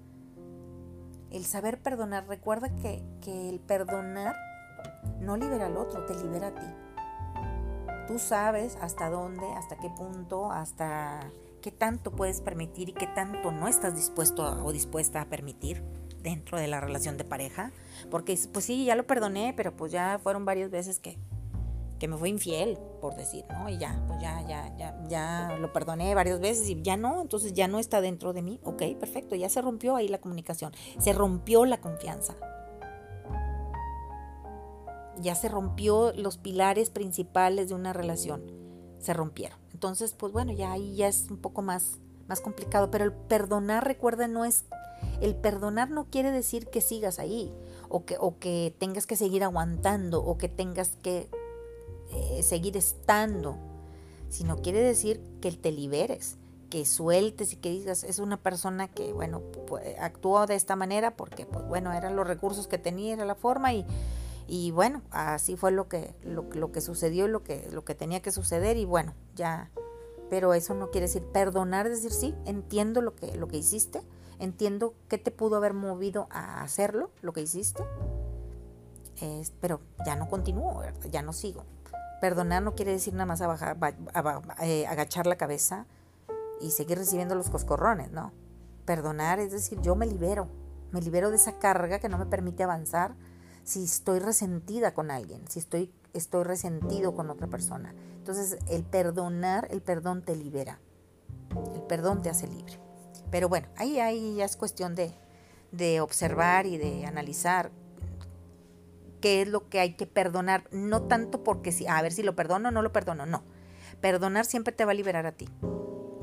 El 1.31 1.45
saber 1.45 1.81
perdonar, 1.81 2.27
recuerda 2.27 2.75
que, 2.75 3.03
que 3.21 3.49
el 3.49 3.61
perdonar 3.61 4.35
no 5.21 5.37
libera 5.37 5.67
al 5.67 5.77
otro, 5.77 6.05
te 6.07 6.15
libera 6.15 6.49
a 6.49 6.55
ti. 6.55 6.88
Tú 8.09 8.19
sabes 8.19 8.79
hasta 8.81 9.11
dónde, 9.11 9.47
hasta 9.53 9.77
qué 9.77 9.91
punto, 9.91 10.51
hasta 10.51 11.31
qué 11.61 11.71
tanto 11.71 12.11
puedes 12.11 12.41
permitir 12.41 12.89
y 12.89 12.93
qué 12.93 13.07
tanto 13.07 13.53
no 13.53 13.69
estás 13.69 13.95
dispuesto 13.95 14.65
o 14.65 14.73
dispuesta 14.73 15.21
a 15.21 15.27
permitir 15.27 15.83
dentro 16.23 16.59
de 16.59 16.69
la 16.69 16.81
relación 16.81 17.19
de 17.19 17.25
pareja. 17.25 17.71
Porque 18.11 18.39
pues 18.51 18.65
sí, 18.65 18.87
ya 18.87 18.97
lo 18.97 19.07
perdoné, 19.07 19.53
pero 19.55 19.77
pues 19.77 19.93
ya 19.93 20.19
fueron 20.23 20.47
varias 20.47 20.71
veces 20.71 21.01
que, 21.01 21.19
que 21.99 22.09
me 22.09 22.17
fue 22.17 22.31
infiel, 22.31 22.79
por 23.03 23.15
decir, 23.15 23.45
¿no? 23.51 23.69
Y 23.69 23.77
ya, 23.77 24.03
pues 24.07 24.23
ya, 24.23 24.41
ya, 24.49 24.75
ya, 24.79 24.99
ya 25.09 25.57
lo 25.61 25.71
perdoné 25.75 26.15
varias 26.15 26.41
veces 26.41 26.67
y 26.71 26.81
ya 26.81 26.97
no, 26.97 27.21
entonces 27.21 27.53
ya 27.53 27.69
no 27.69 27.79
está 27.79 28.01
dentro 28.01 28.33
de 28.33 28.41
mí. 28.41 28.59
Ok, 28.65 28.83
perfecto, 28.99 29.35
ya 29.35 29.51
se 29.51 29.61
rompió 29.61 29.97
ahí 29.97 30.09
la 30.09 30.19
comunicación, 30.19 30.73
se 30.99 31.13
rompió 31.13 31.67
la 31.67 31.79
confianza. 31.83 32.37
Ya 35.21 35.35
se 35.35 35.49
rompió 35.49 36.13
los 36.13 36.39
pilares 36.39 36.91
principales 36.91 37.69
de 37.69 37.75
una 37.75 37.93
relación, 37.93 38.43
se 38.99 39.13
rompieron. 39.13 39.59
Entonces, 39.73 40.13
pues 40.13 40.33
bueno, 40.33 40.53
ya 40.53 40.73
ahí 40.73 40.97
ya 40.97 41.09
es 41.09 41.29
un 41.31 41.39
poco 41.39 41.63
más, 41.63 41.99
más 42.27 42.41
complicado, 42.41 42.91
pero 42.91 43.05
el 43.05 43.13
perdonar, 43.13 43.85
recuerda, 43.85 44.29
no 44.29 44.45
es 44.45 44.65
el 45.21 45.35
perdonar 45.35 45.91
no 45.91 46.07
quiere 46.11 46.31
decir 46.31 46.69
que 46.69 46.81
sigas 46.81 47.19
ahí 47.19 47.53
o 47.89 48.05
que, 48.05 48.17
o 48.19 48.39
que 48.39 48.75
tengas 48.79 49.07
que 49.07 49.17
seguir 49.17 49.45
aguantando 49.45 50.23
o 50.25 50.39
que 50.39 50.49
tengas 50.49 50.91
que 51.03 51.29
eh, 52.11 52.43
seguir 52.43 52.77
estando, 52.77 53.57
sino 54.29 54.57
quiere 54.59 54.81
decir 54.81 55.21
que 55.41 55.53
te 55.53 55.73
liberes, 55.73 56.37
que 56.71 56.85
sueltes 56.85 57.53
y 57.53 57.57
que 57.57 57.71
digas, 57.71 58.05
es 58.05 58.19
una 58.19 58.37
persona 58.37 58.89
que, 58.89 59.13
bueno, 59.13 59.41
pues, 59.67 59.99
actuó 59.99 60.47
de 60.47 60.55
esta 60.55 60.77
manera 60.77 61.17
porque, 61.17 61.47
pues 61.47 61.67
bueno, 61.67 61.93
eran 61.93 62.15
los 62.15 62.27
recursos 62.27 62.69
que 62.69 62.79
tenía, 62.79 63.15
era 63.15 63.25
la 63.25 63.35
forma 63.35 63.73
y, 63.73 63.87
y 64.49 64.71
bueno, 64.71 65.03
así 65.11 65.57
fue 65.57 65.71
lo 65.71 65.89
que, 65.89 66.15
lo, 66.25 66.73
que 66.73 66.81
sucedió, 66.81 67.29
lo 67.29 67.45
que, 67.45 67.69
lo 67.71 67.85
que 67.85 67.95
tenía 67.95 68.21
que 68.21 68.33
suceder 68.33 68.77
y 68.77 68.85
bueno, 68.85 69.15
ya, 69.37 69.71
pero 70.31 70.55
eso 70.55 70.75
no 70.75 70.91
quiere 70.91 71.07
decir 71.07 71.23
perdonar, 71.23 71.89
decir, 71.89 72.11
sí, 72.11 72.35
entiendo 72.47 73.03
lo 73.03 73.15
que, 73.15 73.37
lo 73.37 73.47
que 73.47 73.59
hiciste, 73.59 74.03
entiendo 74.39 74.95
qué 75.09 75.19
te 75.19 75.31
pudo 75.31 75.57
haber 75.57 75.75
movido 75.75 76.27
a 76.31 76.63
hacerlo, 76.63 77.11
lo 77.21 77.33
que 77.33 77.43
hiciste, 77.43 77.85
pero 79.61 79.81
ya 80.07 80.17
no 80.17 80.29
continúo, 80.29 80.83
ya 81.11 81.23
no 81.23 81.33
sigo. 81.33 81.65
Perdonar 82.21 82.63
no 82.63 82.75
quiere 82.75 82.93
decir 82.93 83.15
nada 83.15 83.27
más 83.27 83.41
eh, 84.63 84.87
agachar 84.87 85.27
la 85.27 85.37
cabeza, 85.37 85.87
y 86.61 86.71
seguir 86.71 86.99
recibiendo 86.99 87.35
los 87.35 87.51
coscorrones, 87.51 88.11
¿no? 88.11 88.33
Perdonar 88.85 89.39
es 89.39 89.53
decir, 89.53 89.81
yo 89.81 89.95
me 89.95 90.07
libero, 90.07 90.49
me 90.93 91.01
libero 91.01 91.31
de 91.31 91.37
esa 91.37 91.59
carga 91.59 91.99
que 91.99 92.09
no 92.09 92.19
me 92.19 92.27
permite 92.27 92.63
avanzar 92.63 93.15
si 93.69 93.85
estoy 93.85 94.19
resentida 94.19 94.95
con 94.95 95.11
alguien, 95.11 95.47
si 95.47 95.59
estoy, 95.59 95.93
estoy 96.15 96.43
resentido 96.43 97.15
con 97.15 97.29
otra 97.29 97.49
persona. 97.49 97.95
Entonces, 98.17 98.57
el 98.67 98.83
perdonar, 98.83 99.69
el 99.71 99.83
perdón 99.83 100.23
te 100.23 100.35
libera. 100.35 100.81
El 101.75 101.83
perdón 101.83 102.23
te 102.23 102.31
hace 102.31 102.47
libre. 102.47 102.81
Pero 103.31 103.51
bueno, 103.51 103.69
ahí, 103.77 104.01
ahí 104.01 104.37
ya 104.37 104.47
es 104.47 104.57
cuestión 104.57 104.95
de, 104.95 105.13
de 105.71 106.01
observar 106.01 106.65
y 106.65 106.79
de 106.79 107.05
analizar 107.05 107.71
qué 109.21 109.43
es 109.43 109.49
lo 109.49 109.69
que 109.69 109.81
hay 109.81 109.97
que 109.97 110.07
perdonar. 110.07 110.65
No 110.73 111.03
tanto 111.03 111.45
porque 111.45 111.71
si, 111.71 111.87
a 111.87 112.01
ver 112.01 112.13
si 112.13 112.23
lo 112.23 112.35
perdono 112.35 112.71
o 112.71 112.73
no 112.73 112.81
lo 112.81 112.91
perdono, 112.91 113.27
no. 113.27 113.43
Perdonar 114.01 114.47
siempre 114.47 114.73
te 114.73 114.87
va 114.87 114.93
a 114.93 114.95
liberar 114.95 115.27
a 115.27 115.33
ti. 115.33 115.47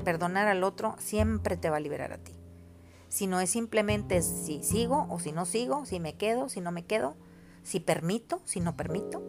Perdonar 0.04 0.48
al 0.48 0.64
otro 0.64 0.96
siempre 0.98 1.56
te 1.56 1.70
va 1.70 1.76
a 1.76 1.80
liberar 1.80 2.12
a 2.12 2.18
ti. 2.18 2.32
Si 3.08 3.28
no 3.28 3.38
es 3.38 3.50
simplemente 3.50 4.20
si 4.22 4.64
sigo 4.64 5.06
o 5.10 5.20
si 5.20 5.30
no 5.30 5.44
sigo, 5.44 5.86
si 5.86 6.00
me 6.00 6.16
quedo, 6.16 6.48
si 6.48 6.60
no 6.60 6.72
me 6.72 6.84
quedo, 6.84 7.14
si 7.66 7.80
permito, 7.80 8.40
si 8.44 8.60
no 8.60 8.76
permito. 8.76 9.22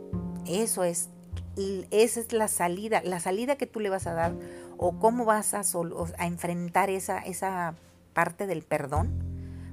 Eso 0.46 0.84
es, 0.84 1.10
esa 1.90 2.20
es 2.20 2.32
la 2.32 2.48
salida, 2.48 3.02
la 3.04 3.20
salida 3.20 3.56
que 3.56 3.66
tú 3.66 3.80
le 3.80 3.90
vas 3.90 4.06
a 4.06 4.14
dar 4.14 4.34
o 4.78 5.00
cómo 5.00 5.26
vas 5.26 5.56
a, 5.56 5.64
enfrentar 6.26 6.92
esa, 6.92 7.18
esa 7.18 7.74
parte 8.14 8.46
del 8.46 8.62
perdón 8.62 9.28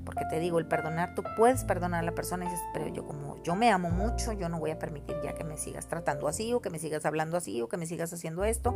porque 0.05 0.25
te 0.29 0.39
digo, 0.39 0.59
el 0.59 0.67
perdonar, 0.67 1.15
tú 1.15 1.23
puedes 1.37 1.65
perdonar 1.65 2.01
a 2.01 2.03
la 2.03 2.15
persona 2.15 2.45
y 2.45 2.49
dices, 2.49 2.65
pero 2.75 2.89
yo 2.89 3.07
como 3.07 3.43
yo 3.43 3.57
me 3.57 3.71
amo 3.71 3.91
mucho, 3.91 4.33
yo 4.33 4.51
no 4.51 4.59
voy 4.59 4.71
a 4.71 4.79
permitir 4.79 5.17
ya 5.23 5.35
que 5.35 5.45
me 5.45 5.57
sigas 5.57 5.89
tratando 5.89 6.29
así 6.29 6.53
o 6.53 6.61
que 6.61 6.69
me 6.69 6.79
sigas 6.79 7.07
hablando 7.07 7.39
así 7.39 7.62
o 7.62 7.69
que 7.69 7.79
me 7.79 7.87
sigas 7.87 8.12
haciendo 8.12 8.45
esto, 8.45 8.75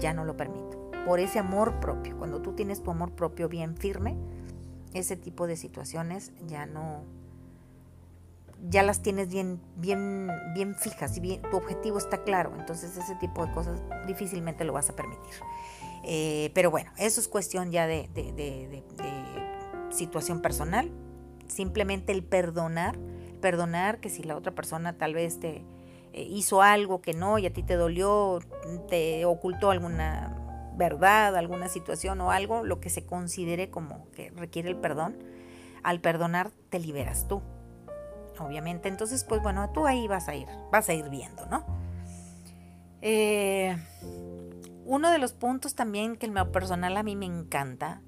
ya 0.00 0.14
no 0.14 0.24
lo 0.24 0.36
permito. 0.36 0.90
Por 1.04 1.20
ese 1.20 1.38
amor 1.38 1.78
propio, 1.80 2.16
cuando 2.16 2.40
tú 2.40 2.54
tienes 2.54 2.82
tu 2.82 2.90
amor 2.90 3.12
propio 3.12 3.50
bien 3.50 3.76
firme, 3.76 4.16
ese 4.94 5.16
tipo 5.16 5.46
de 5.46 5.56
situaciones 5.56 6.32
ya 6.46 6.64
no 6.64 7.04
ya 8.68 8.82
las 8.82 9.02
tienes 9.02 9.28
bien 9.28 9.60
bien 9.76 10.30
bien 10.54 10.74
fijas 10.74 11.16
y 11.16 11.38
tu 11.50 11.56
objetivo 11.56 11.98
está 11.98 12.22
claro 12.22 12.52
entonces 12.58 12.96
ese 12.96 13.14
tipo 13.16 13.44
de 13.44 13.52
cosas 13.52 13.82
difícilmente 14.06 14.64
lo 14.64 14.72
vas 14.72 14.90
a 14.90 14.96
permitir. 14.96 15.34
Eh, 16.04 16.50
pero 16.54 16.70
bueno 16.70 16.90
eso 16.98 17.20
es 17.20 17.28
cuestión 17.28 17.70
ya 17.70 17.86
de 17.86 18.08
situación 19.92 20.40
personal, 20.40 20.90
simplemente 21.46 22.12
el 22.12 22.24
perdonar, 22.24 22.98
perdonar 23.40 24.00
que 24.00 24.08
si 24.08 24.22
la 24.22 24.36
otra 24.36 24.54
persona 24.54 24.96
tal 24.96 25.14
vez 25.14 25.38
te 25.38 25.64
eh, 26.12 26.22
hizo 26.22 26.62
algo 26.62 27.00
que 27.00 27.12
no 27.12 27.38
y 27.38 27.46
a 27.46 27.52
ti 27.52 27.62
te 27.62 27.74
dolió, 27.74 28.40
te 28.88 29.24
ocultó 29.24 29.70
alguna 29.70 30.38
verdad, 30.74 31.36
alguna 31.36 31.68
situación 31.68 32.20
o 32.20 32.30
algo, 32.30 32.64
lo 32.64 32.80
que 32.80 32.90
se 32.90 33.04
considere 33.04 33.70
como 33.70 34.10
que 34.12 34.30
requiere 34.30 34.70
el 34.70 34.76
perdón, 34.76 35.16
al 35.82 36.00
perdonar 36.00 36.50
te 36.70 36.78
liberas 36.78 37.28
tú, 37.28 37.42
obviamente. 38.40 38.88
Entonces, 38.88 39.24
pues 39.24 39.42
bueno, 39.42 39.70
tú 39.70 39.86
ahí 39.86 40.08
vas 40.08 40.28
a 40.28 40.34
ir, 40.34 40.46
vas 40.70 40.88
a 40.88 40.94
ir 40.94 41.08
viendo, 41.08 41.46
¿no? 41.46 41.64
Eh, 43.00 43.76
uno 44.84 45.10
de 45.10 45.18
los 45.18 45.32
puntos 45.32 45.74
también 45.74 46.16
que 46.16 46.26
en 46.26 46.34
lo 46.34 46.52
personal 46.52 46.96
a 46.96 47.02
mí 47.02 47.16
me 47.16 47.26
encanta 47.26 48.00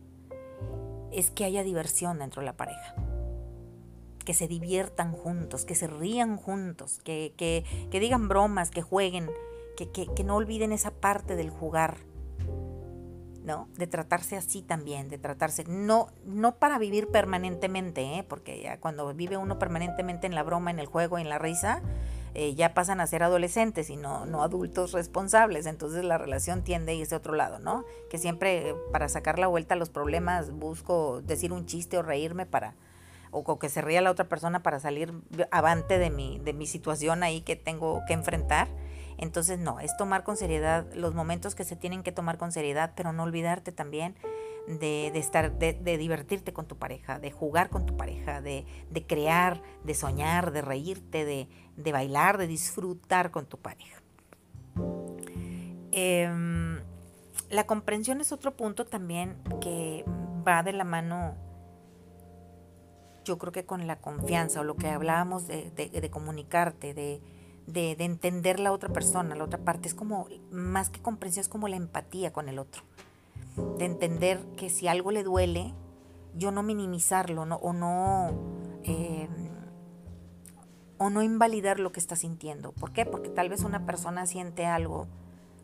es 1.13 1.31
que 1.31 1.45
haya 1.45 1.63
diversión 1.63 2.19
dentro 2.19 2.41
de 2.41 2.47
la 2.47 2.57
pareja. 2.57 2.95
Que 4.25 4.35
se 4.35 4.49
diviertan 4.49 5.13
juntos, 5.13 5.65
que 5.65 5.75
se 5.75 5.87
rían 5.87 6.37
juntos, 6.37 7.01
que, 7.05 7.35
que, 7.37 7.65
digan 8.01 8.29
bromas, 8.29 8.71
que 8.71 8.83
jueguen, 8.83 9.31
que, 9.77 9.91
que, 9.91 10.25
no 10.25 10.37
olviden 10.37 10.73
esa 10.73 10.91
parte 10.91 11.37
del 11.37 11.51
jugar. 11.51 11.99
¿No? 13.45 13.69
De 13.77 13.87
tratarse 13.87 14.37
así 14.37 14.63
también, 14.63 15.09
de 15.09 15.19
tratarse, 15.19 15.65
no, 15.69 16.09
no 16.25 16.57
para 16.57 16.79
vivir 16.79 17.09
permanentemente, 17.09 18.01
¿eh? 18.19 18.25
porque 18.27 18.61
ya 18.63 18.81
cuando 18.81 19.13
vive 19.15 19.37
uno 19.37 19.59
permanentemente 19.59 20.27
en 20.27 20.35
la 20.35 20.43
broma, 20.43 20.71
en 20.71 20.79
el 20.79 20.87
juego, 20.87 21.19
en 21.19 21.29
la 21.29 21.39
risa, 21.39 21.83
eh, 22.35 22.55
ya 22.55 22.75
pasan 22.75 23.01
a 23.01 23.07
ser 23.07 23.23
adolescentes 23.23 23.91
y 23.91 23.97
no, 23.97 24.25
no 24.25 24.43
adultos 24.43 24.93
responsables. 24.93 25.67
Entonces 25.67 26.05
la 26.05 26.19
relación 26.19 26.63
tiende 26.63 26.93
a 26.93 26.95
irse 26.95 27.15
a 27.15 27.19
otro 27.19 27.35
lado, 27.35 27.59
¿no? 27.59 27.85
Que 28.11 28.19
siempre 28.19 28.71
eh, 28.71 28.75
para 28.91 29.09
sacar 29.09 29.39
la 29.39 29.47
vuelta 29.47 29.75
a 29.75 29.79
los 29.79 29.91
problemas 29.91 30.51
busco 30.51 31.21
decir 31.21 31.53
un 31.53 31.67
chiste 31.67 31.99
o 31.99 32.03
reírme 32.03 32.47
para 32.47 32.75
o 33.31 33.59
que 33.59 33.69
se 33.69 33.83
ría 33.83 34.01
la 34.01 34.13
otra 34.13 34.29
persona 34.29 34.63
para 34.63 34.79
salir 34.79 35.13
avante 35.51 35.99
de 35.99 36.09
mi, 36.09 36.39
de 36.39 36.53
mi 36.53 36.67
situación 36.67 37.25
ahí 37.25 37.41
que 37.41 37.57
tengo 37.57 38.03
que 38.07 38.13
enfrentar. 38.13 38.69
Entonces, 39.19 39.59
no, 39.59 39.81
es 39.81 39.97
tomar 39.97 40.25
con 40.25 40.37
seriedad 40.37 40.87
los 40.95 41.15
momentos 41.15 41.55
que 41.55 41.65
se 41.65 41.77
tienen 41.77 42.03
que 42.03 42.13
tomar 42.13 42.39
con 42.39 42.53
seriedad, 42.53 42.93
pero 42.97 43.13
no 43.13 43.23
olvidarte 43.23 43.73
también 43.73 44.17
de, 44.67 45.09
estar, 45.19 45.59
de, 45.59 45.99
divertirte 45.99 46.53
con 46.53 46.67
tu 46.67 46.77
pareja, 46.77 47.19
de 47.19 47.31
jugar 47.31 47.69
con 47.71 47.87
tu 47.87 47.97
pareja, 47.97 48.41
de, 48.41 48.65
crear, 49.07 49.63
de 49.85 49.95
soñar, 49.95 50.53
de 50.53 50.63
reírte, 50.63 51.25
de, 51.25 51.93
bailar, 51.93 52.39
de 52.39 52.47
disfrutar 52.47 53.31
con 53.31 53.47
tu 53.47 53.59
pareja. 53.59 54.01
Em, 55.93 56.81
la 57.51 57.67
comprensión 57.67 58.21
es 58.21 58.33
otro 58.33 58.57
punto 58.57 58.87
también 58.87 59.37
que 59.61 60.05
va 60.47 60.63
de 60.63 60.73
la 60.73 60.85
mano, 60.85 61.37
yo 63.25 63.39
creo 63.39 63.53
que 63.53 63.65
con 63.65 63.87
la 63.87 63.97
confianza 64.01 64.61
o 64.61 64.65
lo 64.65 64.77
que 64.77 64.89
hablábamos 64.89 65.47
de, 65.47 65.71
de 65.71 66.11
comunicarte, 66.11 66.95
de, 66.95 67.23
de, 67.67 67.93
entender 67.99 68.61
la 68.61 68.73
otra 68.73 68.93
persona, 68.93 69.35
la 69.35 69.45
otra 69.45 69.59
parte. 69.59 69.89
Es 69.89 69.95
como, 69.95 70.29
más 70.51 70.91
que 70.91 71.01
comprensión, 71.01 71.43
es 71.43 71.49
como 71.49 71.69
la 71.69 71.77
empatía 71.77 72.33
con 72.33 72.49
el 72.49 72.59
otro 72.59 72.83
de 73.79 73.85
entender 73.85 74.41
que 74.57 74.69
si 74.69 74.89
algo 74.89 75.11
le 75.11 75.23
duele, 75.23 75.75
yo 76.35 76.51
no 76.51 76.63
minimizarlo 76.63 77.47
no, 77.47 77.57
o 77.57 77.73
no 77.73 78.33
eh, 78.83 79.29
o 80.99 81.11
no 81.11 81.23
invalidar 81.23 81.81
lo 81.81 81.93
que 81.93 82.01
está 82.01 82.17
sintiendo. 82.17 82.73
¿Por 82.73 82.93
qué? 82.93 83.07
Porque 83.07 83.29
tal 83.29 83.49
vez 83.49 83.63
una 83.63 83.87
persona 83.87 84.27
siente 84.27 84.67
algo, 84.67 85.07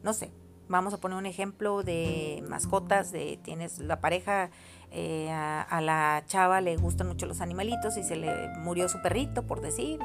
no 0.02 0.12
sé, 0.12 0.30
vamos 0.68 0.94
a 0.94 0.98
poner 0.98 1.18
un 1.18 1.26
ejemplo 1.26 1.82
de 1.82 2.44
mascotas, 2.48 3.10
de 3.10 3.38
tienes 3.42 3.78
la 3.78 4.00
pareja, 4.00 4.50
eh, 4.92 5.30
a, 5.30 5.80
la 5.80 6.24
chava 6.26 6.60
le 6.60 6.76
gustan 6.76 7.06
mucho 7.06 7.26
los 7.26 7.40
animalitos 7.40 7.96
y 7.96 8.02
se 8.02 8.16
le 8.16 8.48
murió 8.58 8.88
su 8.88 9.00
perrito, 9.02 9.46
por 9.46 9.60
decir, 9.60 10.00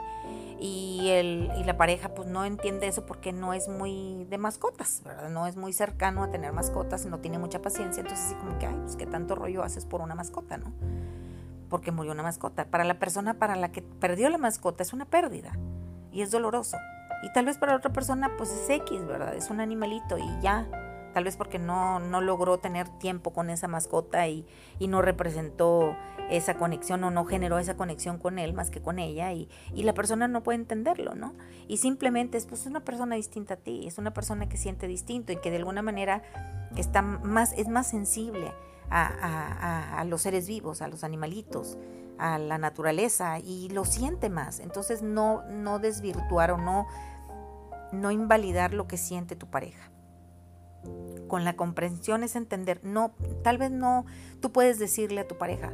y, 0.66 1.09
el, 1.09 1.51
y 1.57 1.63
la 1.63 1.78
pareja 1.78 2.09
pues 2.09 2.28
no 2.28 2.45
entiende 2.45 2.88
eso 2.88 3.05
porque 3.05 3.32
no 3.34 3.53
es 3.53 3.68
muy 3.68 4.26
de 4.30 4.38
mascotas. 4.38 5.03
No 5.30 5.47
es 5.47 5.55
muy 5.55 5.74
cercano 5.74 6.24
a 6.24 6.32
tener 6.32 6.51
mascotas, 6.53 7.05
no 7.05 7.20
tiene 7.20 7.38
mucha 7.38 7.61
paciencia, 7.61 8.01
entonces 8.01 8.26
así 8.26 8.36
como 8.36 8.57
que, 8.57 8.66
ay, 8.66 8.76
pues 8.82 8.95
qué 8.95 9.05
tanto 9.05 9.36
rollo 9.36 9.63
haces 9.63 9.86
por 9.86 10.01
una 10.01 10.16
mascota, 10.16 10.57
¿no? 10.57 10.74
Porque 11.70 11.91
murió 11.91 12.11
una 12.11 12.24
mascota. 12.24 12.66
Para 12.66 12.84
la 12.84 12.99
persona 12.99 13.36
para 13.36 13.55
la 13.55 13.72
que 13.72 13.82
perdió 13.82 14.30
la 14.30 14.38
mascota 14.38 14.84
es 14.84 14.93
una 14.93 15.05
pérdida 15.05 15.57
y 16.11 16.22
es 16.22 16.32
doloroso. 16.32 16.78
Y 17.24 17.32
tal 17.34 17.45
vez 17.45 17.57
para 17.57 17.76
otra 17.76 17.91
persona 17.91 18.32
pues 18.38 18.51
es 18.51 18.70
X, 18.70 19.05
¿verdad? 19.05 19.36
Es 19.36 19.49
un 19.49 19.59
animalito 19.59 20.18
y 20.18 20.41
ya, 20.41 20.68
tal 21.13 21.24
vez 21.24 21.38
porque 21.38 21.59
no, 21.59 21.99
no 21.99 22.22
logró 22.22 22.57
tener 22.59 22.89
tiempo 22.89 23.34
con 23.34 23.49
esa 23.49 23.68
mascota 23.68 24.28
y, 24.28 24.45
y, 24.80 24.88
no 24.88 25.01
representó 25.01 25.95
esa 26.30 26.55
conexión 26.55 27.03
o 27.03 27.11
no 27.11 27.26
generó 27.26 27.59
esa 27.59 27.76
conexión 27.76 28.17
con 28.17 28.39
él 28.39 28.53
más 28.53 28.69
que 28.69 28.82
con 28.82 28.99
ella 28.99 29.32
y, 29.34 29.49
y, 29.73 29.84
la 29.84 29.93
persona 29.93 30.28
no 30.28 30.43
puede 30.43 30.57
entenderlo, 30.57 31.15
¿no? 31.15 31.34
Y 31.67 31.78
simplemente 31.78 32.38
es 32.38 32.45
pues 32.45 32.65
una 32.65 32.82
persona 32.82 33.15
distinta 33.15 33.55
a 33.55 33.57
ti, 33.57 33.88
es 33.88 33.97
una 33.97 34.13
persona 34.13 34.49
que 34.49 34.57
siente 34.57 34.88
distinto 34.88 35.32
y 35.32 35.38
que 35.38 35.51
de 35.51 35.57
alguna 35.57 35.82
manera 35.82 36.23
está 36.76 37.01
más, 37.01 37.53
es 37.53 37.67
más 37.67 37.88
sensible 37.88 38.51
a, 38.89 39.05
a, 39.05 39.99
a 39.99 40.03
los 40.05 40.21
seres 40.21 40.47
vivos, 40.47 40.82
a 40.82 40.88
los 40.88 41.03
animalitos, 41.03 41.78
a 42.17 42.38
la 42.39 42.57
naturaleza 42.57 43.39
y 43.39 43.69
lo 43.69 43.86
siente 43.86 44.30
más. 44.30 44.59
Entonces 44.59 45.01
no, 45.01 45.43
no 45.49 45.80
desvirtuar 45.80 46.51
o 46.51 46.57
no, 46.57 46.88
no 47.91 48.11
invalidar 48.11 48.73
lo 48.73 48.88
que 48.88 48.97
siente 48.97 49.36
tu 49.36 49.47
pareja 49.47 49.91
con 51.28 51.43
la 51.43 51.55
comprensión 51.55 52.23
es 52.23 52.36
entender, 52.36 52.80
no, 52.84 53.13
tal 53.43 53.57
vez 53.57 53.71
no, 53.71 54.05
tú 54.39 54.51
puedes 54.51 54.80
decirle 54.80 55.21
a 55.21 55.28
tu 55.28 55.38
pareja, 55.38 55.73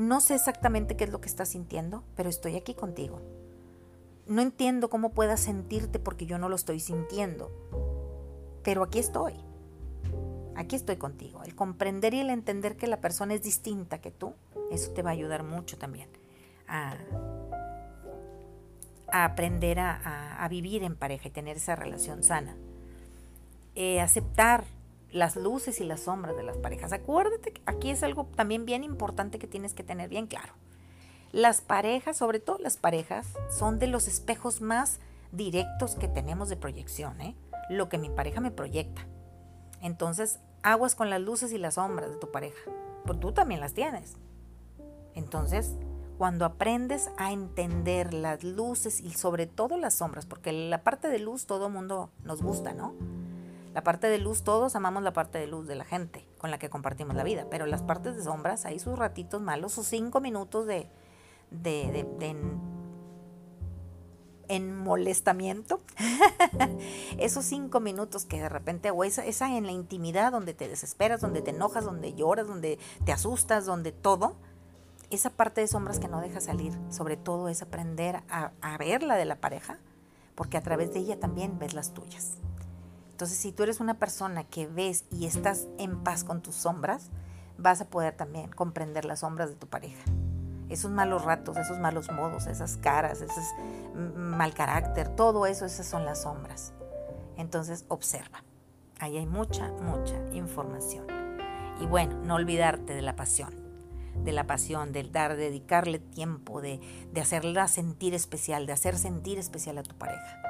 no 0.00 0.20
sé 0.20 0.34
exactamente 0.34 0.96
qué 0.96 1.04
es 1.04 1.10
lo 1.10 1.20
que 1.20 1.28
estás 1.28 1.50
sintiendo, 1.50 2.04
pero 2.16 2.30
estoy 2.30 2.56
aquí 2.56 2.74
contigo. 2.74 3.20
No 4.26 4.40
entiendo 4.40 4.88
cómo 4.88 5.10
puedas 5.12 5.40
sentirte 5.40 5.98
porque 5.98 6.24
yo 6.24 6.38
no 6.38 6.48
lo 6.48 6.56
estoy 6.56 6.80
sintiendo, 6.80 7.50
pero 8.62 8.82
aquí 8.82 8.98
estoy. 8.98 9.34
Aquí 10.56 10.74
estoy 10.74 10.96
contigo. 10.96 11.42
El 11.44 11.54
comprender 11.54 12.14
y 12.14 12.20
el 12.20 12.30
entender 12.30 12.76
que 12.76 12.86
la 12.86 13.00
persona 13.00 13.34
es 13.34 13.42
distinta 13.42 14.00
que 14.00 14.10
tú, 14.10 14.34
eso 14.70 14.90
te 14.92 15.02
va 15.02 15.10
a 15.10 15.12
ayudar 15.12 15.42
mucho 15.42 15.76
también 15.76 16.08
a, 16.66 16.96
aprender 19.12 19.78
a 19.80 20.46
vivir 20.48 20.82
en 20.82 20.96
pareja 20.96 21.28
y 21.28 21.30
tener 21.30 21.58
esa 21.58 21.76
relación 21.76 22.22
sana. 22.22 22.56
Eh, 23.74 24.00
aceptar 24.00 24.64
las 25.12 25.36
luces 25.36 25.80
y 25.80 25.84
las 25.84 26.00
sombras 26.00 26.36
de 26.36 26.42
las 26.42 26.56
parejas. 26.56 26.92
Acuérdate 26.92 27.52
que 27.52 27.62
aquí 27.66 27.90
es 27.90 28.02
algo 28.02 28.28
también 28.36 28.64
bien 28.64 28.84
importante 28.84 29.38
que 29.38 29.46
tienes 29.46 29.74
que 29.74 29.84
tener 29.84 30.08
bien 30.08 30.26
claro. 30.26 30.52
Las 31.32 31.60
parejas, 31.60 32.16
sobre 32.16 32.40
todo 32.40 32.58
las 32.58 32.76
parejas, 32.76 33.26
son 33.50 33.78
de 33.78 33.86
los 33.86 34.08
espejos 34.08 34.60
más 34.60 34.98
directos 35.32 35.94
que 35.94 36.08
tenemos 36.08 36.48
de 36.48 36.56
proyección. 36.56 37.20
¿eh? 37.20 37.36
Lo 37.68 37.88
que 37.88 37.98
mi 37.98 38.10
pareja 38.10 38.40
me 38.40 38.50
proyecta. 38.50 39.06
Entonces, 39.80 40.40
aguas 40.62 40.94
con 40.94 41.08
las 41.08 41.20
luces 41.20 41.52
y 41.52 41.58
las 41.58 41.74
sombras 41.74 42.10
de 42.10 42.16
tu 42.16 42.30
pareja, 42.30 42.58
porque 43.04 43.20
tú 43.20 43.32
también 43.32 43.60
las 43.60 43.74
tienes. 43.74 44.16
Entonces, 45.14 45.76
cuando 46.18 46.44
aprendes 46.44 47.10
a 47.16 47.32
entender 47.32 48.12
las 48.12 48.44
luces 48.44 49.00
y 49.00 49.12
sobre 49.12 49.46
todo 49.46 49.78
las 49.78 49.94
sombras, 49.94 50.26
porque 50.26 50.52
la 50.52 50.82
parte 50.82 51.08
de 51.08 51.18
luz 51.18 51.46
todo 51.46 51.70
mundo 51.70 52.10
nos 52.24 52.42
gusta, 52.42 52.74
¿no? 52.74 52.94
La 53.74 53.84
parte 53.84 54.08
de 54.08 54.18
luz, 54.18 54.42
todos 54.42 54.74
amamos 54.74 55.02
la 55.02 55.12
parte 55.12 55.38
de 55.38 55.46
luz 55.46 55.68
de 55.68 55.76
la 55.76 55.84
gente 55.84 56.26
con 56.38 56.50
la 56.50 56.58
que 56.58 56.68
compartimos 56.68 57.14
la 57.14 57.22
vida, 57.22 57.46
pero 57.50 57.66
las 57.66 57.82
partes 57.82 58.16
de 58.16 58.22
sombras, 58.22 58.64
hay 58.64 58.78
sus 58.78 58.98
ratitos 58.98 59.40
malos, 59.40 59.72
sus 59.72 59.86
cinco 59.86 60.20
minutos 60.20 60.66
de, 60.66 60.90
de, 61.50 62.06
de, 62.18 62.36
en, 64.48 64.76
molestamiento, 64.76 65.80
esos 67.18 67.44
cinco 67.44 67.78
minutos 67.78 68.24
que 68.24 68.40
de 68.40 68.48
repente, 68.48 68.90
o 68.90 69.04
esa, 69.04 69.24
esa 69.24 69.56
en 69.56 69.66
la 69.66 69.72
intimidad 69.72 70.32
donde 70.32 70.52
te 70.52 70.66
desesperas, 70.66 71.20
donde 71.20 71.42
te 71.42 71.50
enojas, 71.50 71.84
donde 71.84 72.14
lloras, 72.14 72.48
donde 72.48 72.78
te 73.04 73.12
asustas, 73.12 73.66
donde 73.66 73.92
todo, 73.92 74.34
esa 75.10 75.30
parte 75.30 75.60
de 75.60 75.68
sombras 75.68 76.00
que 76.00 76.08
no 76.08 76.20
deja 76.20 76.40
salir, 76.40 76.76
sobre 76.88 77.16
todo 77.16 77.48
es 77.48 77.62
aprender 77.62 78.22
a, 78.28 78.50
a 78.60 78.78
ver 78.78 79.04
la 79.04 79.14
de 79.14 79.26
la 79.26 79.36
pareja, 79.36 79.78
porque 80.34 80.56
a 80.56 80.62
través 80.62 80.92
de 80.92 81.00
ella 81.00 81.20
también 81.20 81.58
ves 81.60 81.74
las 81.74 81.94
tuyas. 81.94 82.38
Entonces, 83.20 83.36
si 83.36 83.52
tú 83.52 83.64
eres 83.64 83.80
una 83.80 83.98
persona 83.98 84.44
que 84.44 84.66
ves 84.66 85.04
y 85.10 85.26
estás 85.26 85.66
en 85.76 86.02
paz 86.02 86.24
con 86.24 86.40
tus 86.40 86.54
sombras, 86.54 87.10
vas 87.58 87.82
a 87.82 87.84
poder 87.84 88.16
también 88.16 88.48
comprender 88.48 89.04
las 89.04 89.20
sombras 89.20 89.50
de 89.50 89.56
tu 89.56 89.66
pareja. 89.66 90.02
Esos 90.70 90.90
malos 90.90 91.22
ratos, 91.22 91.58
esos 91.58 91.78
malos 91.78 92.10
modos, 92.10 92.46
esas 92.46 92.78
caras, 92.78 93.20
ese 93.20 93.42
mal 93.94 94.54
carácter, 94.54 95.14
todo 95.16 95.44
eso, 95.44 95.66
esas 95.66 95.86
son 95.86 96.06
las 96.06 96.22
sombras. 96.22 96.72
Entonces, 97.36 97.84
observa. 97.88 98.42
Ahí 99.00 99.18
hay 99.18 99.26
mucha, 99.26 99.68
mucha 99.68 100.16
información. 100.32 101.04
Y 101.78 101.84
bueno, 101.84 102.16
no 102.24 102.36
olvidarte 102.36 102.94
de 102.94 103.02
la 103.02 103.16
pasión, 103.16 103.54
de 104.24 104.32
la 104.32 104.46
pasión, 104.46 104.92
del 104.92 105.12
dar, 105.12 105.36
de 105.36 105.50
dedicarle 105.50 105.98
tiempo, 105.98 106.62
de, 106.62 106.80
de 107.12 107.20
hacerla 107.20 107.68
sentir 107.68 108.14
especial, 108.14 108.64
de 108.64 108.72
hacer 108.72 108.96
sentir 108.96 109.38
especial 109.38 109.76
a 109.76 109.82
tu 109.82 109.94
pareja 109.94 110.49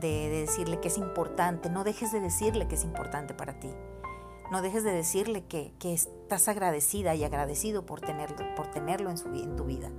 de, 0.00 0.28
decirle 0.28 0.80
que 0.80 0.88
es 0.88 0.98
importante, 0.98 1.70
no 1.70 1.84
dejes 1.84 2.12
de 2.12 2.20
decirle 2.20 2.68
que 2.68 2.74
es 2.74 2.84
importante 2.84 3.34
para 3.34 3.58
ti. 3.58 3.70
No 4.50 4.62
dejes 4.62 4.82
de 4.82 4.92
decirle 4.92 5.44
que, 5.44 5.72
estás 5.82 6.48
agradecida 6.48 7.14
y 7.14 7.24
agradecido 7.24 7.84
por 7.84 8.00
tenerlo, 8.00 8.54
por 8.56 8.66
tenerlo 8.68 9.10
en, 9.10 9.18
su, 9.18 9.28
en 9.28 9.56
tu 9.56 9.64
vida, 9.64 9.90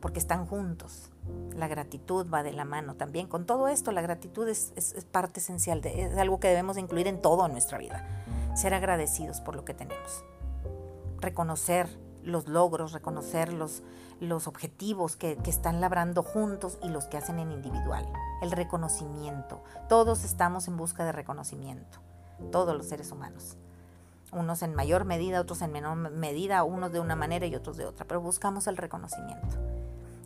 porque 0.00 0.18
están 0.18 0.46
juntos. 0.46 1.10
La 1.56 1.68
gratitud 1.68 2.26
va 2.32 2.42
de 2.42 2.52
la 2.52 2.64
mano 2.64 2.94
también. 2.94 3.26
Con 3.26 3.44
todo 3.44 3.68
esto, 3.68 3.90
la 3.92 4.02
gratitud 4.02 4.48
es, 4.48 4.72
parte 5.10 5.40
esencial, 5.40 5.80
de, 5.80 6.04
es 6.04 6.16
algo 6.16 6.38
que 6.38 6.48
debemos 6.48 6.78
incluir 6.78 7.08
en 7.08 7.20
todo 7.20 7.44
en 7.46 7.52
nuestra 7.52 7.78
vida. 7.78 8.06
Ser 8.54 8.74
agradecidos 8.74 9.40
por 9.40 9.56
lo 9.56 9.64
que 9.64 9.74
tenemos. 9.74 10.24
Reconocer 11.18 11.88
los 12.22 12.46
logros, 12.46 12.92
reconocer 12.92 13.52
los, 13.52 13.82
los 14.22 14.46
objetivos 14.46 15.16
que, 15.16 15.38
están 15.46 15.80
labrando 15.80 16.22
juntos 16.22 16.78
y 16.82 16.88
los 16.88 17.06
que 17.06 17.16
hacen 17.16 17.38
en 17.38 17.50
individual. 17.50 18.08
El 18.40 18.52
reconocimiento. 18.52 19.62
Todos 19.88 20.24
estamos 20.24 20.68
en 20.68 20.76
busca 20.76 21.04
de 21.04 21.12
reconocimiento. 21.12 21.98
Todos 22.50 22.76
los 22.76 22.86
seres 22.86 23.10
humanos. 23.10 23.56
Unos 24.32 24.62
en 24.62 24.74
mayor 24.74 25.04
medida, 25.04 25.40
otros 25.40 25.60
en 25.62 25.72
menor 25.72 25.96
medida, 25.96 26.64
unos 26.64 26.92
de 26.92 27.00
una 27.00 27.16
manera 27.16 27.46
y 27.46 27.54
otros 27.54 27.76
de 27.76 27.84
otra. 27.84 28.06
Pero 28.06 28.20
buscamos 28.20 28.66
el 28.66 28.76
reconocimiento 28.76 29.56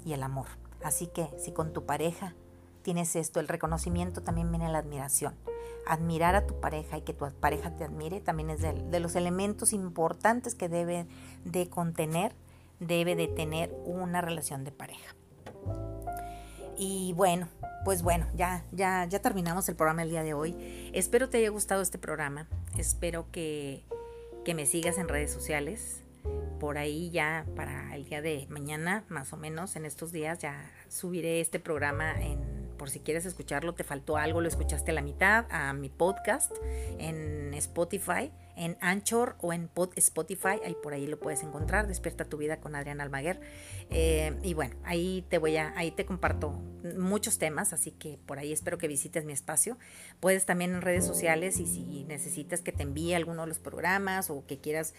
y 0.05 0.13
el 0.13 0.23
amor. 0.23 0.47
Así 0.85 1.07
que 1.07 1.31
si 1.39 1.53
con 1.53 1.73
tu 1.73 1.87
pareja 1.87 2.35
tienes 2.83 3.17
esto, 3.17 3.41
el 3.41 3.49
reconocimiento 3.49 4.23
también 4.23 4.51
viene 4.51 4.69
la 4.69 4.79
admiración 4.79 5.35
admirar 5.87 6.35
a 6.35 6.47
tu 6.47 6.59
pareja 6.61 6.99
y 6.99 7.03
que 7.03 7.15
tu 7.15 7.31
pareja 7.31 7.71
te 7.71 7.85
admire 7.85 8.21
también 8.21 8.51
es 8.51 8.61
de, 8.61 9.01
los 9.01 9.15
elementos 9.15 9.73
importantes 9.73 10.55
que 10.55 10.69
debe 10.69 11.07
de 11.45 11.69
contener, 11.71 12.35
debe 12.81 13.17
de 13.17 13.29
tener 13.29 13.75
una 13.85 14.21
relación 14.21 14.65
de 14.65 14.73
pareja. 14.73 15.15
Y 16.79 17.15
bueno, 17.15 17.49
pues 17.85 18.03
bueno, 18.03 18.27
ya, 18.35 18.65
ya, 18.73 19.07
ya 19.07 19.21
terminamos 19.21 19.69
el 19.69 19.77
programa 19.77 20.03
el 20.03 20.11
día 20.11 20.23
de 20.23 20.35
hoy. 20.35 20.91
Espero 20.93 21.29
te 21.29 21.39
haya 21.39 21.49
gustado 21.51 21.83
este 21.83 21.99
programa. 21.99 22.49
Espero 22.77 23.31
que, 23.31 23.85
que 24.45 24.55
me 24.55 24.67
sigas 24.67 24.99
en 24.99 25.09
redes 25.09 25.33
sociales. 25.33 26.03
Por 26.61 26.79
ahí 26.79 27.11
ya 27.11 27.47
para 27.55 27.95
el 27.95 28.05
día 28.05 28.23
de 28.23 28.47
mañana, 28.51 29.05
más 29.09 29.33
o 29.33 29.37
menos, 29.37 29.77
en 29.77 29.87
estos 29.87 30.13
días, 30.13 30.39
ya 30.39 30.71
subiré 30.89 31.41
este 31.41 31.61
programa 31.61 32.13
en 32.21 32.67
por 32.77 32.91
si 32.91 33.01
quieres 33.01 33.27
escucharlo, 33.27 33.75
te 33.75 33.85
faltó 33.85 34.17
algo, 34.17 34.41
lo 34.41 34.49
escuchaste 34.49 34.91
a 34.91 34.95
la 34.95 35.03
mitad, 35.03 35.47
a 35.51 35.73
mi 35.73 35.89
podcast 35.89 36.53
en 36.99 37.55
Spotify, 37.55 38.31
en 38.57 38.77
Anchor 38.81 39.37
o 39.41 39.53
en 39.53 39.71
Spotify, 39.97 40.61
ahí 40.65 40.77
por 40.83 40.95
ahí 40.95 41.07
lo 41.07 41.19
puedes 41.19 41.43
encontrar, 41.43 41.87
Despierta 41.87 42.25
tu 42.25 42.37
vida 42.37 42.59
con 42.59 42.75
Adrián 42.75 43.01
Almaguer. 43.01 43.41
Eh, 43.91 44.37
y 44.43 44.55
bueno, 44.55 44.75
ahí 44.85 45.25
te 45.29 45.39
voy 45.39 45.57
a, 45.57 45.73
ahí 45.77 45.91
te 45.91 46.05
comparto 46.05 46.53
muchos 46.99 47.39
temas, 47.39 47.73
así 47.73 47.93
que 47.93 48.19
por 48.27 48.39
ahí 48.39 48.53
espero 48.53 48.79
que 48.79 48.89
visites 48.89 49.25
mi 49.25 49.33
espacio. 49.33 49.79
Puedes 50.21 50.47
también 50.47 50.75
en 50.75 50.83
redes 50.83 51.05
sociales 51.05 51.61
y 51.61 51.67
si 51.67 52.05
necesitas 52.05 52.63
que 52.63 52.73
te 52.73 52.83
envíe 52.83 53.15
alguno 53.15 53.43
de 53.43 53.49
los 53.49 53.59
programas 53.59 54.31
o 54.31 54.45
que 54.47 54.59
quieras 54.59 54.95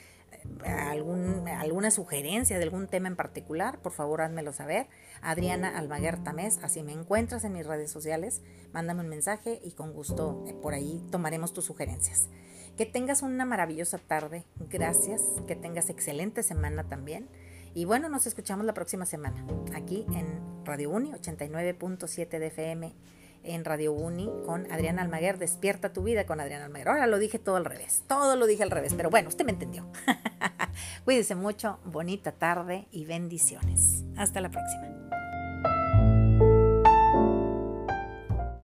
algún, 0.66 1.48
alguna 1.48 1.92
sugerencia 1.92 2.58
de 2.58 2.64
algún 2.64 2.88
tema 2.88 3.08
en 3.08 3.16
particular, 3.16 3.80
por 3.80 3.92
favor 3.92 4.22
házmelo 4.22 4.54
saber. 4.54 4.88
Adriana 5.22 5.78
Almaguer 5.78 6.24
Tamés, 6.24 6.60
así 6.64 6.84
me 6.84 6.94
encuentras 6.94 7.44
en 7.44 7.54
mis 7.54 7.66
redes 7.66 7.92
sociales, 7.92 8.42
mándame 8.74 9.02
un 9.02 9.10
mensaje 9.10 9.60
y 9.64 9.72
con 9.72 9.94
gusto 9.94 10.44
eh, 10.48 10.54
por 10.54 10.74
ahí 10.74 11.02
tomaremos 11.12 11.54
tus 11.54 11.66
sugerencias. 11.66 12.30
Que 12.78 12.86
tengas 12.86 13.24
una 13.24 13.44
maravillosa 13.44 13.98
tarde, 13.98 14.46
gracias, 14.70 15.22
que 15.48 15.56
tengas 15.56 15.90
excelente 15.90 16.44
semana 16.44 16.84
también. 16.84 17.28
Y 17.74 17.86
bueno, 17.86 18.08
nos 18.08 18.28
escuchamos 18.28 18.66
la 18.66 18.74
próxima 18.74 19.06
semana, 19.06 19.46
aquí 19.76 20.06
en 20.14 20.40
Radio 20.64 20.92
Uni 20.92 21.12
89.7 21.12 22.40
de 22.40 22.48
FM 22.48 22.94
en 23.44 23.66
Radio 23.66 23.94
Uni 23.94 24.30
con 24.46 24.72
Adrián 24.72 25.00
Almaguer. 25.00 25.40
Despierta 25.40 25.94
tu 25.94 26.04
vida 26.04 26.26
con 26.26 26.40
Adrián 26.40 26.62
Almaguer. 26.62 26.90
Ahora 26.90 27.08
lo 27.08 27.18
dije 27.18 27.40
todo 27.40 27.56
al 27.56 27.66
revés, 27.66 28.04
todo 28.08 28.36
lo 28.36 28.46
dije 28.46 28.64
al 28.64 28.72
revés, 28.72 28.94
pero 28.96 29.10
bueno, 29.10 29.30
usted 29.30 29.46
me 29.46 29.52
entendió. 29.52 29.88
Cuídese 31.06 31.36
mucho, 31.36 31.80
bonita 31.86 32.32
tarde 32.32 32.88
y 32.92 33.06
bendiciones. 33.06 34.04
Hasta 34.16 34.42
la 34.42 34.50
próxima. 34.50 34.97